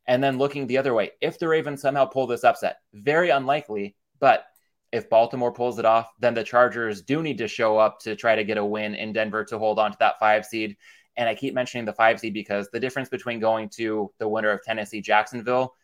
And 0.08 0.24
then 0.24 0.38
looking 0.38 0.66
the 0.66 0.78
other 0.78 0.94
way, 0.94 1.12
if 1.20 1.38
the 1.38 1.46
Ravens 1.46 1.82
somehow 1.82 2.06
pull 2.06 2.26
this 2.26 2.42
upset, 2.42 2.78
very 2.94 3.28
unlikely, 3.28 3.94
but 4.18 4.46
if 4.90 5.10
Baltimore 5.10 5.52
pulls 5.52 5.78
it 5.78 5.84
off, 5.84 6.10
then 6.18 6.32
the 6.32 6.42
Chargers 6.42 7.02
do 7.02 7.22
need 7.22 7.38
to 7.38 7.46
show 7.46 7.76
up 7.76 8.00
to 8.00 8.16
try 8.16 8.34
to 8.34 8.42
get 8.42 8.56
a 8.56 8.64
win 8.64 8.94
in 8.94 9.12
Denver 9.12 9.44
to 9.44 9.58
hold 9.58 9.78
on 9.78 9.92
to 9.92 9.98
that 10.00 10.18
five 10.18 10.46
seed. 10.46 10.78
And 11.16 11.28
I 11.28 11.34
keep 11.34 11.52
mentioning 11.52 11.84
the 11.84 11.92
five 11.92 12.18
seed 12.18 12.32
because 12.32 12.70
the 12.72 12.80
difference 12.80 13.10
between 13.10 13.38
going 13.38 13.68
to 13.76 14.10
the 14.18 14.28
winner 14.28 14.50
of 14.50 14.62
Tennessee 14.62 15.02
Jacksonville, 15.02 15.74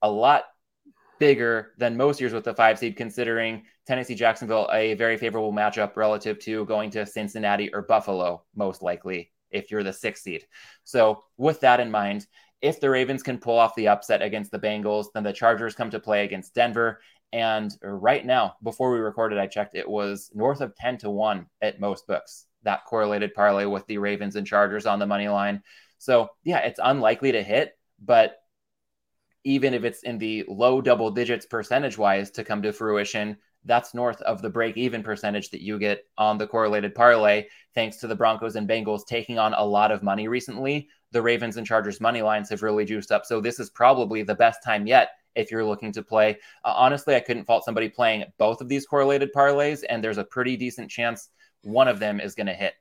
a 0.00 0.10
lot 0.10 0.44
bigger 1.18 1.72
than 1.76 1.96
most 1.96 2.20
years 2.20 2.32
with 2.32 2.44
the 2.44 2.54
five 2.54 2.78
seed, 2.78 2.96
considering 2.96 3.64
Tennessee 3.86 4.14
Jacksonville 4.14 4.68
a 4.72 4.94
very 4.94 5.18
favorable 5.18 5.52
matchup 5.52 5.94
relative 5.96 6.38
to 6.40 6.64
going 6.64 6.90
to 6.90 7.04
Cincinnati 7.04 7.72
or 7.74 7.82
Buffalo, 7.82 8.44
most 8.56 8.82
likely 8.82 9.30
if 9.50 9.70
you're 9.70 9.82
the 9.82 9.92
sixth 9.92 10.22
seed. 10.22 10.46
So 10.84 11.24
with 11.36 11.60
that 11.60 11.80
in 11.80 11.90
mind, 11.90 12.26
if 12.64 12.80
the 12.80 12.88
Ravens 12.88 13.22
can 13.22 13.36
pull 13.36 13.58
off 13.58 13.74
the 13.74 13.88
upset 13.88 14.22
against 14.22 14.50
the 14.50 14.58
Bengals, 14.58 15.08
then 15.12 15.22
the 15.22 15.34
Chargers 15.34 15.74
come 15.74 15.90
to 15.90 16.00
play 16.00 16.24
against 16.24 16.54
Denver. 16.54 16.98
And 17.30 17.70
right 17.82 18.24
now, 18.24 18.54
before 18.62 18.90
we 18.90 19.00
recorded, 19.00 19.38
I 19.38 19.46
checked, 19.46 19.74
it 19.74 19.86
was 19.86 20.30
north 20.32 20.62
of 20.62 20.74
10 20.74 20.96
to 20.98 21.10
1 21.10 21.46
at 21.60 21.78
most 21.78 22.06
books 22.06 22.46
that 22.62 22.86
correlated 22.86 23.34
parlay 23.34 23.66
with 23.66 23.86
the 23.86 23.98
Ravens 23.98 24.34
and 24.34 24.46
Chargers 24.46 24.86
on 24.86 24.98
the 24.98 25.06
money 25.06 25.28
line. 25.28 25.62
So, 25.98 26.30
yeah, 26.42 26.60
it's 26.60 26.80
unlikely 26.82 27.32
to 27.32 27.42
hit, 27.42 27.76
but 28.02 28.36
even 29.44 29.74
if 29.74 29.84
it's 29.84 30.02
in 30.02 30.16
the 30.16 30.46
low 30.48 30.80
double 30.80 31.10
digits 31.10 31.44
percentage 31.44 31.98
wise 31.98 32.30
to 32.30 32.44
come 32.44 32.62
to 32.62 32.72
fruition, 32.72 33.36
that's 33.64 33.94
north 33.94 34.20
of 34.22 34.42
the 34.42 34.50
break 34.50 34.76
even 34.76 35.02
percentage 35.02 35.50
that 35.50 35.62
you 35.62 35.78
get 35.78 36.06
on 36.18 36.38
the 36.38 36.46
correlated 36.46 36.94
parlay, 36.94 37.46
thanks 37.74 37.96
to 37.98 38.06
the 38.06 38.14
Broncos 38.14 38.56
and 38.56 38.68
Bengals 38.68 39.06
taking 39.06 39.38
on 39.38 39.54
a 39.54 39.64
lot 39.64 39.90
of 39.90 40.02
money 40.02 40.28
recently. 40.28 40.88
The 41.12 41.22
Ravens 41.22 41.56
and 41.56 41.66
Chargers 41.66 42.00
money 42.00 42.22
lines 42.22 42.50
have 42.50 42.62
really 42.62 42.84
juiced 42.84 43.12
up. 43.12 43.24
So, 43.24 43.40
this 43.40 43.58
is 43.58 43.70
probably 43.70 44.22
the 44.22 44.34
best 44.34 44.62
time 44.64 44.86
yet 44.86 45.10
if 45.34 45.50
you're 45.50 45.64
looking 45.64 45.92
to 45.92 46.02
play. 46.02 46.38
Uh, 46.64 46.74
honestly, 46.76 47.14
I 47.14 47.20
couldn't 47.20 47.44
fault 47.44 47.64
somebody 47.64 47.88
playing 47.88 48.24
both 48.38 48.60
of 48.60 48.68
these 48.68 48.86
correlated 48.86 49.32
parlays, 49.32 49.82
and 49.88 50.02
there's 50.02 50.18
a 50.18 50.24
pretty 50.24 50.56
decent 50.56 50.90
chance 50.90 51.30
one 51.62 51.88
of 51.88 51.98
them 51.98 52.20
is 52.20 52.34
going 52.34 52.46
to 52.46 52.54
hit. 52.54 52.74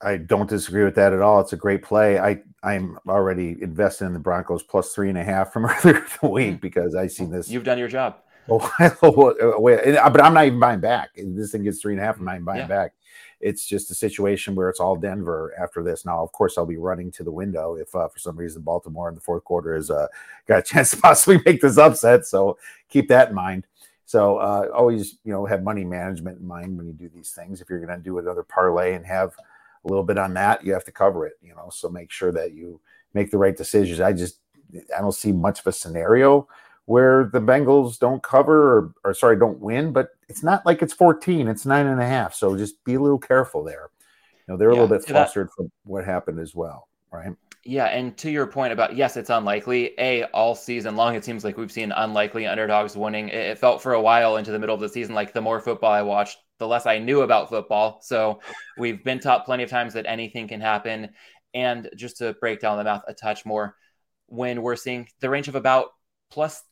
I 0.00 0.16
don't 0.16 0.48
disagree 0.48 0.84
with 0.84 0.94
that 0.94 1.12
at 1.12 1.20
all. 1.20 1.40
It's 1.40 1.52
a 1.52 1.56
great 1.56 1.82
play. 1.82 2.18
I 2.18 2.42
I'm 2.62 2.98
already 3.08 3.56
invested 3.60 4.06
in 4.06 4.12
the 4.12 4.18
Broncos 4.18 4.62
plus 4.62 4.94
three 4.94 5.08
and 5.08 5.18
a 5.18 5.24
half 5.24 5.52
from 5.52 5.66
earlier 5.84 5.98
in 5.98 6.04
the 6.22 6.28
week 6.28 6.54
hmm. 6.54 6.60
because 6.60 6.94
I 6.94 7.08
see 7.08 7.26
this. 7.26 7.50
You've 7.50 7.64
done 7.64 7.78
your 7.78 7.88
job. 7.88 8.16
Oh, 9.02 9.32
but 10.10 10.20
I'm 10.20 10.34
not 10.34 10.46
even 10.46 10.60
buying 10.60 10.80
back. 10.80 11.10
This 11.16 11.52
thing 11.52 11.64
gets 11.64 11.80
three 11.80 11.94
and 11.94 12.00
a 12.00 12.04
half. 12.04 12.18
I'm 12.18 12.24
not 12.24 12.34
even 12.34 12.44
buying 12.44 12.60
yeah. 12.60 12.66
back. 12.66 12.92
It's 13.40 13.66
just 13.66 13.90
a 13.90 13.94
situation 13.94 14.54
where 14.54 14.68
it's 14.68 14.80
all 14.80 14.96
Denver 14.96 15.52
after 15.60 15.82
this. 15.82 16.06
Now, 16.06 16.22
of 16.22 16.32
course, 16.32 16.56
I'll 16.56 16.64
be 16.64 16.78
running 16.78 17.10
to 17.12 17.24
the 17.24 17.30
window 17.30 17.74
if 17.74 17.94
uh, 17.94 18.08
for 18.08 18.18
some 18.18 18.36
reason 18.36 18.62
Baltimore 18.62 19.08
in 19.08 19.14
the 19.14 19.20
fourth 19.20 19.44
quarter 19.44 19.74
has 19.74 19.90
uh, 19.90 20.06
got 20.46 20.60
a 20.60 20.62
chance 20.74 20.90
to 20.90 20.96
possibly 20.96 21.40
make 21.44 21.60
this 21.60 21.76
upset. 21.76 22.26
So 22.26 22.58
keep 22.88 23.08
that 23.08 23.30
in 23.30 23.34
mind. 23.34 23.66
So 24.06 24.36
uh, 24.36 24.68
always, 24.72 25.18
you 25.24 25.32
know, 25.32 25.44
have 25.46 25.64
money 25.64 25.84
management 25.84 26.38
in 26.38 26.46
mind 26.46 26.76
when 26.76 26.86
you 26.86 26.92
do 26.92 27.08
these 27.08 27.32
things. 27.32 27.60
If 27.60 27.68
you're 27.68 27.84
going 27.84 27.98
to 27.98 28.02
do 28.02 28.18
another 28.18 28.44
parlay 28.44 28.94
and 28.94 29.04
have 29.04 29.34
a 29.84 29.88
little 29.88 30.04
bit 30.04 30.18
on 30.18 30.34
that, 30.34 30.64
you 30.64 30.72
have 30.72 30.84
to 30.84 30.92
cover 30.92 31.26
it. 31.26 31.34
You 31.42 31.54
know, 31.54 31.68
so 31.70 31.88
make 31.88 32.12
sure 32.12 32.32
that 32.32 32.52
you 32.52 32.80
make 33.14 33.30
the 33.30 33.38
right 33.38 33.56
decisions. 33.56 34.00
I 34.00 34.12
just 34.12 34.38
I 34.96 35.00
don't 35.00 35.12
see 35.12 35.32
much 35.32 35.60
of 35.60 35.66
a 35.66 35.72
scenario 35.72 36.48
where 36.86 37.28
the 37.32 37.40
Bengals 37.40 37.98
don't 37.98 38.22
cover 38.22 38.78
or, 38.78 38.94
or 39.04 39.14
sorry 39.14 39.36
don't 39.38 39.58
win, 39.58 39.92
but 39.92 40.10
it's 40.28 40.42
not 40.42 40.64
like 40.64 40.82
it's 40.82 40.94
14, 40.94 41.48
it's 41.48 41.66
nine 41.66 41.86
and 41.86 42.00
a 42.00 42.06
half. 42.06 42.34
So 42.34 42.56
just 42.56 42.82
be 42.84 42.94
a 42.94 43.00
little 43.00 43.18
careful 43.18 43.62
there. 43.62 43.90
You 44.46 44.54
know, 44.54 44.58
they're 44.58 44.70
yeah, 44.70 44.80
a 44.80 44.82
little 44.82 44.96
bit 44.96 45.06
flustered 45.06 45.48
that, 45.48 45.54
from 45.54 45.70
what 45.84 46.04
happened 46.04 46.38
as 46.38 46.54
well, 46.54 46.88
right? 47.12 47.32
Yeah, 47.64 47.86
and 47.86 48.16
to 48.18 48.30
your 48.30 48.46
point 48.46 48.72
about 48.72 48.94
yes, 48.94 49.16
it's 49.16 49.30
unlikely. 49.30 49.94
A 49.98 50.22
all 50.26 50.54
season 50.54 50.94
long, 50.94 51.16
it 51.16 51.24
seems 51.24 51.42
like 51.42 51.56
we've 51.56 51.72
seen 51.72 51.90
unlikely 51.90 52.46
underdogs 52.46 52.96
winning. 52.96 53.28
It, 53.28 53.58
felt 53.58 53.82
for 53.82 53.94
a 53.94 54.00
while 54.00 54.36
into 54.36 54.52
the 54.52 54.58
middle 54.60 54.74
of 54.76 54.80
the 54.80 54.88
season 54.88 55.16
like 55.16 55.32
the 55.32 55.40
more 55.40 55.60
football 55.60 55.90
I 55.90 56.02
watched, 56.02 56.38
the 56.58 56.68
less 56.68 56.86
I 56.86 56.98
knew 56.98 57.22
about 57.22 57.48
football. 57.48 57.98
So 58.02 58.40
we've 58.78 59.02
been 59.02 59.18
taught 59.18 59.44
plenty 59.44 59.64
of 59.64 59.70
times 59.70 59.94
that 59.94 60.06
anything 60.06 60.46
can 60.46 60.60
happen. 60.60 61.10
And 61.54 61.90
just 61.96 62.18
to 62.18 62.34
break 62.34 62.60
down 62.60 62.78
the 62.78 62.84
math 62.84 63.02
a 63.08 63.14
touch 63.14 63.44
more, 63.44 63.74
when 64.26 64.62
we're 64.62 64.76
seeing 64.76 65.08
the 65.18 65.30
range 65.30 65.48
of 65.48 65.56
about 65.56 65.88
plus 66.30 66.62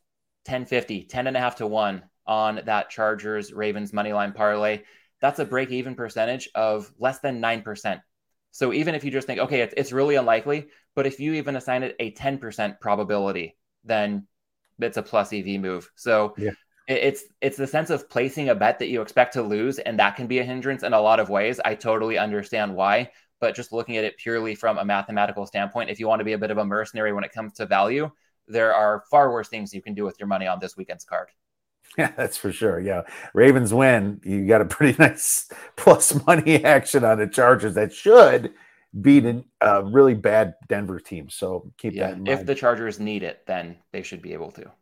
1050, 0.46 1.04
10 1.04 1.26
and 1.26 1.36
a 1.36 1.40
half 1.40 1.56
to 1.56 1.66
one 1.66 2.02
on 2.26 2.60
that 2.66 2.90
Chargers 2.90 3.52
Ravens 3.52 3.92
money 3.92 4.12
line 4.12 4.32
parlay, 4.32 4.82
that's 5.20 5.38
a 5.38 5.44
break 5.44 5.70
even 5.70 5.94
percentage 5.94 6.48
of 6.54 6.92
less 6.98 7.18
than 7.20 7.40
9%. 7.40 8.00
So 8.50 8.72
even 8.72 8.94
if 8.94 9.04
you 9.04 9.10
just 9.10 9.26
think, 9.26 9.40
okay, 9.40 9.62
it's, 9.62 9.74
it's 9.76 9.92
really 9.92 10.16
unlikely, 10.16 10.68
but 10.94 11.06
if 11.06 11.18
you 11.18 11.34
even 11.34 11.56
assign 11.56 11.82
it 11.82 11.96
a 11.98 12.12
10% 12.12 12.78
probability, 12.80 13.56
then 13.84 14.26
it's 14.78 14.96
a 14.96 15.02
plus 15.02 15.32
EV 15.32 15.60
move. 15.60 15.90
So 15.94 16.34
yeah. 16.38 16.50
it's 16.86 17.24
it's 17.40 17.56
the 17.56 17.66
sense 17.66 17.90
of 17.90 18.08
placing 18.08 18.48
a 18.48 18.54
bet 18.54 18.78
that 18.78 18.88
you 18.88 19.02
expect 19.02 19.34
to 19.34 19.42
lose, 19.42 19.78
and 19.78 19.98
that 19.98 20.16
can 20.16 20.26
be 20.26 20.38
a 20.38 20.44
hindrance 20.44 20.82
in 20.82 20.92
a 20.92 21.00
lot 21.00 21.20
of 21.20 21.30
ways. 21.30 21.60
I 21.64 21.74
totally 21.74 22.18
understand 22.18 22.74
why, 22.74 23.10
but 23.40 23.54
just 23.54 23.72
looking 23.72 23.96
at 23.96 24.04
it 24.04 24.18
purely 24.18 24.54
from 24.54 24.78
a 24.78 24.84
mathematical 24.84 25.46
standpoint, 25.46 25.90
if 25.90 26.00
you 26.00 26.08
want 26.08 26.20
to 26.20 26.24
be 26.24 26.32
a 26.32 26.38
bit 26.38 26.50
of 26.50 26.58
a 26.58 26.64
mercenary 26.64 27.12
when 27.12 27.24
it 27.24 27.32
comes 27.32 27.54
to 27.54 27.66
value, 27.66 28.10
there 28.48 28.74
are 28.74 29.04
far 29.10 29.32
worse 29.32 29.48
things 29.48 29.74
you 29.74 29.82
can 29.82 29.94
do 29.94 30.04
with 30.04 30.18
your 30.18 30.26
money 30.26 30.46
on 30.46 30.58
this 30.60 30.76
weekend's 30.76 31.04
card. 31.04 31.28
Yeah, 31.96 32.10
that's 32.16 32.36
for 32.36 32.50
sure. 32.50 32.80
Yeah. 32.80 33.02
Ravens 33.34 33.72
win. 33.72 34.20
You 34.24 34.48
got 34.48 34.60
a 34.60 34.64
pretty 34.64 34.96
nice 35.02 35.48
plus 35.76 36.26
money 36.26 36.64
action 36.64 37.04
on 37.04 37.18
the 37.18 37.28
Chargers 37.28 37.74
that 37.74 37.92
should 37.92 38.52
beat 39.00 39.24
a 39.60 39.84
really 39.84 40.14
bad 40.14 40.54
Denver 40.66 40.98
team. 40.98 41.30
So 41.30 41.70
keep 41.78 41.92
yeah, 41.92 42.08
that 42.08 42.12
in 42.14 42.24
mind. 42.24 42.40
If 42.40 42.46
the 42.46 42.54
Chargers 42.56 42.98
need 42.98 43.22
it, 43.22 43.44
then 43.46 43.76
they 43.92 44.02
should 44.02 44.22
be 44.22 44.32
able 44.32 44.50
to. 44.52 44.72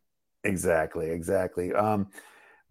Exactly. 0.43 1.11
Exactly. 1.11 1.71
Um, 1.71 2.07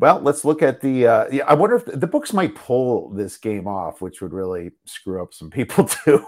well, 0.03 0.19
let's 0.19 0.45
look 0.45 0.63
at 0.63 0.81
the. 0.81 1.07
Uh, 1.07 1.27
yeah, 1.31 1.45
I 1.47 1.55
wonder 1.55 1.77
if 1.77 1.85
the, 1.85 1.97
the 1.97 2.09
books 2.09 2.33
might 2.33 2.57
pull 2.57 3.11
this 3.11 3.37
game 3.37 3.69
off, 3.69 4.01
which 4.01 4.21
would 4.21 4.33
really 4.33 4.73
screw 4.85 5.23
up 5.23 5.33
some 5.33 5.49
people 5.59 5.85
too. 5.85 6.27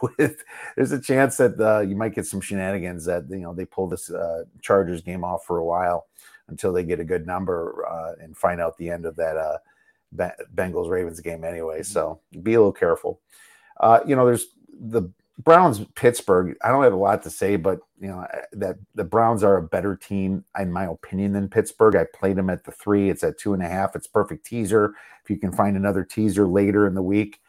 There's 0.76 0.92
a 0.92 1.00
chance 1.00 1.38
that 1.38 1.58
uh, 1.58 1.80
you 1.80 1.96
might 1.96 2.14
get 2.14 2.24
some 2.24 2.40
shenanigans 2.40 3.04
that 3.06 3.24
you 3.28 3.38
know 3.38 3.52
they 3.52 3.64
pull 3.64 3.88
this 3.88 4.12
uh, 4.12 4.44
Chargers 4.62 5.00
game 5.00 5.24
off 5.24 5.44
for 5.44 5.58
a 5.58 5.64
while 5.64 6.06
until 6.46 6.72
they 6.72 6.84
get 6.84 7.00
a 7.00 7.04
good 7.04 7.26
number 7.26 7.84
uh, 7.90 8.12
and 8.22 8.36
find 8.36 8.60
out 8.60 8.78
the 8.78 8.90
end 8.90 9.06
of 9.06 9.16
that 9.16 9.36
uh, 9.36 9.58
Bengals 10.54 10.88
Ravens 10.88 11.18
game 11.18 11.42
anyway. 11.42 11.80
Mm-hmm. 11.80 11.92
So 11.92 12.20
be 12.44 12.54
a 12.54 12.60
little 12.60 12.72
careful. 12.72 13.18
Uh, 13.80 13.98
you 14.06 14.14
know, 14.14 14.24
there's 14.24 14.46
the 14.72 15.10
Browns 15.38 15.80
Pittsburgh. 15.96 16.56
I 16.62 16.68
don't 16.68 16.84
have 16.84 16.92
a 16.92 16.96
lot 16.96 17.22
to 17.24 17.30
say, 17.30 17.56
but 17.56 17.80
you 18.00 18.08
know 18.08 18.26
that 18.52 18.76
the 18.94 19.04
Browns 19.04 19.42
are 19.42 19.56
a 19.56 19.62
better 19.62 19.96
team 19.96 20.44
in 20.58 20.72
my 20.72 20.84
opinion 20.86 21.32
than 21.32 21.48
Pittsburgh. 21.48 21.96
I 21.96 22.06
played 22.14 22.36
them 22.36 22.50
at 22.50 22.64
the 22.64 22.70
three. 22.70 23.10
It's 23.10 23.24
at 23.24 23.38
two 23.38 23.52
and 23.52 23.62
a 23.62 23.68
half. 23.68 23.96
It's 23.96 24.06
perfect 24.06 24.46
teaser. 24.46 24.94
If 25.24 25.30
you 25.30 25.36
can 25.36 25.52
find 25.52 25.76
another 25.76 26.04
teaser 26.04 26.46
later 26.46 26.86
in 26.86 26.94
the 26.94 27.02
week, 27.02 27.40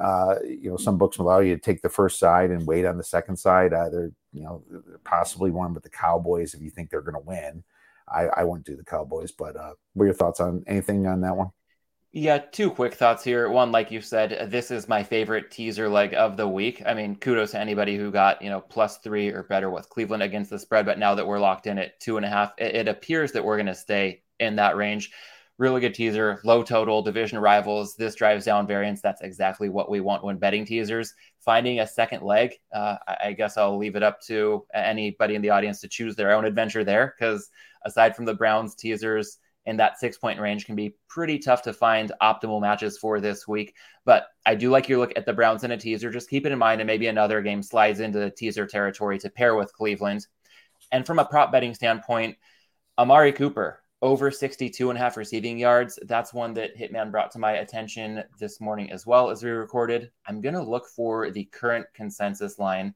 uh, 0.00 0.36
you 0.44 0.70
know 0.70 0.76
some 0.76 0.96
books 0.96 1.18
will 1.18 1.26
allow 1.26 1.40
you 1.40 1.56
to 1.56 1.60
take 1.60 1.82
the 1.82 1.88
first 1.88 2.20
side 2.20 2.50
and 2.50 2.66
wait 2.66 2.84
on 2.84 2.98
the 2.98 3.04
second 3.04 3.36
side. 3.36 3.74
Either 3.74 4.12
you 4.32 4.42
know 4.44 4.62
possibly 5.04 5.50
one 5.50 5.74
with 5.74 5.82
the 5.82 5.90
Cowboys 5.90 6.54
if 6.54 6.62
you 6.62 6.70
think 6.70 6.88
they're 6.88 7.00
going 7.00 7.14
to 7.14 7.20
win. 7.20 7.64
I, 8.08 8.26
I 8.26 8.44
wouldn't 8.44 8.66
do 8.66 8.76
the 8.76 8.84
Cowboys, 8.84 9.32
but 9.32 9.56
uh, 9.56 9.72
what 9.94 10.04
are 10.04 10.06
your 10.06 10.14
thoughts 10.14 10.38
on 10.38 10.62
anything 10.66 11.06
on 11.06 11.22
that 11.22 11.36
one? 11.36 11.50
Yeah, 12.16 12.38
two 12.38 12.70
quick 12.70 12.94
thoughts 12.94 13.24
here. 13.24 13.48
One, 13.48 13.72
like 13.72 13.90
you 13.90 14.00
said, 14.00 14.48
this 14.48 14.70
is 14.70 14.86
my 14.86 15.02
favorite 15.02 15.50
teaser 15.50 15.88
leg 15.88 16.14
of 16.14 16.36
the 16.36 16.46
week. 16.46 16.80
I 16.86 16.94
mean, 16.94 17.16
kudos 17.16 17.50
to 17.50 17.58
anybody 17.58 17.96
who 17.96 18.12
got, 18.12 18.40
you 18.40 18.50
know, 18.50 18.60
plus 18.60 18.98
three 18.98 19.30
or 19.30 19.42
better 19.42 19.68
with 19.68 19.88
Cleveland 19.88 20.22
against 20.22 20.50
the 20.50 20.60
spread. 20.60 20.86
But 20.86 21.00
now 21.00 21.16
that 21.16 21.26
we're 21.26 21.40
locked 21.40 21.66
in 21.66 21.76
at 21.76 21.98
two 21.98 22.16
and 22.16 22.24
a 22.24 22.28
half, 22.28 22.52
it, 22.56 22.76
it 22.76 22.88
appears 22.88 23.32
that 23.32 23.44
we're 23.44 23.56
going 23.56 23.66
to 23.66 23.74
stay 23.74 24.22
in 24.38 24.54
that 24.56 24.76
range. 24.76 25.10
Really 25.58 25.80
good 25.80 25.94
teaser, 25.94 26.40
low 26.44 26.62
total, 26.62 27.02
division 27.02 27.40
rivals. 27.40 27.96
This 27.96 28.14
drives 28.14 28.44
down 28.44 28.68
variance. 28.68 29.00
That's 29.02 29.22
exactly 29.22 29.68
what 29.68 29.90
we 29.90 29.98
want 29.98 30.22
when 30.22 30.38
betting 30.38 30.66
teasers. 30.66 31.12
Finding 31.40 31.80
a 31.80 31.86
second 31.86 32.22
leg, 32.22 32.52
uh, 32.72 32.94
I 33.24 33.32
guess 33.32 33.56
I'll 33.56 33.76
leave 33.76 33.96
it 33.96 34.04
up 34.04 34.20
to 34.28 34.64
anybody 34.72 35.34
in 35.34 35.42
the 35.42 35.50
audience 35.50 35.80
to 35.80 35.88
choose 35.88 36.14
their 36.14 36.30
own 36.30 36.44
adventure 36.44 36.84
there 36.84 37.12
because 37.18 37.50
aside 37.84 38.14
from 38.14 38.24
the 38.24 38.34
Browns 38.34 38.76
teasers, 38.76 39.38
in 39.66 39.76
that 39.78 39.98
six 39.98 40.18
point 40.18 40.40
range 40.40 40.66
can 40.66 40.76
be 40.76 40.96
pretty 41.08 41.38
tough 41.38 41.62
to 41.62 41.72
find 41.72 42.12
optimal 42.22 42.60
matches 42.60 42.98
for 42.98 43.20
this 43.20 43.48
week. 43.48 43.74
But 44.04 44.26
I 44.44 44.54
do 44.54 44.70
like 44.70 44.88
your 44.88 44.98
look 44.98 45.12
at 45.16 45.26
the 45.26 45.32
Browns 45.32 45.64
in 45.64 45.70
a 45.70 45.76
teaser. 45.76 46.10
Just 46.10 46.30
keep 46.30 46.46
it 46.46 46.52
in 46.52 46.58
mind, 46.58 46.80
and 46.80 46.86
maybe 46.86 47.06
another 47.06 47.40
game 47.42 47.62
slides 47.62 48.00
into 48.00 48.18
the 48.18 48.30
teaser 48.30 48.66
territory 48.66 49.18
to 49.18 49.30
pair 49.30 49.54
with 49.54 49.72
Cleveland. 49.72 50.26
And 50.92 51.06
from 51.06 51.18
a 51.18 51.24
prop 51.24 51.50
betting 51.50 51.74
standpoint, 51.74 52.36
Amari 52.98 53.32
Cooper 53.32 53.80
over 54.04 54.30
62 54.30 54.90
and 54.90 54.98
a 54.98 55.00
half 55.00 55.16
receiving 55.16 55.58
yards. 55.58 55.98
That's 56.02 56.34
one 56.34 56.52
that 56.54 56.76
Hitman 56.76 57.10
brought 57.10 57.30
to 57.30 57.38
my 57.38 57.52
attention 57.52 58.22
this 58.38 58.60
morning 58.60 58.92
as 58.92 59.06
well 59.06 59.30
as 59.30 59.42
we 59.42 59.48
recorded. 59.48 60.10
I'm 60.26 60.42
going 60.42 60.54
to 60.54 60.62
look 60.62 60.86
for 60.88 61.30
the 61.30 61.44
current 61.46 61.86
consensus 61.94 62.58
line 62.58 62.94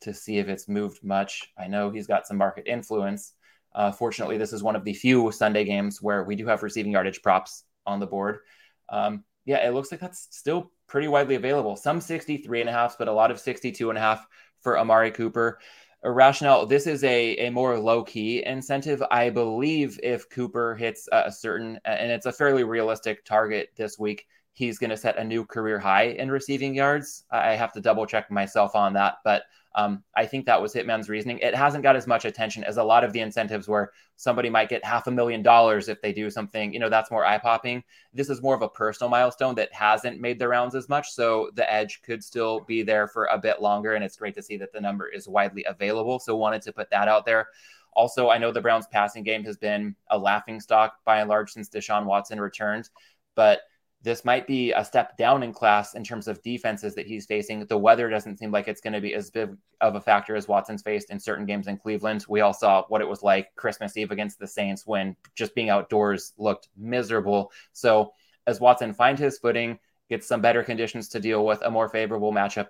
to 0.00 0.12
see 0.12 0.38
if 0.38 0.48
it's 0.48 0.68
moved 0.68 1.04
much. 1.04 1.52
I 1.56 1.68
know 1.68 1.90
he's 1.90 2.08
got 2.08 2.26
some 2.26 2.38
market 2.38 2.66
influence. 2.66 3.34
Uh, 3.78 3.92
fortunately, 3.92 4.36
this 4.36 4.52
is 4.52 4.60
one 4.60 4.74
of 4.74 4.82
the 4.82 4.92
few 4.92 5.30
Sunday 5.30 5.62
games 5.64 6.02
where 6.02 6.24
we 6.24 6.34
do 6.34 6.46
have 6.48 6.64
receiving 6.64 6.90
yardage 6.90 7.22
props 7.22 7.62
on 7.86 8.00
the 8.00 8.06
board. 8.08 8.40
Um, 8.88 9.22
yeah, 9.44 9.64
it 9.64 9.72
looks 9.72 9.92
like 9.92 10.00
that's 10.00 10.26
still 10.32 10.72
pretty 10.88 11.06
widely 11.06 11.36
available. 11.36 11.76
Some 11.76 12.00
63 12.00 12.62
and 12.62 12.68
a 12.68 12.72
half, 12.72 12.98
but 12.98 13.06
a 13.06 13.12
lot 13.12 13.30
of 13.30 13.38
62 13.38 13.88
and 13.88 13.96
a 13.96 14.00
half 14.00 14.26
for 14.62 14.80
Amari 14.80 15.12
Cooper 15.12 15.60
rationale. 16.02 16.66
This 16.66 16.88
is 16.88 17.04
a, 17.04 17.36
a 17.36 17.50
more 17.50 17.78
low 17.78 18.02
key 18.02 18.44
incentive. 18.44 19.00
I 19.12 19.30
believe 19.30 20.00
if 20.02 20.28
Cooper 20.28 20.74
hits 20.74 21.08
a 21.12 21.30
certain, 21.30 21.78
and 21.84 22.10
it's 22.10 22.26
a 22.26 22.32
fairly 22.32 22.64
realistic 22.64 23.24
target 23.24 23.70
this 23.76 23.96
week, 23.96 24.26
he's 24.58 24.76
going 24.76 24.90
to 24.90 24.96
set 24.96 25.16
a 25.18 25.24
new 25.24 25.44
career 25.44 25.78
high 25.78 26.06
in 26.06 26.32
receiving 26.32 26.74
yards. 26.74 27.22
I 27.30 27.54
have 27.54 27.72
to 27.74 27.80
double 27.80 28.06
check 28.06 28.28
myself 28.28 28.74
on 28.74 28.92
that, 28.94 29.18
but 29.22 29.44
um, 29.76 30.02
I 30.16 30.26
think 30.26 30.46
that 30.46 30.60
was 30.60 30.74
Hitman's 30.74 31.08
reasoning. 31.08 31.38
It 31.38 31.54
hasn't 31.54 31.84
got 31.84 31.94
as 31.94 32.08
much 32.08 32.24
attention 32.24 32.64
as 32.64 32.76
a 32.76 32.82
lot 32.82 33.04
of 33.04 33.12
the 33.12 33.20
incentives 33.20 33.68
where 33.68 33.92
somebody 34.16 34.50
might 34.50 34.68
get 34.68 34.84
half 34.84 35.06
a 35.06 35.12
million 35.12 35.44
dollars 35.44 35.88
if 35.88 36.02
they 36.02 36.12
do 36.12 36.28
something, 36.28 36.72
you 36.72 36.80
know, 36.80 36.88
that's 36.88 37.12
more 37.12 37.24
eye 37.24 37.38
popping. 37.38 37.84
This 38.12 38.30
is 38.30 38.42
more 38.42 38.56
of 38.56 38.62
a 38.62 38.68
personal 38.68 39.10
milestone 39.10 39.54
that 39.54 39.72
hasn't 39.72 40.20
made 40.20 40.40
the 40.40 40.48
rounds 40.48 40.74
as 40.74 40.88
much. 40.88 41.12
So 41.12 41.50
the 41.54 41.72
edge 41.72 42.02
could 42.02 42.24
still 42.24 42.60
be 42.60 42.82
there 42.82 43.06
for 43.06 43.26
a 43.26 43.38
bit 43.38 43.62
longer. 43.62 43.94
And 43.94 44.02
it's 44.02 44.16
great 44.16 44.34
to 44.34 44.42
see 44.42 44.56
that 44.56 44.72
the 44.72 44.80
number 44.80 45.06
is 45.06 45.28
widely 45.28 45.64
available. 45.68 46.18
So 46.18 46.34
wanted 46.34 46.62
to 46.62 46.72
put 46.72 46.90
that 46.90 47.06
out 47.06 47.24
there. 47.24 47.46
Also, 47.92 48.28
I 48.28 48.38
know 48.38 48.50
the 48.50 48.60
Browns 48.60 48.88
passing 48.88 49.22
game 49.22 49.44
has 49.44 49.56
been 49.56 49.94
a 50.10 50.18
laughing 50.18 50.58
stock 50.58 50.96
by 51.04 51.20
and 51.20 51.28
large 51.28 51.52
since 51.52 51.68
Deshaun 51.68 52.04
Watson 52.04 52.40
returned, 52.40 52.90
but 53.36 53.60
this 54.02 54.24
might 54.24 54.46
be 54.46 54.72
a 54.72 54.84
step 54.84 55.16
down 55.16 55.42
in 55.42 55.52
class 55.52 55.94
in 55.94 56.04
terms 56.04 56.28
of 56.28 56.40
defenses 56.42 56.94
that 56.94 57.06
he's 57.06 57.26
facing. 57.26 57.66
The 57.66 57.76
weather 57.76 58.08
doesn't 58.08 58.38
seem 58.38 58.52
like 58.52 58.68
it's 58.68 58.80
going 58.80 58.92
to 58.92 59.00
be 59.00 59.14
as 59.14 59.30
big 59.30 59.56
of 59.80 59.96
a 59.96 60.00
factor 60.00 60.36
as 60.36 60.46
Watson's 60.46 60.82
faced 60.82 61.10
in 61.10 61.18
certain 61.18 61.46
games 61.46 61.66
in 61.66 61.78
Cleveland. 61.78 62.24
We 62.28 62.40
all 62.40 62.52
saw 62.52 62.84
what 62.88 63.00
it 63.00 63.08
was 63.08 63.22
like 63.22 63.54
Christmas 63.56 63.96
Eve 63.96 64.12
against 64.12 64.38
the 64.38 64.46
Saints 64.46 64.86
when 64.86 65.16
just 65.34 65.54
being 65.54 65.68
outdoors 65.68 66.32
looked 66.38 66.68
miserable. 66.76 67.50
So, 67.72 68.12
as 68.46 68.60
Watson 68.60 68.94
finds 68.94 69.20
his 69.20 69.38
footing, 69.38 69.78
gets 70.08 70.26
some 70.26 70.40
better 70.40 70.62
conditions 70.62 71.08
to 71.08 71.20
deal 71.20 71.44
with, 71.44 71.60
a 71.62 71.70
more 71.70 71.88
favorable 71.88 72.32
matchup 72.32 72.68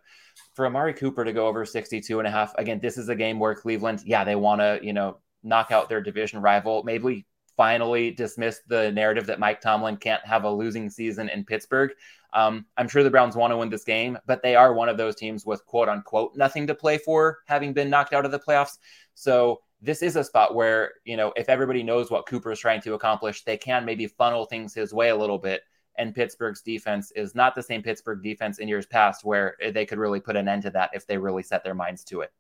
for 0.55 0.67
Amari 0.67 0.95
Cooper 0.95 1.25
to 1.25 1.33
go 1.33 1.47
over 1.47 1.65
62 1.65 2.19
and 2.19 2.27
a 2.27 2.31
half. 2.31 2.55
Again, 2.57 2.81
this 2.81 2.99
is 2.99 3.09
a 3.09 3.15
game 3.15 3.39
where 3.39 3.55
Cleveland, 3.55 4.03
yeah, 4.05 4.25
they 4.25 4.35
want 4.35 4.61
to, 4.61 4.81
you 4.83 4.93
know, 4.93 5.19
knock 5.43 5.71
out 5.71 5.89
their 5.89 6.01
division 6.01 6.41
rival. 6.41 6.83
Maybe 6.83 7.27
finally 7.59 8.13
dismissed 8.13 8.67
the 8.69 8.91
narrative 8.93 9.27
that 9.27 9.41
Mike 9.41 9.61
Tomlin 9.61 9.97
can't 9.97 10.25
have 10.25 10.45
a 10.45 10.51
losing 10.51 10.89
season 10.89 11.29
in 11.29 11.45
Pittsburgh. 11.45 11.91
Um, 12.33 12.67
I'm 12.77 12.89
sure 12.89 13.03
the 13.03 13.11
Browns 13.11 13.37
want 13.37 13.51
to 13.51 13.57
win 13.57 13.69
this 13.69 13.85
game, 13.85 14.17
but 14.27 14.43
they 14.43 14.55
are 14.55 14.73
one 14.73 14.89
of 14.89 14.97
those 14.97 15.17
teams 15.17 15.45
with 15.45 15.67
quote 15.67 15.89
unquote 15.89 16.37
nothing 16.37 16.69
to 16.69 16.75
play 16.75 16.99
for, 16.99 17.39
having 17.47 17.73
been 17.73 17.91
knocked 17.91 18.15
out 18.15 18.25
of 18.25 18.31
the 18.31 18.39
playoffs. 18.39 18.79
So 19.15 19.61
this 19.83 20.03
is 20.03 20.15
a 20.15 20.23
spot 20.23 20.55
where, 20.55 20.93
you 21.05 21.17
know, 21.17 21.33
if 21.37 21.49
everybody 21.49 21.83
knows 21.83 22.11
what 22.11 22.27
Cooper 22.27 22.53
is 22.53 22.61
trying 22.61 22.81
to 22.83 22.95
accomplish, 22.95 23.43
they 23.43 23.57
can 23.57 23.85
maybe 23.85 24.07
funnel 24.07 24.45
things 24.45 24.73
his 24.73 24.95
way 24.95 25.09
a 25.09 25.17
little 25.17 25.39
bit. 25.39 25.63
And 25.97 26.15
Pittsburgh's 26.15 26.63
defense 26.63 27.11
is 27.17 27.35
not 27.35 27.57
the 27.57 27.63
same 27.63 27.83
Pittsburgh 27.83 28.23
defense 28.23 28.59
in 28.59 28.69
years 28.69 28.87
past 28.87 29.25
where 29.25 29.57
they 29.73 29.85
could 29.85 29.99
really 29.99 30.21
put 30.21 30.37
an 30.37 30.47
end 30.47 30.63
to 30.63 30.71
that 30.71 30.91
if 30.93 31.09
they 31.09 31.19
really 31.19 31.43
set 31.43 31.65
their 31.65 31.75
minds 31.75 32.05
to 32.05 32.21
it. 32.21 32.33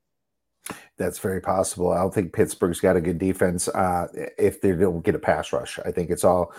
That's 0.96 1.18
very 1.18 1.40
possible. 1.40 1.92
I 1.92 1.98
don't 1.98 2.12
think 2.12 2.32
Pittsburgh's 2.32 2.80
got 2.80 2.96
a 2.96 3.00
good 3.00 3.18
defense 3.18 3.68
uh, 3.68 4.09
if 4.36 4.61
they 4.61 4.72
don't 4.72 5.04
get 5.04 5.14
a 5.14 5.18
pass 5.18 5.52
rush. 5.52 5.78
I 5.84 5.92
think 5.92 6.11
it's 6.11 6.24
all 6.24 6.52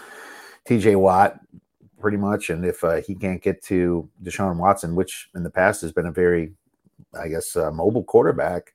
TJ 0.67 0.95
Watt 0.95 1.39
pretty 1.99 2.17
much. 2.17 2.49
And 2.49 2.65
if 2.65 2.83
uh, 2.83 3.01
he 3.01 3.15
can't 3.15 3.41
get 3.41 3.61
to 3.65 4.09
Deshaun 4.23 4.57
Watson, 4.57 4.95
which 4.95 5.29
in 5.35 5.43
the 5.43 5.49
past 5.49 5.81
has 5.81 5.91
been 5.91 6.05
a 6.05 6.11
very, 6.11 6.53
I 7.19 7.27
guess, 7.27 7.55
uh, 7.55 7.71
mobile 7.71 8.03
quarterback, 8.03 8.73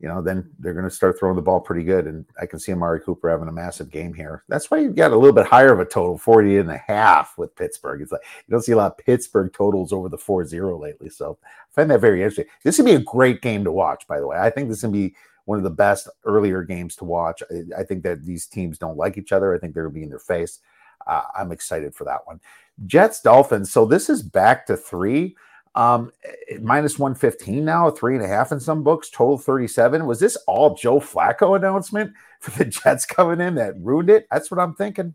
you 0.00 0.08
know, 0.08 0.20
then 0.20 0.50
they're 0.58 0.74
going 0.74 0.88
to 0.88 0.94
start 0.94 1.18
throwing 1.18 1.36
the 1.36 1.42
ball 1.42 1.60
pretty 1.60 1.84
good. 1.84 2.06
And 2.06 2.24
I 2.40 2.46
can 2.46 2.58
see 2.58 2.72
Amari 2.72 3.00
Cooper 3.00 3.30
having 3.30 3.48
a 3.48 3.52
massive 3.52 3.90
game 3.90 4.12
here. 4.12 4.44
That's 4.48 4.70
why 4.70 4.78
you've 4.78 4.96
got 4.96 5.12
a 5.12 5.16
little 5.16 5.32
bit 5.32 5.46
higher 5.46 5.72
of 5.72 5.80
a 5.80 5.84
total, 5.84 6.18
40 6.18 6.58
and 6.58 6.70
a 6.70 6.76
half 6.76 7.38
with 7.38 7.54
Pittsburgh. 7.56 8.02
It's 8.02 8.12
like 8.12 8.22
you 8.46 8.52
don't 8.52 8.62
see 8.62 8.72
a 8.72 8.76
lot 8.76 8.92
of 8.92 8.98
Pittsburgh 8.98 9.52
totals 9.52 9.92
over 9.92 10.08
the 10.08 10.18
4 10.18 10.44
0 10.44 10.78
lately. 10.78 11.08
So 11.08 11.38
I 11.42 11.74
find 11.74 11.90
that 11.90 12.00
very 12.00 12.20
interesting. 12.20 12.46
This 12.64 12.78
would 12.78 12.86
be 12.86 12.94
a 12.94 13.00
great 13.00 13.40
game 13.40 13.64
to 13.64 13.72
watch, 13.72 14.06
by 14.06 14.20
the 14.20 14.26
way. 14.26 14.36
I 14.36 14.50
think 14.50 14.68
this 14.68 14.82
would 14.82 14.92
be 14.92 15.14
one 15.44 15.58
of 15.58 15.64
the 15.64 15.70
best 15.70 16.08
earlier 16.24 16.62
games 16.62 16.96
to 16.96 17.04
watch. 17.04 17.42
I, 17.50 17.80
I 17.80 17.84
think 17.84 18.02
that 18.02 18.24
these 18.24 18.46
teams 18.46 18.78
don't 18.78 18.96
like 18.96 19.16
each 19.16 19.32
other. 19.32 19.54
I 19.54 19.58
think 19.58 19.74
they're 19.74 19.84
going 19.84 19.94
to 19.94 19.98
be 20.00 20.04
in 20.04 20.10
their 20.10 20.18
face. 20.18 20.60
Uh, 21.06 21.22
I'm 21.34 21.52
excited 21.52 21.94
for 21.94 22.04
that 22.04 22.26
one. 22.26 22.40
Jets 22.86 23.20
Dolphins. 23.20 23.70
So 23.70 23.84
this 23.84 24.10
is 24.10 24.22
back 24.22 24.66
to 24.66 24.76
three. 24.76 25.36
Um, 25.76 26.12
minus 26.60 26.98
115 26.98 27.64
now, 27.64 27.90
three 27.90 28.14
and 28.14 28.24
a 28.24 28.28
half 28.28 28.52
in 28.52 28.60
some 28.60 28.84
books, 28.84 29.10
total 29.10 29.38
37. 29.38 30.06
Was 30.06 30.20
this 30.20 30.36
all 30.46 30.74
Joe 30.74 31.00
Flacco 31.00 31.56
announcement 31.56 32.12
for 32.40 32.52
the 32.52 32.64
Jets 32.64 33.06
coming 33.06 33.40
in 33.40 33.56
that 33.56 33.74
ruined 33.80 34.10
it? 34.10 34.26
That's 34.30 34.50
what 34.50 34.60
I'm 34.60 34.74
thinking. 34.74 35.14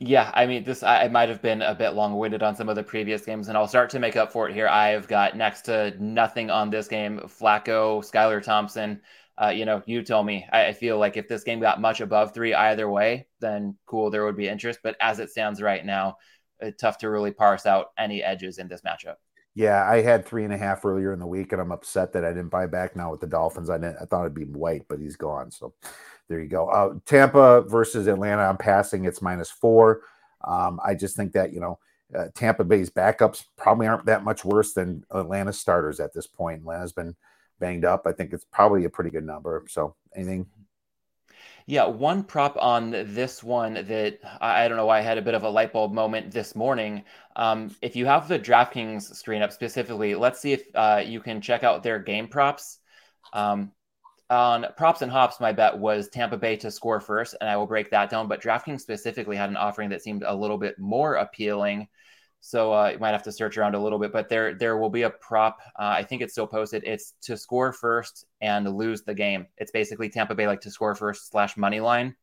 Yeah, 0.00 0.30
I 0.32 0.46
mean, 0.46 0.62
this 0.62 0.84
I, 0.84 1.04
I 1.04 1.08
might 1.08 1.28
have 1.28 1.42
been 1.42 1.60
a 1.60 1.74
bit 1.74 1.94
long-winded 1.94 2.42
on 2.42 2.54
some 2.54 2.68
of 2.68 2.76
the 2.76 2.84
previous 2.84 3.24
games, 3.24 3.48
and 3.48 3.58
I'll 3.58 3.66
start 3.66 3.90
to 3.90 3.98
make 3.98 4.16
up 4.16 4.30
for 4.32 4.48
it 4.48 4.54
here. 4.54 4.68
I've 4.68 5.08
got 5.08 5.36
next 5.36 5.62
to 5.62 5.92
nothing 5.98 6.50
on 6.50 6.70
this 6.70 6.86
game. 6.86 7.18
Flacco, 7.24 8.00
Skylar 8.00 8.42
Thompson. 8.42 9.00
Uh, 9.42 9.48
you 9.48 9.64
know, 9.64 9.82
you 9.86 10.02
tell 10.02 10.22
me. 10.22 10.46
I, 10.52 10.66
I, 10.66 10.72
feel 10.72 10.98
like 10.98 11.16
if 11.16 11.28
this 11.28 11.44
game 11.44 11.60
got 11.60 11.80
much 11.80 12.00
above 12.00 12.34
three 12.34 12.54
either 12.54 12.88
way, 12.88 13.28
then 13.40 13.76
cool, 13.86 14.10
there 14.10 14.24
would 14.24 14.36
be 14.36 14.48
interest. 14.48 14.80
But 14.82 14.96
as 15.00 15.20
it 15.20 15.30
stands 15.30 15.62
right 15.62 15.84
now, 15.84 16.16
it's 16.58 16.80
tough 16.80 16.98
to 16.98 17.10
really 17.10 17.30
parse 17.30 17.64
out 17.66 17.88
any 17.96 18.22
edges 18.22 18.58
in 18.58 18.66
this 18.66 18.82
matchup. 18.82 19.16
Yeah, 19.58 19.90
I 19.90 20.02
had 20.02 20.24
three 20.24 20.44
and 20.44 20.52
a 20.52 20.56
half 20.56 20.84
earlier 20.84 21.12
in 21.12 21.18
the 21.18 21.26
week, 21.26 21.50
and 21.50 21.60
I'm 21.60 21.72
upset 21.72 22.12
that 22.12 22.24
I 22.24 22.28
didn't 22.28 22.50
buy 22.50 22.66
back 22.66 22.94
now 22.94 23.10
with 23.10 23.18
the 23.18 23.26
Dolphins. 23.26 23.68
I. 23.68 23.74
I 23.74 24.04
thought 24.04 24.20
it'd 24.20 24.32
be 24.32 24.44
White, 24.44 24.84
but 24.86 25.00
he's 25.00 25.16
gone. 25.16 25.50
So 25.50 25.74
there 26.28 26.38
you 26.38 26.46
go. 26.46 26.68
Uh, 26.68 26.94
Tampa 27.04 27.62
versus 27.62 28.06
Atlanta. 28.06 28.42
I'm 28.42 28.56
passing. 28.56 29.04
It's 29.04 29.20
minus 29.20 29.50
four. 29.50 30.02
Um, 30.44 30.78
I 30.86 30.94
just 30.94 31.16
think 31.16 31.32
that 31.32 31.52
you 31.52 31.58
know 31.58 31.80
uh, 32.16 32.26
Tampa 32.36 32.62
Bay's 32.62 32.88
backups 32.88 33.46
probably 33.56 33.88
aren't 33.88 34.06
that 34.06 34.22
much 34.22 34.44
worse 34.44 34.74
than 34.74 35.04
Atlanta 35.10 35.52
starters 35.52 35.98
at 35.98 36.14
this 36.14 36.28
point. 36.28 36.60
Atlanta's 36.60 36.92
been 36.92 37.16
banged 37.58 37.84
up. 37.84 38.06
I 38.06 38.12
think 38.12 38.32
it's 38.32 38.46
probably 38.52 38.84
a 38.84 38.90
pretty 38.90 39.10
good 39.10 39.26
number. 39.26 39.64
So 39.68 39.96
anything 40.14 40.46
yeah, 41.68 41.84
one 41.84 42.24
prop 42.24 42.56
on 42.58 42.92
this 42.92 43.44
one 43.44 43.74
that 43.74 44.20
I 44.40 44.66
don't 44.66 44.78
know 44.78 44.86
why 44.86 45.00
I 45.00 45.02
had 45.02 45.18
a 45.18 45.22
bit 45.22 45.34
of 45.34 45.42
a 45.42 45.50
light 45.50 45.70
bulb 45.70 45.92
moment 45.92 46.30
this 46.30 46.56
morning. 46.56 47.04
Um, 47.36 47.76
if 47.82 47.94
you 47.94 48.06
have 48.06 48.26
the 48.26 48.38
DraftKings 48.38 49.14
screen 49.14 49.42
up 49.42 49.52
specifically, 49.52 50.14
let's 50.14 50.40
see 50.40 50.54
if 50.54 50.62
uh, 50.74 51.02
you 51.04 51.20
can 51.20 51.42
check 51.42 51.64
out 51.64 51.82
their 51.82 51.98
game 51.98 52.26
props. 52.26 52.78
Um, 53.34 53.72
on 54.30 54.64
props 54.78 55.02
and 55.02 55.12
hops, 55.12 55.40
my 55.40 55.52
bet 55.52 55.76
was 55.76 56.08
Tampa 56.08 56.38
Bay 56.38 56.56
to 56.56 56.70
score 56.70 57.00
first, 57.00 57.34
and 57.38 57.50
I 57.50 57.58
will 57.58 57.66
break 57.66 57.90
that 57.90 58.08
down. 58.08 58.28
But 58.28 58.40
DraftKings 58.40 58.80
specifically 58.80 59.36
had 59.36 59.50
an 59.50 59.56
offering 59.58 59.90
that 59.90 60.02
seemed 60.02 60.22
a 60.22 60.34
little 60.34 60.56
bit 60.56 60.78
more 60.78 61.16
appealing. 61.16 61.86
So 62.40 62.72
uh, 62.72 62.90
you 62.90 62.98
might 62.98 63.10
have 63.10 63.22
to 63.24 63.32
search 63.32 63.58
around 63.58 63.74
a 63.74 63.82
little 63.82 63.98
bit, 63.98 64.12
but 64.12 64.28
there 64.28 64.54
there 64.54 64.78
will 64.78 64.90
be 64.90 65.02
a 65.02 65.10
prop. 65.10 65.58
Uh, 65.78 65.94
I 65.98 66.02
think 66.02 66.22
it's 66.22 66.32
still 66.32 66.46
posted. 66.46 66.84
It's 66.84 67.14
to 67.22 67.36
score 67.36 67.72
first 67.72 68.24
and 68.40 68.76
lose 68.76 69.02
the 69.02 69.14
game. 69.14 69.46
It's 69.56 69.70
basically 69.70 70.08
Tampa 70.08 70.34
Bay 70.34 70.46
like 70.46 70.60
to 70.62 70.70
score 70.70 70.94
first 70.94 71.30
slash 71.30 71.56
money 71.56 71.80
line. 71.80 72.14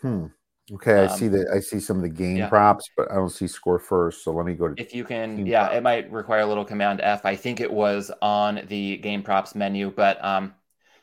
Hmm. 0.00 0.26
Okay, 0.72 0.94
I 0.94 1.06
um, 1.06 1.18
see 1.18 1.28
that. 1.28 1.50
I 1.54 1.60
see 1.60 1.78
some 1.78 1.96
of 1.96 2.02
the 2.02 2.08
game 2.08 2.36
yeah. 2.36 2.48
props, 2.48 2.88
but 2.96 3.10
I 3.10 3.16
don't 3.16 3.30
see 3.30 3.46
score 3.46 3.78
first. 3.78 4.24
So 4.24 4.32
let 4.32 4.46
me 4.46 4.54
go 4.54 4.68
to. 4.68 4.80
If 4.80 4.94
you 4.94 5.04
can, 5.04 5.46
yeah, 5.46 5.66
prop. 5.66 5.76
it 5.76 5.82
might 5.82 6.10
require 6.10 6.40
a 6.40 6.46
little 6.46 6.64
Command 6.64 7.00
F. 7.02 7.26
I 7.26 7.36
think 7.36 7.60
it 7.60 7.70
was 7.70 8.10
on 8.22 8.62
the 8.68 8.96
game 8.98 9.22
props 9.22 9.54
menu, 9.54 9.90
but 9.94 10.24
um, 10.24 10.54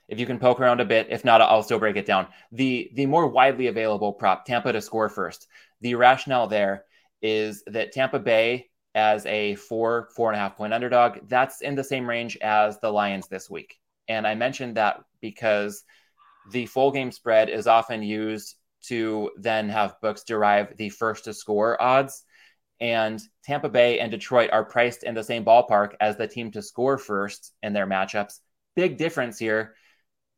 if 0.07 0.19
you 0.19 0.25
can 0.25 0.39
poke 0.39 0.59
around 0.59 0.81
a 0.81 0.85
bit, 0.85 1.07
if 1.09 1.23
not, 1.23 1.41
I'll 1.41 1.61
still 1.61 1.77
break 1.77 1.95
it 1.95 2.07
down. 2.07 2.27
The 2.51 2.89
the 2.95 3.05
more 3.05 3.27
widely 3.27 3.67
available 3.67 4.13
prop, 4.13 4.45
Tampa 4.45 4.71
to 4.71 4.81
score 4.81 5.09
first. 5.09 5.47
The 5.81 5.93
rationale 5.93 6.47
there 6.47 6.85
is 7.21 7.63
that 7.67 7.91
Tampa 7.91 8.19
Bay 8.19 8.69
as 8.93 9.25
a 9.25 9.55
four, 9.55 10.09
four 10.15 10.31
and 10.31 10.37
a 10.37 10.39
half 10.39 10.57
point 10.57 10.73
underdog, 10.73 11.19
that's 11.27 11.61
in 11.61 11.75
the 11.75 11.83
same 11.83 12.07
range 12.07 12.37
as 12.41 12.79
the 12.79 12.91
Lions 12.91 13.27
this 13.27 13.49
week. 13.49 13.77
And 14.07 14.27
I 14.27 14.35
mentioned 14.35 14.77
that 14.77 15.01
because 15.21 15.83
the 16.49 16.65
full 16.65 16.91
game 16.91 17.11
spread 17.11 17.49
is 17.49 17.67
often 17.67 18.03
used 18.03 18.55
to 18.83 19.31
then 19.37 19.69
have 19.69 20.01
books 20.01 20.23
derive 20.23 20.75
the 20.75 20.89
first 20.89 21.25
to 21.25 21.33
score 21.33 21.81
odds. 21.81 22.23
And 22.79 23.21
Tampa 23.43 23.69
Bay 23.69 23.99
and 23.99 24.09
Detroit 24.09 24.49
are 24.51 24.65
priced 24.65 25.03
in 25.03 25.13
the 25.13 25.23
same 25.23 25.45
ballpark 25.45 25.93
as 26.01 26.17
the 26.17 26.27
team 26.27 26.51
to 26.51 26.63
score 26.63 26.97
first 26.97 27.53
in 27.61 27.73
their 27.73 27.85
matchups. 27.85 28.39
Big 28.75 28.97
difference 28.97 29.37
here. 29.37 29.75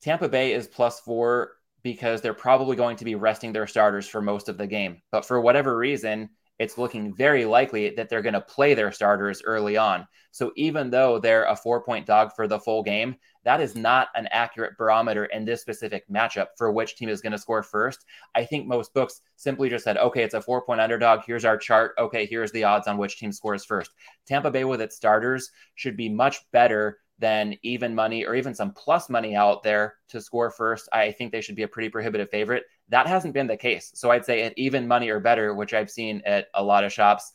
Tampa 0.02 0.28
Bay 0.28 0.52
is 0.52 0.68
plus 0.68 1.00
four 1.00 1.54
because 1.84 2.22
they're 2.22 2.34
probably 2.34 2.76
going 2.76 2.98
to 2.98 3.06
be 3.06 3.16
resting 3.16 3.54
their 3.54 3.68
starters 3.68 4.08
for 4.08 4.22
most 4.22 4.50
of 4.50 4.58
the 4.58 4.68
game. 4.68 5.02
But 5.12 5.26
for 5.26 5.40
whatever 5.40 5.76
reason, 5.76 6.30
it's 6.60 6.78
looking 6.78 7.14
very 7.14 7.45
likely 7.45 7.89
that 7.91 8.10
they're 8.10 8.22
going 8.22 8.34
to 8.34 8.41
play 8.41 8.74
their 8.74 8.91
starters 8.91 9.41
early 9.43 9.78
on. 9.78 10.08
So 10.32 10.51
even 10.56 10.89
though 10.89 11.20
they're 11.20 11.45
a 11.45 11.56
four 11.56 11.84
point 11.84 12.06
dog 12.06 12.32
for 12.36 12.47
the 12.47 12.60
full 12.60 12.84
game, 12.84 13.16
that 13.43 13.62
is 13.62 13.76
not 13.76 14.08
an 14.16 14.28
accurate 14.32 14.78
barometer 14.78 15.26
in 15.26 15.45
this 15.45 15.62
specific 15.62 16.08
matchup 16.10 16.47
for 16.58 16.72
which 16.72 16.95
team 16.95 17.10
is 17.10 17.22
going 17.22 17.34
to 17.34 17.38
score 17.38 17.62
first. 17.62 18.06
I 18.34 18.45
think 18.45 18.68
most 18.68 18.93
books 18.93 19.22
simply 19.36 19.70
just 19.70 19.84
said, 19.84 19.97
okay, 19.97 20.24
it's 20.24 20.34
a 20.34 20.41
four 20.41 20.66
point 20.66 20.82
underdog. 20.82 21.22
Here's 21.26 21.45
our 21.45 21.58
chart. 21.58 21.93
Okay, 21.99 22.26
here's 22.26 22.51
the 22.51 22.64
odds 22.64 22.88
on 22.88 22.97
which 22.97 23.18
team 23.18 23.32
scores 23.32 23.66
first. 23.66 23.91
Tampa 24.26 24.49
Bay 24.49 24.64
with 24.64 24.82
its 24.82 24.95
starters 24.95 25.51
should 25.76 25.97
be 25.97 26.10
much 26.10 26.39
better 26.51 26.99
than 27.20 27.56
even 27.62 27.93
money 27.93 28.26
or 28.26 28.36
even 28.36 28.56
some 28.56 28.72
plus 28.72 29.10
money 29.10 29.36
out 29.36 29.64
there 29.64 29.95
to 30.10 30.20
score 30.20 30.49
first. 30.49 30.89
I 30.91 31.12
think 31.12 31.32
they 31.32 31.41
should 31.41 31.56
be 31.56 31.64
a 31.64 31.68
pretty 31.68 31.89
prohibitive 31.89 32.30
favorite. 32.30 32.64
That 32.90 33.08
hasn't 33.08 33.34
been 33.34 33.48
the 33.48 33.58
case. 33.58 33.92
So 33.96 34.12
I'd 34.12 34.26
say 34.26 34.44
at 34.44 34.54
even 34.58 34.88
money 34.88 35.10
or 35.10 35.20
better, 35.20 35.54
which 35.54 35.74
I've 35.74 35.90
seen 35.90 36.22
at 36.26 36.48
a 36.54 36.64
lot 36.64 36.84
of 36.84 36.94
shops, 36.94 37.32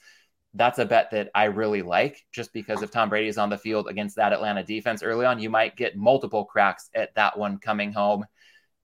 that's 0.55 0.79
a 0.79 0.85
bet 0.85 1.11
that 1.11 1.31
I 1.35 1.45
really 1.45 1.83
like 1.83 2.25
just 2.33 2.53
because 2.53 2.83
if 2.83 2.91
Tom 2.91 3.09
Brady 3.09 3.29
is 3.29 3.39
on 3.39 3.51
the 3.51 3.59
field 3.59 3.89
against 3.89 4.17
that 4.17 4.33
Atlanta 4.33 4.63
defense 4.63 5.03
early 5.03 5.27
on, 5.27 5.39
you 5.39 5.51
might 5.51 5.77
get 5.77 5.97
multiple 5.97 6.45
cracks 6.45 6.91
at 6.95 7.15
that 7.17 7.39
one 7.39 7.59
coming 7.59 7.93
home. 7.93 8.25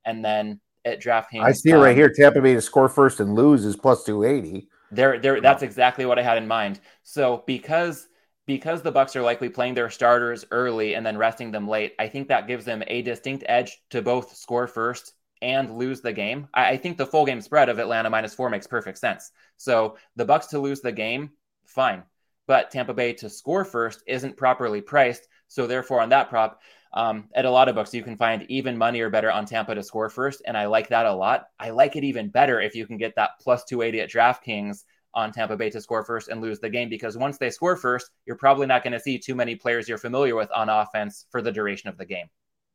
And 0.04 0.24
then 0.24 0.60
at 0.84 1.00
DraftKings, 1.00 1.42
I 1.42 1.52
see 1.52 1.70
it 1.70 1.76
right 1.76 1.90
um, 1.90 1.96
here. 1.96 2.12
Tampa 2.14 2.40
Bay 2.40 2.54
to 2.54 2.60
score 2.60 2.88
first 2.88 3.20
and 3.20 3.34
lose 3.34 3.64
is 3.64 3.76
plus 3.76 4.04
280. 4.04 4.68
There, 4.90 5.18
there, 5.18 5.40
that's 5.40 5.62
exactly 5.62 6.04
what 6.04 6.18
I 6.18 6.22
had 6.22 6.38
in 6.38 6.46
mind. 6.46 6.80
So 7.02 7.42
because 7.46 8.08
because 8.46 8.82
the 8.82 8.92
Bucs 8.92 9.16
are 9.16 9.22
likely 9.22 9.48
playing 9.48 9.72
their 9.72 9.88
starters 9.88 10.44
early 10.50 10.94
and 10.94 11.04
then 11.04 11.16
resting 11.16 11.50
them 11.50 11.66
late, 11.66 11.94
I 11.98 12.08
think 12.08 12.28
that 12.28 12.46
gives 12.46 12.66
them 12.66 12.82
a 12.86 13.00
distinct 13.00 13.42
edge 13.48 13.82
to 13.88 14.02
both 14.02 14.36
score 14.36 14.66
first 14.66 15.13
and 15.42 15.76
lose 15.76 16.00
the 16.00 16.12
game. 16.12 16.48
I, 16.54 16.70
I 16.70 16.76
think 16.76 16.96
the 16.96 17.06
full 17.06 17.26
game 17.26 17.40
spread 17.40 17.68
of 17.68 17.78
Atlanta 17.78 18.10
minus 18.10 18.34
four 18.34 18.50
makes 18.50 18.66
perfect 18.66 18.98
sense. 18.98 19.30
So 19.56 19.96
the 20.16 20.26
Bucs 20.26 20.48
to 20.50 20.58
lose 20.58 20.80
the 20.80 20.92
game 20.92 21.30
fine. 21.66 22.02
But 22.46 22.70
Tampa 22.70 22.92
Bay 22.92 23.14
to 23.14 23.30
score 23.30 23.64
first 23.64 24.02
isn't 24.06 24.36
properly 24.36 24.80
priced. 24.80 25.28
So 25.48 25.66
therefore, 25.66 26.00
on 26.00 26.10
that 26.10 26.28
prop, 26.28 26.60
um, 26.92 27.28
at 27.34 27.44
a 27.44 27.50
lot 27.50 27.68
of 27.68 27.74
books, 27.74 27.94
you 27.94 28.02
can 28.02 28.16
find 28.16 28.44
even 28.48 28.78
money 28.78 29.00
or 29.00 29.10
better 29.10 29.30
on 29.30 29.46
Tampa 29.46 29.74
to 29.74 29.82
score 29.82 30.08
first. 30.08 30.42
And 30.46 30.56
I 30.56 30.66
like 30.66 30.88
that 30.88 31.06
a 31.06 31.14
lot. 31.14 31.46
I 31.58 31.70
like 31.70 31.96
it 31.96 32.04
even 32.04 32.28
better 32.28 32.60
if 32.60 32.74
you 32.74 32.86
can 32.86 32.98
get 32.98 33.16
that 33.16 33.30
plus 33.40 33.64
280 33.64 34.00
at 34.00 34.10
DraftKings 34.10 34.84
on 35.14 35.32
Tampa 35.32 35.56
Bay 35.56 35.70
to 35.70 35.80
score 35.80 36.04
first 36.04 36.28
and 36.28 36.40
lose 36.40 36.60
the 36.60 36.68
game 36.68 36.88
because 36.88 37.16
once 37.16 37.38
they 37.38 37.50
score 37.50 37.76
first, 37.76 38.10
you're 38.26 38.36
probably 38.36 38.66
not 38.66 38.82
going 38.82 38.92
to 38.92 39.00
see 39.00 39.18
too 39.18 39.34
many 39.34 39.56
players 39.56 39.88
you're 39.88 39.98
familiar 39.98 40.34
with 40.34 40.50
on 40.52 40.68
offense 40.68 41.26
for 41.30 41.40
the 41.40 41.52
duration 41.52 41.88
of 41.88 41.96
the 41.96 42.04
game. 42.04 42.26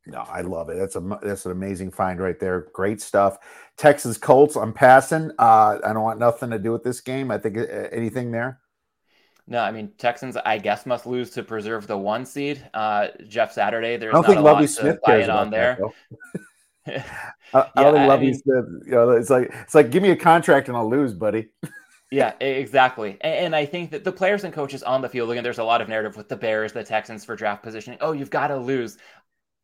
No, 0.06 0.20
I 0.20 0.40
love 0.40 0.70
it. 0.70 0.78
That's 0.78 0.96
a 0.96 1.18
that's 1.22 1.44
an 1.46 1.52
amazing 1.52 1.90
find 1.90 2.20
right 2.20 2.38
there. 2.38 2.68
Great 2.72 3.00
stuff. 3.00 3.38
Texans 3.76 4.18
Colts. 4.18 4.56
I'm 4.56 4.72
passing. 4.72 5.30
Uh, 5.38 5.78
I 5.84 5.92
don't 5.92 6.02
want 6.02 6.18
nothing 6.18 6.50
to 6.50 6.58
do 6.58 6.72
with 6.72 6.82
this 6.82 7.00
game. 7.00 7.30
I 7.30 7.38
think 7.38 7.58
uh, 7.58 7.62
anything 7.92 8.30
there. 8.30 8.60
No, 9.46 9.58
I 9.58 9.72
mean 9.72 9.92
Texans. 9.98 10.36
I 10.36 10.58
guess 10.58 10.86
must 10.86 11.06
lose 11.06 11.30
to 11.30 11.42
preserve 11.42 11.86
the 11.86 11.98
one 11.98 12.24
seed. 12.24 12.64
Uh, 12.72 13.08
Jeff 13.28 13.52
Saturday. 13.52 13.96
There's 13.96 14.14
I 14.14 14.16
don't 14.16 14.24
think 14.24 14.40
Lovie 14.40 14.66
Smith 14.66 14.98
cares 15.04 15.28
on 15.28 15.50
there. 15.50 15.78
That, 16.86 17.06
I, 17.54 17.66
I 17.76 17.82
don't 17.82 17.94
think 17.94 18.08
Lovie 18.08 18.26
mean, 18.26 18.34
Smith. 18.34 18.64
You 18.86 18.92
know, 18.92 19.10
it's 19.10 19.28
like 19.28 19.52
it's 19.52 19.74
like 19.74 19.90
give 19.90 20.02
me 20.02 20.10
a 20.10 20.16
contract 20.16 20.68
and 20.68 20.76
I'll 20.76 20.88
lose, 20.88 21.12
buddy. 21.12 21.48
yeah, 22.10 22.32
exactly. 22.40 23.18
And, 23.20 23.46
and, 23.46 23.56
I 23.56 23.66
think 23.66 23.90
that 23.90 24.04
the 24.04 24.12
players 24.12 24.44
and 24.44 24.54
coaches 24.54 24.82
on 24.82 25.02
the 25.02 25.08
field. 25.08 25.30
Again, 25.30 25.44
there's 25.44 25.58
a 25.58 25.64
lot 25.64 25.80
of 25.80 25.88
narrative 25.88 26.16
with 26.16 26.28
the 26.28 26.36
Bears, 26.36 26.72
the 26.72 26.84
Texans 26.84 27.24
for 27.24 27.36
draft 27.36 27.62
positioning. 27.62 27.98
Oh, 28.00 28.12
you've 28.12 28.30
got 28.30 28.48
to 28.48 28.56
lose. 28.56 28.98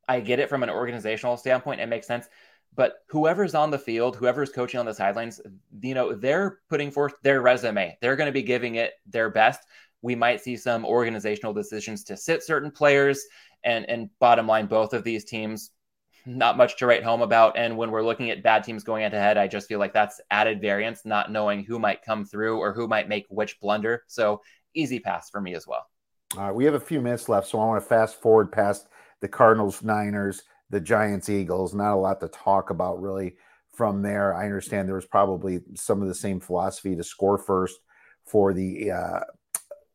I 0.09 0.21
get 0.21 0.39
it 0.39 0.49
from 0.49 0.63
an 0.63 0.71
organizational 0.71 1.37
standpoint. 1.37 1.81
It 1.81 1.87
makes 1.87 2.07
sense. 2.07 2.29
But 2.75 2.99
whoever's 3.09 3.55
on 3.55 3.71
the 3.71 3.79
field, 3.79 4.17
whoever's 4.17 4.51
coaching 4.51 4.79
on 4.79 4.87
the 4.87 4.93
sidelines, 4.93 5.41
you 5.81 5.95
know, 5.95 6.15
they're 6.15 6.59
putting 6.69 6.91
forth 6.91 7.15
their 7.23 7.41
resume. 7.41 7.97
They're 8.01 8.17
going 8.17 8.27
to 8.27 8.33
be 8.33 8.43
giving 8.43 8.75
it 8.75 8.93
their 9.07 9.31
best. 9.31 9.61
We 10.03 10.15
might 10.15 10.43
see 10.43 10.57
some 10.57 10.85
organizational 10.85 11.55
decisions 11.55 12.05
to 12.05 12.17
sit 12.17 12.43
certain 12.43 12.71
players. 12.71 13.25
And, 13.65 13.89
and 13.89 14.11
bottom 14.21 14.47
line, 14.47 14.67
both 14.67 14.93
of 14.93 15.05
these 15.05 15.25
teams, 15.25 15.71
not 16.27 16.57
much 16.57 16.77
to 16.77 16.87
write 16.87 17.03
home 17.03 17.23
about. 17.23 17.57
And 17.57 17.77
when 17.77 17.91
we're 17.91 18.05
looking 18.05 18.31
at 18.31 18.43
bad 18.43 18.63
teams 18.63 18.85
going 18.85 19.03
head 19.03 19.13
to 19.13 19.19
head, 19.19 19.39
I 19.39 19.49
just 19.49 19.69
feel 19.69 19.79
like 19.79 19.95
that's 19.95 20.21
added 20.31 20.61
variance, 20.61 21.05
not 21.05 21.33
knowing 21.33 21.65
who 21.65 21.79
might 21.79 22.03
come 22.03 22.25
through 22.25 22.59
or 22.59 22.75
who 22.75 22.87
might 22.87 23.09
make 23.09 23.25
which 23.29 23.59
blunder. 23.59 24.05
So 24.07 24.43
easy 24.75 25.01
pass 25.01 25.31
for 25.31 25.41
me 25.41 25.55
as 25.55 25.67
well. 25.67 25.87
All 26.37 26.45
right, 26.45 26.55
we 26.55 26.65
have 26.65 26.75
a 26.75 26.81
few 26.81 27.01
minutes 27.01 27.29
left, 27.29 27.49
so 27.49 27.59
I 27.59 27.65
want 27.65 27.83
to 27.83 27.89
fast 27.89 28.21
forward 28.21 28.53
past 28.53 28.89
the 29.27 29.33
Cardinals, 29.37 29.83
Niners, 29.83 30.45
the 30.71 30.81
Giants, 30.81 31.29
Eagles. 31.29 31.75
Not 31.75 31.95
a 31.95 31.97
lot 31.97 32.21
to 32.21 32.29
talk 32.29 32.71
about 32.71 33.03
really 33.03 33.35
from 33.75 34.01
there. 34.01 34.35
I 34.37 34.45
understand 34.45 34.87
there 34.87 34.95
was 34.95 35.05
probably 35.05 35.61
some 35.75 36.01
of 36.01 36.07
the 36.07 36.15
same 36.15 36.39
philosophy 36.39 36.95
to 36.95 37.03
score 37.03 37.37
first 37.37 37.77
for 38.25 38.55
the, 38.55 38.93
uh, 38.93 39.21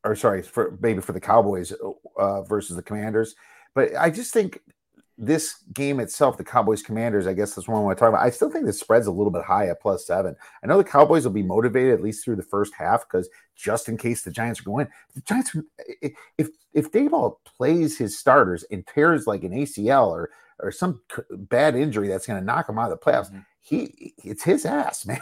or 0.04 0.18
sorry, 0.18 0.42
for 0.42 0.78
maybe 0.82 1.00
for 1.00 1.14
the 1.14 1.22
Cowboys 1.22 1.72
uh, 2.18 2.42
versus 2.42 2.76
the 2.76 2.84
Commanders. 2.84 3.34
But 3.74 3.96
I 3.96 4.10
just 4.10 4.34
think 4.34 4.60
this 5.22 5.62
game 5.72 6.00
itself, 6.00 6.36
the 6.36 6.44
Cowboys 6.44 6.82
Commanders, 6.82 7.28
I 7.28 7.34
guess 7.34 7.54
that's 7.54 7.68
one 7.68 7.78
I 7.78 7.84
want 7.84 7.96
to 7.96 8.00
talk 8.00 8.10
about. 8.10 8.26
I 8.26 8.32
still 8.32 8.50
think 8.50 8.66
the 8.66 8.74
spread's 8.74 9.06
a 9.06 9.12
little 9.12 9.32
bit 9.32 9.44
high 9.44 9.68
at 9.68 9.80
plus 9.80 10.08
seven. 10.08 10.36
I 10.64 10.68
know 10.68 10.80
the 10.80 10.84
Cowboys 10.84 11.26
will 11.26 11.32
be 11.32 11.44
motivated 11.44 11.94
at 11.94 12.02
least 12.02 12.26
through 12.26 12.38
the 12.38 12.44
first 12.44 12.74
half 12.74 13.08
because 13.08 13.30
just 13.56 13.88
in 13.88 13.98
case 13.98 14.24
the 14.24 14.32
Giants 14.32 14.62
are 14.62 14.64
going, 14.64 14.88
the 15.14 15.22
Giants, 15.22 15.56
if 16.40 16.50
if 16.74 16.92
Daboll 16.92 17.36
plays 17.46 18.00
his 18.00 18.18
starters 18.18 18.66
and 18.72 18.86
tears 18.88 19.28
like 19.28 19.44
an 19.44 19.52
ACL 19.52 20.08
or 20.08 20.32
or 20.58 20.72
some 20.72 21.02
bad 21.30 21.76
injury 21.76 22.08
that's 22.08 22.26
going 22.26 22.40
to 22.40 22.46
knock 22.46 22.68
him 22.68 22.80
out 22.80 22.92
of 22.92 23.00
the 23.00 23.06
playoffs, 23.06 23.28
mm-hmm. 23.28 23.42
he 23.62 24.16
it's 24.24 24.44
his 24.44 24.66
ass, 24.66 25.06
man. 25.06 25.20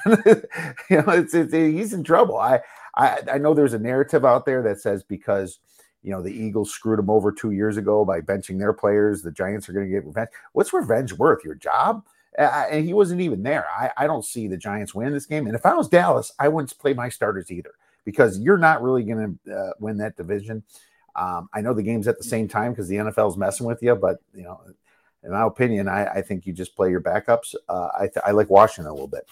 you 0.90 0.98
know, 1.02 1.10
it's, 1.10 1.34
it's, 1.34 1.52
he's 1.52 1.92
in 1.92 2.06
trouble. 2.06 2.38
I, 2.38 2.62
I 2.96 3.20
I 3.34 3.38
know 3.38 3.54
there's 3.54 3.74
a 3.74 3.80
narrative 3.80 4.24
out 4.24 4.46
there 4.46 4.64
that 4.64 4.80
says 4.80 5.04
because 5.04 5.60
you 6.04 6.12
know 6.12 6.22
the 6.22 6.32
Eagles 6.32 6.72
screwed 6.72 7.00
them 7.00 7.10
over 7.10 7.32
two 7.32 7.52
years 7.52 7.78
ago 7.78 8.06
by 8.06 8.22
benching 8.22 8.60
their 8.60 8.74
players, 8.74 9.22
the 9.22 9.32
Giants 9.32 9.68
are 9.70 9.74
going 9.74 9.86
to 9.86 9.92
get 9.92 10.06
revenge. 10.06 10.30
What's 10.54 10.74
revenge 10.74 11.14
worth? 11.14 11.44
Your 11.44 11.56
job? 11.56 12.06
Uh, 12.38 12.66
and 12.72 12.86
he 12.86 12.94
wasn't 12.94 13.22
even 13.22 13.44
there. 13.44 13.66
I, 13.70 13.92
I 13.98 14.08
don't 14.08 14.24
see 14.24 14.48
the 14.48 14.56
Giants 14.56 14.94
win 14.94 15.12
this 15.12 15.26
game. 15.26 15.48
And 15.48 15.56
if 15.56 15.66
I 15.66 15.74
was 15.74 15.90
Dallas, 15.90 16.32
I 16.40 16.48
wouldn't 16.48 16.78
play 16.78 16.94
my 16.94 17.10
starters 17.10 17.52
either 17.52 17.72
because 18.06 18.40
you're 18.40 18.58
not 18.58 18.82
really 18.82 19.04
going 19.04 19.40
to 19.46 19.54
uh, 19.54 19.72
win 19.80 19.98
that 19.98 20.16
division. 20.16 20.64
Um, 21.16 21.50
I 21.54 21.62
know 21.62 21.74
the 21.74 21.84
game's 21.84 22.08
at 22.08 22.18
the 22.18 22.24
same 22.24 22.48
time 22.48 22.72
because 22.72 22.88
the 22.88 22.98
NFL 22.98 23.32
is 23.32 23.38
messing 23.38 23.66
with 23.66 23.82
you, 23.82 23.96
but 23.96 24.20
you 24.34 24.44
know 24.44 24.62
in 25.24 25.32
my 25.32 25.46
opinion, 25.46 25.88
I, 25.88 26.06
I 26.06 26.22
think 26.22 26.46
you 26.46 26.54
just 26.54 26.76
play 26.76 26.90
your 26.90 27.02
backups. 27.02 27.56
Uh, 27.68 27.90
I, 27.94 28.08
th- 28.08 28.24
I 28.26 28.32
like 28.32 28.50
Washington 28.50 28.90
a 28.90 28.94
little 28.94 29.08
bit. 29.08 29.28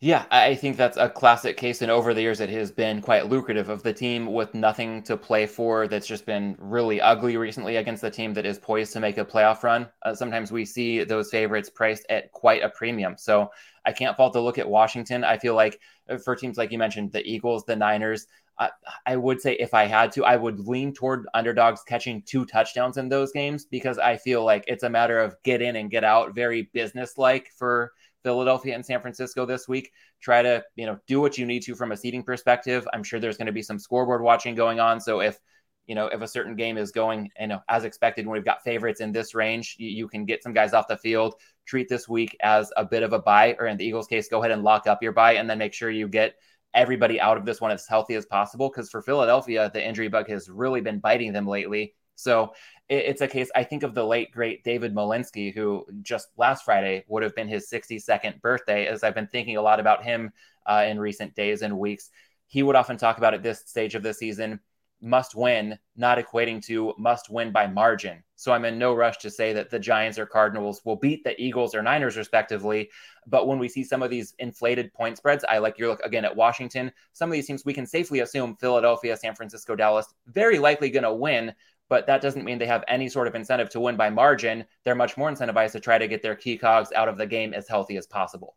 Yeah, 0.00 0.26
I 0.30 0.54
think 0.56 0.76
that's 0.76 0.98
a 0.98 1.08
classic 1.08 1.56
case. 1.56 1.80
And 1.80 1.90
over 1.90 2.12
the 2.12 2.20
years, 2.20 2.40
it 2.40 2.50
has 2.50 2.70
been 2.70 3.00
quite 3.00 3.30
lucrative 3.30 3.70
of 3.70 3.82
the 3.82 3.94
team 3.94 4.26
with 4.26 4.52
nothing 4.52 5.02
to 5.04 5.16
play 5.16 5.46
for 5.46 5.88
that's 5.88 6.06
just 6.06 6.26
been 6.26 6.54
really 6.58 7.00
ugly 7.00 7.38
recently 7.38 7.76
against 7.76 8.02
the 8.02 8.10
team 8.10 8.34
that 8.34 8.44
is 8.44 8.58
poised 8.58 8.92
to 8.92 9.00
make 9.00 9.16
a 9.16 9.24
playoff 9.24 9.62
run. 9.62 9.88
Uh, 10.02 10.14
sometimes 10.14 10.52
we 10.52 10.66
see 10.66 11.02
those 11.02 11.30
favorites 11.30 11.70
priced 11.70 12.04
at 12.10 12.30
quite 12.32 12.62
a 12.62 12.68
premium. 12.68 13.16
So 13.16 13.50
I 13.86 13.92
can't 13.92 14.14
fault 14.18 14.34
the 14.34 14.42
look 14.42 14.58
at 14.58 14.68
Washington. 14.68 15.24
I 15.24 15.38
feel 15.38 15.54
like 15.54 15.80
uh, 16.10 16.18
for 16.18 16.36
teams 16.36 16.58
like 16.58 16.72
you 16.72 16.78
mentioned, 16.78 17.12
the 17.12 17.26
Eagles, 17.26 17.64
the 17.64 17.76
Niners, 17.76 18.26
I, 18.58 18.70
I 19.06 19.16
would 19.16 19.40
say 19.40 19.54
if 19.54 19.72
I 19.72 19.86
had 19.86 20.12
to, 20.12 20.26
I 20.26 20.36
would 20.36 20.60
lean 20.60 20.92
toward 20.92 21.26
underdogs 21.32 21.82
catching 21.84 22.20
two 22.20 22.44
touchdowns 22.44 22.98
in 22.98 23.08
those 23.08 23.32
games 23.32 23.64
because 23.64 23.98
I 23.98 24.18
feel 24.18 24.44
like 24.44 24.64
it's 24.66 24.82
a 24.82 24.90
matter 24.90 25.18
of 25.18 25.36
get 25.42 25.62
in 25.62 25.76
and 25.76 25.90
get 25.90 26.04
out, 26.04 26.34
very 26.34 26.68
business-like 26.74 27.50
for 27.56 27.92
Philadelphia 28.26 28.74
and 28.74 28.84
San 28.84 29.00
Francisco 29.00 29.46
this 29.46 29.68
week. 29.68 29.92
Try 30.20 30.42
to 30.42 30.64
you 30.74 30.84
know 30.84 30.98
do 31.06 31.20
what 31.20 31.38
you 31.38 31.46
need 31.46 31.62
to 31.62 31.76
from 31.76 31.92
a 31.92 31.96
seating 31.96 32.24
perspective. 32.24 32.88
I'm 32.92 33.04
sure 33.04 33.20
there's 33.20 33.36
going 33.36 33.46
to 33.46 33.52
be 33.52 33.62
some 33.62 33.78
scoreboard 33.78 34.20
watching 34.20 34.56
going 34.56 34.80
on. 34.80 35.00
So 35.00 35.20
if 35.20 35.38
you 35.86 35.94
know 35.94 36.08
if 36.08 36.20
a 36.20 36.26
certain 36.26 36.56
game 36.56 36.76
is 36.76 36.90
going 36.90 37.30
you 37.38 37.46
know 37.46 37.60
as 37.68 37.84
expected 37.84 38.26
when 38.26 38.32
we've 38.32 38.44
got 38.44 38.64
favorites 38.64 39.00
in 39.00 39.12
this 39.12 39.32
range, 39.32 39.76
you, 39.78 39.88
you 39.88 40.08
can 40.08 40.24
get 40.24 40.42
some 40.42 40.52
guys 40.52 40.72
off 40.72 40.88
the 40.88 40.96
field. 40.96 41.36
Treat 41.66 41.88
this 41.88 42.08
week 42.08 42.36
as 42.42 42.72
a 42.76 42.84
bit 42.84 43.04
of 43.04 43.12
a 43.12 43.20
buy, 43.20 43.54
or 43.60 43.68
in 43.68 43.76
the 43.76 43.84
Eagles' 43.84 44.08
case, 44.08 44.28
go 44.28 44.40
ahead 44.40 44.50
and 44.50 44.64
lock 44.64 44.88
up 44.88 45.04
your 45.04 45.12
buy, 45.12 45.34
and 45.34 45.48
then 45.48 45.58
make 45.58 45.72
sure 45.72 45.88
you 45.88 46.08
get 46.08 46.34
everybody 46.74 47.20
out 47.20 47.36
of 47.36 47.44
this 47.44 47.60
one 47.60 47.70
as 47.70 47.86
healthy 47.86 48.16
as 48.16 48.26
possible. 48.26 48.68
Because 48.68 48.90
for 48.90 49.02
Philadelphia, 49.02 49.70
the 49.72 49.86
injury 49.86 50.08
bug 50.08 50.28
has 50.28 50.48
really 50.48 50.80
been 50.80 50.98
biting 50.98 51.32
them 51.32 51.46
lately. 51.46 51.94
So 52.16 52.54
it, 52.88 53.04
it's 53.06 53.20
a 53.20 53.28
case, 53.28 53.50
I 53.54 53.62
think 53.62 53.84
of 53.84 53.94
the 53.94 54.04
late, 54.04 54.32
great 54.32 54.64
David 54.64 54.94
Malinsky, 54.94 55.54
who 55.54 55.86
just 56.02 56.28
last 56.36 56.64
Friday 56.64 57.04
would 57.08 57.22
have 57.22 57.34
been 57.34 57.48
his 57.48 57.70
62nd 57.70 58.40
birthday, 58.40 58.86
as 58.86 59.04
I've 59.04 59.14
been 59.14 59.28
thinking 59.28 59.56
a 59.56 59.62
lot 59.62 59.78
about 59.78 60.02
him 60.02 60.32
uh, 60.66 60.84
in 60.88 60.98
recent 60.98 61.34
days 61.34 61.62
and 61.62 61.78
weeks. 61.78 62.10
He 62.48 62.62
would 62.62 62.76
often 62.76 62.96
talk 62.96 63.18
about 63.18 63.34
at 63.34 63.42
this 63.42 63.62
stage 63.66 63.94
of 63.94 64.02
the 64.02 64.14
season 64.14 64.60
must 65.00 65.34
win, 65.34 65.78
not 65.94 66.18
equating 66.18 66.64
to 66.64 66.94
must 66.98 67.30
win 67.30 67.52
by 67.52 67.66
margin. 67.66 68.22
So 68.36 68.52
I'm 68.52 68.64
in 68.64 68.78
no 68.78 68.94
rush 68.94 69.18
to 69.18 69.30
say 69.30 69.52
that 69.52 69.70
the 69.70 69.78
Giants 69.78 70.18
or 70.18 70.26
Cardinals 70.26 70.82
will 70.84 70.96
beat 70.96 71.24
the 71.24 71.40
Eagles 71.40 71.74
or 71.74 71.82
Niners 71.82 72.16
respectively. 72.16 72.90
But 73.26 73.46
when 73.46 73.58
we 73.58 73.68
see 73.68 73.84
some 73.84 74.02
of 74.02 74.10
these 74.10 74.34
inflated 74.38 74.92
point 74.92 75.16
spreads, 75.16 75.44
I 75.48 75.58
like 75.58 75.78
your 75.78 75.88
look 75.88 76.00
again 76.00 76.24
at 76.24 76.36
Washington. 76.36 76.92
Some 77.12 77.30
of 77.30 77.32
these 77.32 77.46
teams 77.46 77.64
we 77.64 77.74
can 77.74 77.86
safely 77.86 78.20
assume 78.20 78.56
Philadelphia, 78.56 79.16
San 79.16 79.34
Francisco, 79.34 79.74
Dallas, 79.74 80.12
very 80.26 80.58
likely 80.58 80.90
going 80.90 81.02
to 81.04 81.14
win. 81.14 81.54
But 81.88 82.06
that 82.06 82.20
doesn't 82.20 82.44
mean 82.44 82.58
they 82.58 82.66
have 82.66 82.84
any 82.88 83.08
sort 83.08 83.28
of 83.28 83.34
incentive 83.34 83.70
to 83.70 83.80
win 83.80 83.96
by 83.96 84.10
margin. 84.10 84.64
They're 84.84 84.94
much 84.94 85.16
more 85.16 85.30
incentivized 85.30 85.72
to 85.72 85.80
try 85.80 85.98
to 85.98 86.08
get 86.08 86.22
their 86.22 86.34
key 86.34 86.56
cogs 86.56 86.92
out 86.92 87.08
of 87.08 87.18
the 87.18 87.26
game 87.26 87.54
as 87.54 87.68
healthy 87.68 87.96
as 87.96 88.06
possible. 88.06 88.56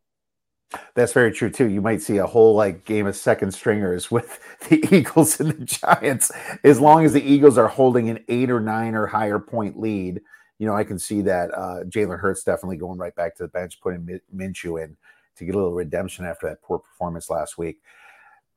That's 0.93 1.13
very 1.13 1.31
true 1.31 1.49
too. 1.49 1.67
You 1.67 1.81
might 1.81 2.01
see 2.01 2.17
a 2.17 2.27
whole 2.27 2.55
like 2.55 2.85
game 2.85 3.07
of 3.07 3.15
second 3.15 3.51
stringers 3.51 4.11
with 4.11 4.39
the 4.69 4.83
Eagles 4.95 5.39
and 5.39 5.51
the 5.51 5.65
Giants. 5.65 6.31
As 6.63 6.79
long 6.79 7.05
as 7.05 7.13
the 7.13 7.23
Eagles 7.23 7.57
are 7.57 7.67
holding 7.67 8.09
an 8.09 8.23
eight 8.27 8.51
or 8.51 8.59
nine 8.59 8.95
or 8.95 9.07
higher 9.07 9.39
point 9.39 9.79
lead, 9.79 10.21
you 10.59 10.67
know, 10.67 10.75
I 10.75 10.83
can 10.83 10.99
see 10.99 11.21
that 11.21 11.51
uh, 11.53 11.83
Jalen 11.85 12.19
Hurts 12.19 12.43
definitely 12.43 12.77
going 12.77 12.99
right 12.99 13.15
back 13.15 13.35
to 13.37 13.43
the 13.43 13.49
bench, 13.49 13.79
putting 13.81 14.19
Minshew 14.35 14.83
in 14.83 14.97
to 15.37 15.45
get 15.45 15.55
a 15.55 15.57
little 15.57 15.73
redemption 15.73 16.25
after 16.25 16.47
that 16.47 16.61
poor 16.61 16.79
performance 16.79 17.29
last 17.29 17.57
week. 17.57 17.79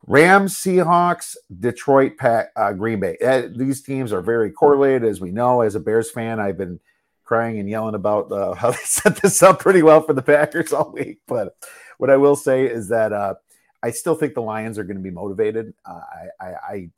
Rams, 0.06 0.54
Seahawks, 0.56 1.36
Detroit, 1.60 2.16
Pat, 2.18 2.50
uh, 2.56 2.72
Green 2.72 3.00
Bay. 3.00 3.16
Uh, 3.24 3.48
these 3.54 3.82
teams 3.82 4.12
are 4.12 4.22
very 4.22 4.50
correlated, 4.50 5.04
as 5.04 5.20
we 5.20 5.30
know. 5.30 5.60
As 5.60 5.74
a 5.74 5.80
Bears 5.80 6.10
fan, 6.10 6.40
I've 6.40 6.58
been 6.58 6.80
crying 7.24 7.58
and 7.58 7.68
yelling 7.68 7.94
about 7.94 8.30
uh, 8.32 8.54
how 8.58 8.70
they 8.70 8.76
set 8.78 9.16
this 9.16 9.42
up 9.42 9.60
pretty 9.60 9.82
well 9.82 10.02
for 10.02 10.12
the 10.12 10.22
Packers 10.22 10.72
all 10.72 10.92
week. 10.92 11.20
But 11.26 11.56
what 11.98 12.10
I 12.10 12.16
will 12.16 12.36
say 12.36 12.66
is 12.66 12.88
that 12.88 13.12
uh, 13.12 13.34
I 13.82 13.90
still 13.90 14.14
think 14.14 14.34
the 14.34 14.42
Lions 14.42 14.78
are 14.78 14.84
going 14.84 14.96
to 14.96 15.02
be 15.02 15.10
motivated. 15.10 15.72
Uh, 15.84 16.00
I, 16.40 16.46
I, 16.46 16.90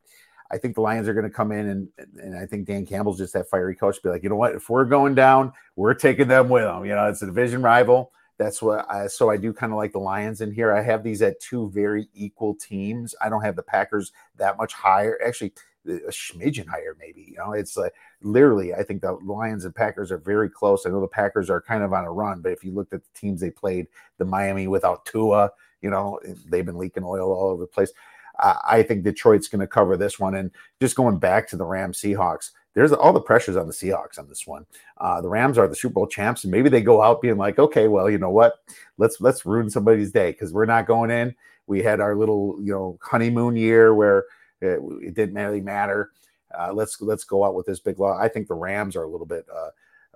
I 0.50 0.59
think 0.59 0.74
the 0.74 0.80
Lions 0.82 1.09
are 1.09 1.14
going 1.14 1.24
to 1.24 1.30
come 1.30 1.52
in 1.52 1.68
and 1.68 1.88
and 2.18 2.38
I 2.38 2.46
think 2.46 2.66
Dan 2.66 2.86
Campbell's 2.86 3.18
just 3.18 3.32
that 3.32 3.48
fiery 3.50 3.74
coach. 3.74 4.02
Be 4.02 4.09
like, 4.11 4.22
you 4.22 4.28
know 4.28 4.36
what? 4.36 4.55
If 4.55 4.70
we're 4.70 4.84
going 4.84 5.14
down, 5.14 5.52
we're 5.74 5.94
taking 5.94 6.28
them 6.28 6.48
with 6.48 6.64
them. 6.64 6.84
You 6.84 6.94
know, 6.94 7.07
it's 7.09 7.22
a 7.22 7.26
division 7.26 7.62
rival. 7.62 8.12
That's 8.39 8.61
what 8.61 8.91
I 8.91 9.07
so 9.07 9.30
I 9.30 9.37
do 9.37 9.53
kind 9.53 9.72
of 9.72 9.76
like 9.76 9.93
the 9.93 10.01
Lions 10.01 10.41
in 10.41 10.53
here. 10.53 10.72
I 10.72 10.82
have 10.82 11.03
these 11.03 11.22
at 11.22 11.41
two 11.41 11.70
very 11.70 12.09
equal 12.14 12.55
teams. 12.55 13.14
I 13.22 13.28
don't 13.28 13.43
have 13.43 13.57
the 13.57 13.62
Packers 13.62 14.12
that 14.37 14.57
much 14.57 14.72
higher. 14.72 15.18
Actually, 15.24 15.53
a 15.87 16.11
smidgen 16.11 16.66
higher, 16.66 16.97
maybe. 16.99 17.26
You 17.30 17.37
know, 17.37 17.53
it's 17.53 17.76
like 17.76 17.93
literally, 18.22 18.74
I 18.74 18.82
think 18.82 19.03
the 19.03 19.12
Lions 19.12 19.64
and 19.64 19.74
Packers 19.74 20.11
are 20.11 20.18
very 20.18 20.49
close. 20.51 20.87
I 20.87 20.91
know 20.91 21.01
the 21.01 21.07
Packers 21.07 21.51
are 21.51 21.61
kind 21.61 21.85
of 21.85 21.93
on 21.93 22.05
a 22.05 22.12
run, 22.12 22.41
but 22.41 22.53
if 22.53 22.64
you 22.64 22.72
looked 22.72 22.93
at 22.93 23.03
the 23.05 23.18
teams 23.20 23.41
they 23.41 23.51
played, 23.51 23.87
the 24.18 24.24
Miami 24.24 24.66
without 24.66 25.05
Tua, 25.07 25.51
you 25.82 25.91
know, 25.91 26.18
they've 26.49 26.64
been 26.64 26.78
leaking 26.78 27.05
oil 27.05 27.30
all 27.32 27.51
over 27.51 27.62
the 27.62 27.66
place. 27.66 27.93
I 28.41 28.82
think 28.82 29.05
Detroit's 29.05 29.47
going 29.47 29.61
to 29.61 29.66
cover 29.66 29.97
this 29.97 30.18
one. 30.18 30.35
And 30.35 30.51
just 30.80 30.97
going 30.97 31.18
back 31.18 31.49
to 31.49 31.57
the 31.57 31.64
Rams 31.64 32.01
Seahawks, 32.01 32.51
there's 32.75 32.93
all 32.93 33.12
the 33.12 33.20
pressures 33.20 33.57
on 33.57 33.66
the 33.66 33.72
Seahawks 33.72 34.18
on 34.18 34.29
this 34.29 34.47
one. 34.47 34.66
Uh, 34.99 35.20
the 35.20 35.29
Rams 35.29 35.59
are 35.59 35.68
the 35.68 35.77
Super 35.77 35.95
Bowl 35.95 36.07
champs, 36.07 36.45
and 36.45 36.51
maybe 36.51 36.68
they 36.68 36.83
go 36.83 37.03
out 37.03 37.22
being 37.22 37.37
like, 37.37 37.59
okay, 37.59 37.89
well, 37.89 38.11
you 38.11 38.18
know 38.18 38.31
what? 38.31 38.55
Let's 38.99 39.20
let's 39.20 39.47
ruin 39.47 39.70
somebody's 39.70 40.12
day 40.12 40.33
because 40.33 40.53
we're 40.53 40.66
not 40.66 40.87
going 40.87 41.11
in. 41.11 41.35
We 41.66 41.83
had 41.83 42.01
our 42.01 42.14
little 42.16 42.59
you 42.61 42.72
know 42.72 42.99
honeymoon 43.01 43.57
year 43.57 43.95
where 43.95 44.25
it, 44.61 44.81
it 45.01 45.14
didn't 45.14 45.37
really 45.37 45.61
matter. 45.61 46.11
Uh, 46.57 46.72
let's 46.72 47.01
let's 47.01 47.25
go 47.25 47.45
out 47.45 47.55
with 47.55 47.66
this 47.66 47.81
big 47.81 47.99
law. 47.99 48.18
I 48.18 48.29
think 48.29 48.49
the 48.49 48.55
Rams 48.55 48.97
are 48.97 49.05
a 49.05 49.09
little 49.09 49.27
bit. 49.27 49.47
Uh, 49.53 49.70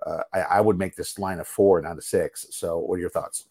uh 0.09 0.23
I, 0.33 0.39
I 0.39 0.61
would 0.61 0.77
make 0.77 0.95
this 0.95 1.17
line 1.17 1.39
of 1.39 1.47
four, 1.47 1.81
not 1.81 1.97
a 1.97 2.01
six. 2.01 2.47
So, 2.51 2.77
what 2.77 2.95
are 2.95 3.01
your 3.01 3.09
thoughts? 3.09 3.45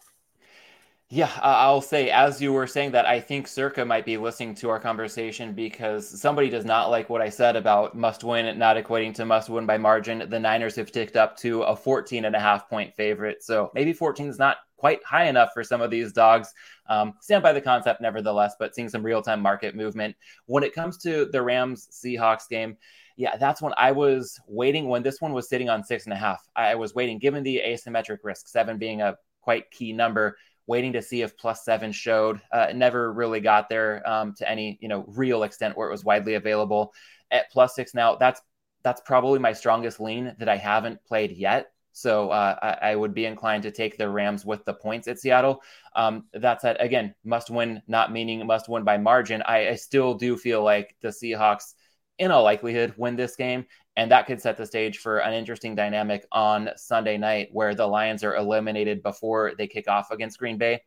Yeah, 1.11 1.31
I'll 1.41 1.81
say, 1.81 2.11
as 2.11 2.43
you 2.43 2.53
were 2.53 2.67
saying 2.67 2.91
that, 2.91 3.07
I 3.07 3.19
think 3.19 3.49
Circa 3.49 3.83
might 3.83 4.05
be 4.05 4.19
listening 4.19 4.55
to 4.57 4.69
our 4.69 4.79
conversation 4.79 5.55
because 5.55 6.07
somebody 6.21 6.51
does 6.51 6.67
not 6.67 6.91
like 6.91 7.09
what 7.09 7.23
I 7.23 7.31
said 7.31 7.57
about 7.57 7.97
must 7.97 8.25
win 8.25 8.59
not 8.59 8.77
equating 8.77 9.15
to 9.15 9.25
must 9.25 9.49
win 9.49 9.65
by 9.65 9.79
margin. 9.79 10.29
The 10.29 10.39
Niners 10.39 10.77
have 10.77 10.93
ticked 10.93 11.17
up 11.17 11.39
to 11.39 11.63
a 11.63 11.75
14 11.75 12.27
and 12.27 12.37
a 12.37 12.39
half 12.39 12.69
point 12.69 12.95
favorite. 12.95 13.43
So 13.43 13.71
maybe 13.75 13.95
14 13.95 14.29
is 14.29 14.39
not 14.39 14.59
quite 14.77 15.03
high 15.03 15.29
enough 15.29 15.49
for 15.55 15.65
some 15.65 15.81
of 15.81 15.91
these 15.91 16.13
dogs. 16.13 16.53
Um, 16.91 17.15
stand 17.23 17.43
by 17.43 17.55
the 17.55 17.63
concept, 17.63 18.03
nevertheless, 18.03 18.57
but 18.59 18.75
seeing 18.75 18.91
some 18.91 19.03
real 19.03 19.23
time 19.23 19.41
market 19.41 19.75
movement. 19.75 20.15
When 20.45 20.63
it 20.63 20.75
comes 20.75 20.99
to 20.99 21.25
the 21.33 21.41
Rams 21.41 21.89
Seahawks 21.91 22.51
game, 22.51 22.77
yeah, 23.17 23.39
that's 23.39 23.63
when 23.63 23.73
I 23.79 23.93
was 23.93 24.39
waiting 24.47 24.89
when 24.89 25.03
this 25.03 25.23
one 25.23 25.33
was 25.33 25.49
sitting 25.49 25.71
on 25.71 25.85
six 25.85 26.05
and 26.05 26.13
a 26.13 26.17
half. 26.17 26.47
I 26.55 26.75
was 26.75 26.95
waiting, 26.95 27.19
given 27.19 27.45
the 27.45 27.63
asymmetric 27.67 28.19
risk, 28.25 28.47
seven 28.47 28.77
being 28.77 29.01
a 29.01 29.17
quite 29.41 29.71
key 29.71 29.95
number 29.95 30.37
waiting 30.69 30.93
to 30.93 31.03
see 31.03 31.23
if 31.23 31.37
plus 31.37 31.65
seven 31.65 31.91
showed. 31.91 32.41
Uh, 32.53 32.69
never 32.75 33.13
really 33.13 33.41
got 33.41 33.69
there 33.69 34.09
um, 34.09 34.35
to 34.35 34.49
any 34.49 34.79
you 34.81 34.89
know 34.89 35.05
real 35.09 35.43
extent 35.43 35.77
where 35.77 35.89
it 35.89 35.93
was 35.93 36.05
widely 36.05 36.35
available. 36.35 36.93
At 37.33 37.51
plus 37.51 37.75
six 37.75 37.95
now, 37.95 38.15
that's 38.15 38.41
that's 38.85 39.01
probably 39.01 39.41
my 39.41 39.53
strongest 39.53 39.99
lean 39.99 40.37
that 40.39 40.49
I 40.49 40.57
haven't 40.57 41.05
played 41.05 41.33
yet. 41.33 41.73
So 41.93 42.31
uh, 42.31 42.57
I, 42.63 42.91
I, 42.91 42.97
would 42.97 43.13
be 43.13 43.25
inclined 43.25 43.65
to 43.65 43.73
take 43.73 43.99
the 43.99 44.09
Rams 44.09 44.45
with 44.45 44.65
the 44.65 44.73
points 44.73 45.09
at 45.09 45.19
Seattle. 45.19 45.61
Um, 45.97 46.27
that 46.33 46.61
said, 46.61 46.77
again, 46.79 47.13
must 47.25 47.51
win, 47.51 47.83
not 47.89 48.13
meaning 48.13 48.47
must 48.47 48.69
win 48.69 48.85
by 48.85 48.99
margin. 48.99 49.43
I, 49.43 49.71
I 49.71 49.75
still 49.75 50.15
do 50.15 50.37
feel 50.37 50.63
like 50.63 50.95
the 51.01 51.09
Seahawks, 51.09 51.75
in 52.19 52.31
all 52.31 52.43
likelihood, 52.43 52.95
win 52.97 53.17
this 53.17 53.37
game. 53.37 53.67
And 53.97 54.11
that 54.11 54.27
could 54.27 54.41
set 54.41 54.57
the 54.57 54.67
stage 54.67 54.99
for 54.99 55.19
an 55.19 55.35
interesting 55.35 55.75
dynamic 55.75 56.27
on 56.31 56.71
Sunday 56.77 57.19
night 57.19 57.49
where 57.53 57.75
the 57.75 57.87
Lions 57.87 58.23
are 58.23 58.37
eliminated 58.37 59.03
before 59.03 59.53
they 59.59 59.67
kick 59.67 59.89
off 59.89 60.11
against 60.11 60.39
Green 60.39 60.59
Bay. 60.59 60.83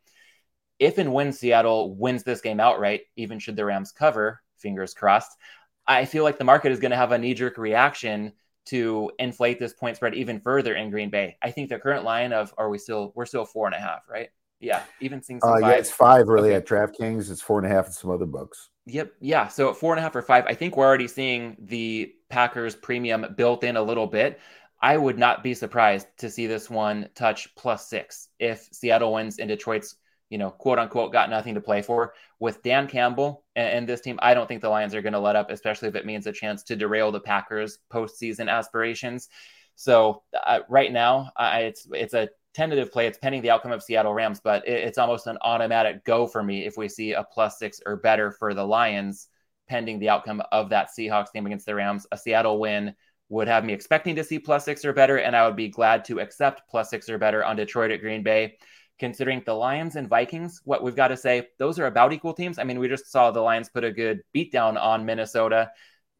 If 0.79 0.97
and 0.97 1.13
when 1.13 1.33
Seattle 1.33 1.93
wins 1.95 2.23
this 2.23 2.41
game 2.41 2.59
outright, 2.59 3.01
even 3.15 3.37
should 3.39 3.55
the 3.55 3.65
Rams 3.65 3.91
cover, 3.91 4.41
fingers 4.57 4.93
crossed, 4.93 5.37
I 5.85 6.05
feel 6.05 6.23
like 6.23 6.37
the 6.37 6.43
market 6.43 6.71
is 6.71 6.79
going 6.79 6.91
to 6.91 6.97
have 6.97 7.11
a 7.11 7.17
knee 7.17 7.33
jerk 7.33 7.57
reaction 7.57 8.33
to 8.67 9.11
inflate 9.19 9.59
this 9.59 9.73
point 9.73 9.95
spread 9.95 10.15
even 10.15 10.39
further 10.39 10.75
in 10.75 10.89
Green 10.89 11.09
Bay. 11.09 11.37
I 11.41 11.51
think 11.51 11.69
the 11.69 11.79
current 11.79 12.03
line 12.03 12.31
of 12.33 12.53
are 12.57 12.69
we 12.69 12.77
still 12.77 13.11
we're 13.15 13.25
still 13.25 13.45
four 13.45 13.65
and 13.65 13.75
a 13.75 13.79
half, 13.79 14.07
right? 14.09 14.29
Yeah, 14.59 14.83
even 14.99 15.21
seeing 15.21 15.39
some. 15.39 15.51
Uh, 15.51 15.57
yeah, 15.57 15.71
it's 15.71 15.91
five 15.91 16.27
really 16.27 16.53
okay. 16.53 16.57
at 16.57 16.67
DraftKings. 16.67 17.31
It's 17.31 17.41
four 17.41 17.57
and 17.57 17.65
a 17.65 17.69
half 17.69 17.87
in 17.87 17.91
some 17.93 18.11
other 18.11 18.27
books. 18.27 18.70
Yep. 18.87 19.13
Yeah. 19.21 19.47
So 19.47 19.69
at 19.69 19.77
four 19.77 19.93
and 19.93 19.99
a 19.99 20.01
half 20.01 20.15
or 20.15 20.21
five, 20.21 20.45
I 20.47 20.55
think 20.55 20.75
we're 20.75 20.87
already 20.87 21.07
seeing 21.07 21.55
the 21.59 22.13
Packers 22.29 22.75
premium 22.75 23.25
built 23.37 23.63
in 23.63 23.77
a 23.77 23.81
little 23.81 24.07
bit. 24.07 24.39
I 24.81 24.97
would 24.97 25.19
not 25.19 25.43
be 25.43 25.53
surprised 25.53 26.07
to 26.17 26.29
see 26.29 26.47
this 26.47 26.69
one 26.69 27.09
touch 27.13 27.53
plus 27.55 27.87
six 27.87 28.29
if 28.39 28.67
Seattle 28.71 29.13
wins 29.13 29.37
and 29.37 29.47
Detroit's, 29.47 29.95
you 30.31 30.39
know, 30.39 30.49
quote 30.49 30.79
unquote, 30.79 31.13
got 31.13 31.29
nothing 31.29 31.53
to 31.53 31.61
play 31.61 31.83
for. 31.83 32.13
With 32.39 32.63
Dan 32.63 32.87
Campbell 32.87 33.43
and, 33.55 33.67
and 33.69 33.87
this 33.87 34.01
team, 34.01 34.17
I 34.21 34.33
don't 34.33 34.47
think 34.47 34.61
the 34.61 34.69
Lions 34.69 34.95
are 34.95 35.01
going 35.03 35.13
to 35.13 35.19
let 35.19 35.35
up, 35.35 35.51
especially 35.51 35.89
if 35.89 35.95
it 35.95 36.07
means 36.07 36.25
a 36.25 36.31
chance 36.31 36.63
to 36.63 36.75
derail 36.75 37.11
the 37.11 37.19
Packers' 37.19 37.77
postseason 37.93 38.49
aspirations. 38.49 39.29
So 39.75 40.23
uh, 40.45 40.61
right 40.67 40.91
now, 40.91 41.31
it's 41.39 41.87
it's 41.91 42.13
a 42.15 42.29
tentative 42.53 42.91
play. 42.91 43.07
It's 43.07 43.17
pending 43.17 43.41
the 43.41 43.51
outcome 43.51 43.71
of 43.71 43.83
Seattle 43.83 44.13
Rams, 44.13 44.41
but 44.43 44.67
it, 44.67 44.83
it's 44.83 44.97
almost 44.97 45.27
an 45.27 45.37
automatic 45.41 46.03
go 46.03 46.27
for 46.27 46.43
me 46.43 46.65
if 46.65 46.77
we 46.77 46.87
see 46.87 47.13
a 47.13 47.23
plus 47.23 47.59
six 47.59 47.79
or 47.85 47.97
better 47.97 48.31
for 48.31 48.53
the 48.53 48.65
Lions, 48.65 49.27
pending 49.67 49.99
the 49.99 50.09
outcome 50.09 50.41
of 50.51 50.69
that 50.69 50.89
Seahawks 50.97 51.31
game 51.33 51.45
against 51.45 51.65
the 51.65 51.75
Rams. 51.75 52.05
A 52.11 52.17
Seattle 52.17 52.59
win 52.59 52.93
would 53.29 53.47
have 53.47 53.63
me 53.63 53.73
expecting 53.73 54.15
to 54.17 54.23
see 54.23 54.39
plus 54.39 54.65
six 54.65 54.83
or 54.83 54.91
better, 54.91 55.17
and 55.17 55.35
I 55.35 55.45
would 55.45 55.55
be 55.55 55.69
glad 55.69 56.03
to 56.05 56.19
accept 56.19 56.63
plus 56.69 56.89
six 56.89 57.09
or 57.09 57.17
better 57.17 57.43
on 57.45 57.55
Detroit 57.55 57.91
at 57.91 58.01
Green 58.01 58.23
Bay. 58.23 58.57
Considering 58.99 59.41
the 59.45 59.53
Lions 59.53 59.95
and 59.95 60.07
Vikings, 60.07 60.61
what 60.63 60.83
we've 60.83 60.95
got 60.95 61.07
to 61.07 61.17
say, 61.17 61.47
those 61.57 61.79
are 61.79 61.87
about 61.87 62.13
equal 62.13 62.33
teams. 62.33 62.59
I 62.59 62.65
mean, 62.65 62.77
we 62.77 62.87
just 62.87 63.11
saw 63.11 63.31
the 63.31 63.41
Lions 63.41 63.69
put 63.69 63.83
a 63.83 63.91
good 63.91 64.21
beatdown 64.35 64.79
on 64.79 65.05
Minnesota. 65.05 65.71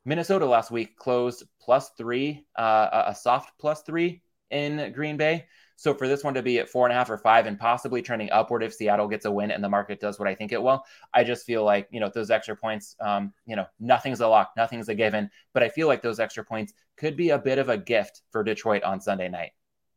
Minnesota 0.03 0.47
last 0.47 0.71
week 0.71 0.95
closed 0.95 1.43
plus 1.61 1.91
three, 1.95 2.43
uh, 2.57 3.03
a 3.07 3.13
soft 3.13 3.51
plus 3.59 3.83
three 3.83 4.23
in 4.49 4.91
Green 4.93 5.17
Bay. 5.17 5.45
So 5.81 5.95
for 5.95 6.07
this 6.07 6.23
one 6.23 6.35
to 6.35 6.43
be 6.43 6.59
at 6.59 6.69
four 6.69 6.85
and 6.85 6.93
a 6.93 6.95
half 6.95 7.09
or 7.09 7.17
five 7.17 7.47
and 7.47 7.57
possibly 7.57 8.03
trending 8.03 8.29
upward 8.29 8.61
if 8.61 8.71
Seattle 8.71 9.07
gets 9.07 9.25
a 9.25 9.31
win 9.31 9.49
and 9.49 9.63
the 9.63 9.67
market 9.67 9.99
does 9.99 10.19
what 10.19 10.27
I 10.27 10.35
think 10.35 10.51
it 10.51 10.61
will, 10.61 10.85
I 11.11 11.23
just 11.23 11.43
feel 11.43 11.63
like, 11.63 11.87
you 11.89 11.99
know, 11.99 12.07
those 12.13 12.29
extra 12.29 12.55
points, 12.55 12.95
um, 12.99 13.33
you 13.47 13.55
know, 13.55 13.65
nothing's 13.79 14.19
a 14.19 14.27
lock, 14.27 14.51
nothing's 14.55 14.89
a 14.89 14.93
given, 14.93 15.27
but 15.55 15.63
I 15.63 15.69
feel 15.69 15.87
like 15.87 16.03
those 16.03 16.19
extra 16.19 16.45
points 16.45 16.73
could 16.97 17.17
be 17.17 17.31
a 17.31 17.39
bit 17.39 17.57
of 17.57 17.69
a 17.69 17.79
gift 17.79 18.21
for 18.29 18.43
Detroit 18.43 18.83
on 18.83 19.01
Sunday 19.01 19.27
night. 19.27 19.53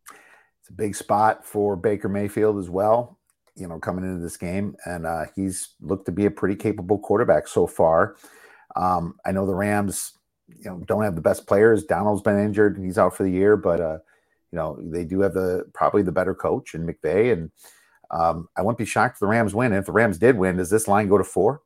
It's 0.08 0.70
a 0.70 0.72
big 0.72 0.96
spot 0.96 1.44
for 1.44 1.76
Baker 1.76 2.08
Mayfield 2.08 2.58
as 2.58 2.70
well, 2.70 3.18
you 3.54 3.68
know, 3.68 3.78
coming 3.78 4.06
into 4.06 4.22
this 4.22 4.38
game. 4.38 4.76
And 4.86 5.04
uh, 5.04 5.26
he's 5.36 5.74
looked 5.82 6.06
to 6.06 6.12
be 6.12 6.24
a 6.24 6.30
pretty 6.30 6.56
capable 6.56 6.98
quarterback 6.98 7.46
so 7.46 7.66
far. 7.66 8.16
Um, 8.74 9.16
I 9.26 9.32
know 9.32 9.44
the 9.44 9.54
Rams, 9.54 10.14
you 10.48 10.64
know, 10.64 10.82
don't 10.86 11.02
have 11.02 11.14
the 11.14 11.20
best 11.20 11.46
players. 11.46 11.84
Donald's 11.84 12.22
been 12.22 12.38
injured; 12.38 12.78
and 12.78 12.86
he's 12.86 12.96
out 12.96 13.14
for 13.14 13.24
the 13.24 13.30
year. 13.30 13.58
But 13.58 13.82
uh, 13.82 13.98
you 14.54 14.60
know, 14.60 14.78
they 14.80 15.04
do 15.04 15.22
have 15.22 15.34
the 15.34 15.64
probably 15.74 16.02
the 16.02 16.12
better 16.12 16.32
coach 16.32 16.76
in 16.76 16.86
McVay, 16.86 17.32
and 17.32 17.50
um, 18.12 18.48
I 18.56 18.62
wouldn't 18.62 18.78
be 18.78 18.84
shocked 18.84 19.16
if 19.16 19.18
the 19.18 19.26
Rams 19.26 19.52
win. 19.52 19.72
And 19.72 19.80
if 19.80 19.86
the 19.86 19.92
Rams 19.92 20.16
did 20.16 20.38
win, 20.38 20.58
does 20.58 20.70
this 20.70 20.86
line 20.86 21.08
go 21.08 21.18
to 21.18 21.24
four? 21.24 21.60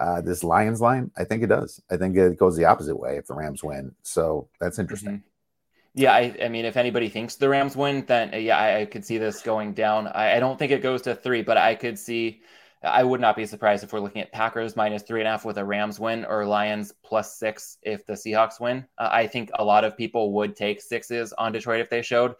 Uh, 0.00 0.20
this 0.20 0.42
Lions 0.42 0.80
line, 0.80 1.12
I 1.16 1.22
think 1.22 1.44
it 1.44 1.46
does. 1.46 1.80
I 1.88 1.96
think 1.96 2.16
it 2.16 2.36
goes 2.36 2.56
the 2.56 2.64
opposite 2.64 2.96
way 2.96 3.18
if 3.18 3.28
the 3.28 3.34
Rams 3.34 3.62
win. 3.62 3.94
So 4.02 4.48
that's 4.60 4.80
interesting. 4.80 5.12
Mm-hmm. 5.12 6.00
Yeah, 6.02 6.12
I, 6.12 6.36
I, 6.42 6.48
mean, 6.48 6.64
if 6.64 6.76
anybody 6.76 7.08
thinks 7.08 7.36
the 7.36 7.48
Rams 7.48 7.76
win, 7.76 8.04
then 8.04 8.34
uh, 8.34 8.38
yeah, 8.38 8.58
I, 8.58 8.80
I, 8.80 8.84
could 8.86 9.04
see 9.04 9.18
this 9.18 9.40
going 9.40 9.74
down. 9.74 10.08
I, 10.08 10.34
I, 10.34 10.40
don't 10.40 10.58
think 10.58 10.72
it 10.72 10.82
goes 10.82 11.02
to 11.02 11.14
three, 11.14 11.42
but 11.42 11.56
I 11.56 11.76
could 11.76 12.00
see 12.00 12.42
I 12.84 13.02
would 13.02 13.20
not 13.20 13.36
be 13.36 13.46
surprised 13.46 13.82
if 13.82 13.92
we're 13.92 14.00
looking 14.00 14.22
at 14.22 14.32
Packers 14.32 14.76
minus 14.76 15.02
three 15.02 15.20
and 15.20 15.28
a 15.28 15.30
half 15.30 15.44
with 15.44 15.58
a 15.58 15.64
Rams 15.64 15.98
win 15.98 16.24
or 16.24 16.44
Lions 16.44 16.92
plus 17.02 17.36
six 17.38 17.78
if 17.82 18.04
the 18.06 18.12
Seahawks 18.12 18.60
win. 18.60 18.86
Uh, 18.98 19.08
I 19.10 19.26
think 19.26 19.50
a 19.54 19.64
lot 19.64 19.84
of 19.84 19.96
people 19.96 20.32
would 20.34 20.54
take 20.54 20.80
sixes 20.80 21.32
on 21.32 21.52
Detroit 21.52 21.80
if 21.80 21.90
they 21.90 22.02
showed. 22.02 22.34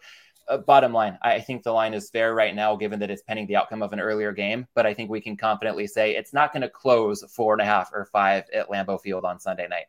Uh, 0.47 0.57
bottom 0.57 0.93
line, 0.93 1.17
I 1.23 1.39
think 1.39 1.63
the 1.63 1.71
line 1.71 1.95
is 1.95 2.11
fair 2.11 2.35
right 2.35 2.53
now, 2.53 2.75
given 2.75 2.99
that 2.99 3.09
it's 3.09 3.23
pending 3.23 3.47
the 3.47 3.55
outcome 3.55 3.81
of 3.81 3.93
an 3.93 3.99
earlier 3.99 4.31
game. 4.31 4.67
But 4.75 4.85
I 4.85 4.93
think 4.93 5.09
we 5.09 5.21
can 5.21 5.35
confidently 5.35 5.87
say 5.87 6.15
it's 6.15 6.33
not 6.33 6.53
going 6.53 6.61
to 6.61 6.69
close 6.69 7.23
four 7.33 7.53
and 7.53 7.61
a 7.61 7.65
half 7.65 7.91
or 7.91 8.05
five 8.05 8.43
at 8.53 8.69
Lambeau 8.69 9.01
Field 9.01 9.25
on 9.25 9.39
Sunday 9.39 9.67
night. 9.67 9.85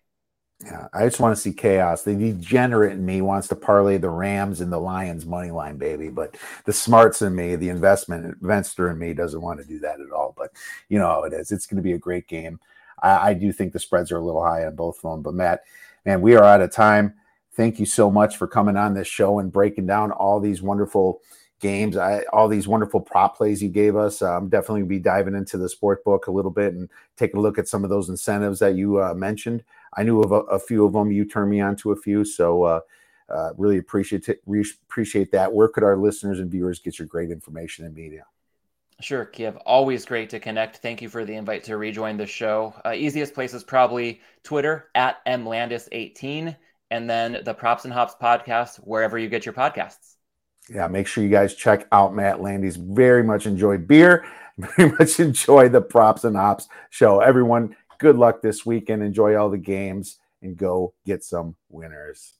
Yeah, 0.64 0.88
I 0.94 1.04
just 1.04 1.20
want 1.20 1.36
to 1.36 1.40
see 1.40 1.52
chaos. 1.52 2.02
The 2.02 2.14
degenerate 2.14 2.92
in 2.92 3.04
me 3.04 3.20
wants 3.20 3.46
to 3.48 3.56
parlay 3.56 3.98
the 3.98 4.08
Rams 4.08 4.62
and 4.62 4.72
the 4.72 4.78
Lions 4.78 5.26
money 5.26 5.50
line, 5.50 5.76
baby. 5.76 6.08
But 6.08 6.36
the 6.64 6.72
smarts 6.72 7.20
in 7.20 7.34
me, 7.34 7.56
the 7.56 7.68
investment 7.68 8.24
investor 8.40 8.90
in 8.90 8.98
me, 8.98 9.12
doesn't 9.12 9.42
want 9.42 9.60
to 9.60 9.66
do 9.66 9.78
that 9.80 10.00
at 10.00 10.10
all. 10.10 10.34
But 10.36 10.52
you 10.88 10.98
know 10.98 11.06
how 11.08 11.24
it 11.24 11.34
is. 11.34 11.52
It's 11.52 11.66
going 11.66 11.76
to 11.76 11.82
be 11.82 11.92
a 11.92 11.98
great 11.98 12.26
game. 12.26 12.58
I, 13.02 13.30
I 13.30 13.34
do 13.34 13.52
think 13.52 13.72
the 13.72 13.78
spreads 13.78 14.10
are 14.10 14.16
a 14.16 14.24
little 14.24 14.42
high 14.42 14.64
on 14.64 14.74
both 14.74 15.04
of 15.04 15.10
them. 15.12 15.22
But 15.22 15.34
Matt, 15.34 15.60
man, 16.06 16.22
we 16.22 16.36
are 16.36 16.44
out 16.44 16.62
of 16.62 16.72
time. 16.72 17.14
Thank 17.52 17.78
you 17.78 17.86
so 17.86 18.10
much 18.10 18.38
for 18.38 18.46
coming 18.46 18.76
on 18.76 18.94
this 18.94 19.08
show 19.08 19.38
and 19.38 19.52
breaking 19.52 19.86
down 19.86 20.10
all 20.10 20.40
these 20.40 20.62
wonderful 20.62 21.20
games. 21.60 21.96
I, 21.96 22.22
all 22.32 22.48
these 22.48 22.68
wonderful 22.68 23.00
prop 23.00 23.36
plays 23.36 23.62
you 23.62 23.68
gave 23.68 23.96
us. 23.96 24.22
I'm 24.22 24.48
definitely 24.48 24.82
be 24.84 24.98
diving 24.98 25.34
into 25.34 25.58
the 25.58 25.68
sport 25.68 26.04
book 26.04 26.26
a 26.26 26.30
little 26.30 26.50
bit 26.50 26.74
and 26.74 26.88
take 27.16 27.34
a 27.34 27.40
look 27.40 27.58
at 27.58 27.68
some 27.68 27.84
of 27.84 27.90
those 27.90 28.08
incentives 28.08 28.58
that 28.60 28.74
you 28.74 29.02
uh, 29.02 29.14
mentioned. 29.14 29.64
I 29.96 30.02
knew 30.02 30.20
of 30.20 30.32
a, 30.32 30.40
a, 30.42 30.58
few 30.58 30.84
of 30.84 30.92
them. 30.92 31.10
You 31.10 31.24
turned 31.24 31.50
me 31.50 31.60
on 31.60 31.76
to 31.76 31.92
a 31.92 31.96
few, 31.96 32.24
so 32.24 32.62
uh, 32.62 32.80
uh 33.28 33.50
really 33.56 33.78
appreciate 33.78 34.28
re- 34.46 34.64
appreciate 34.88 35.32
that. 35.32 35.52
Where 35.52 35.68
could 35.68 35.84
our 35.84 35.96
listeners 35.96 36.40
and 36.40 36.50
viewers 36.50 36.78
get 36.78 36.98
your 36.98 37.08
great 37.08 37.30
information 37.30 37.84
and 37.84 37.94
media? 37.94 38.24
Sure, 39.00 39.26
Kiev. 39.26 39.56
Always 39.58 40.06
great 40.06 40.30
to 40.30 40.40
connect. 40.40 40.78
Thank 40.78 41.02
you 41.02 41.08
for 41.08 41.24
the 41.24 41.34
invite 41.34 41.64
to 41.64 41.76
rejoin 41.76 42.16
the 42.16 42.26
show. 42.26 42.74
Uh, 42.84 42.92
easiest 42.94 43.34
place 43.34 43.52
is 43.52 43.62
probably 43.62 44.20
Twitter 44.42 44.88
at 44.94 45.24
mlandes18, 45.26 46.56
and 46.90 47.10
then 47.10 47.42
the 47.44 47.52
Props 47.52 47.84
and 47.84 47.92
Hops 47.92 48.14
podcast 48.20 48.76
wherever 48.76 49.18
you 49.18 49.28
get 49.28 49.44
your 49.44 49.52
podcasts 49.52 50.16
yeah, 50.68 50.88
make 50.88 51.06
sure 51.06 51.22
you 51.22 51.30
guys 51.30 51.54
check 51.54 51.86
out 51.92 52.14
Matt 52.14 52.40
Landes. 52.40 52.76
Very 52.76 53.22
much 53.22 53.46
enjoyed 53.46 53.86
beer, 53.86 54.26
very 54.58 54.92
much 54.92 55.20
enjoy 55.20 55.68
the 55.68 55.80
props 55.80 56.24
and 56.24 56.36
Hops 56.36 56.68
show. 56.90 57.20
Everyone, 57.20 57.76
good 57.98 58.16
luck 58.16 58.42
this 58.42 58.64
weekend. 58.64 59.02
Enjoy 59.02 59.36
all 59.36 59.50
the 59.50 59.58
games 59.58 60.18
and 60.42 60.56
go 60.56 60.94
get 61.04 61.24
some 61.24 61.56
winners. 61.68 62.34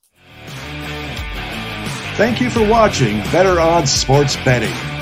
Thank 2.17 2.41
you 2.41 2.49
for 2.49 2.67
watching 2.67 3.19
Better 3.31 3.61
Odds 3.61 3.93
Sports 3.93 4.37
Betting. 4.37 4.96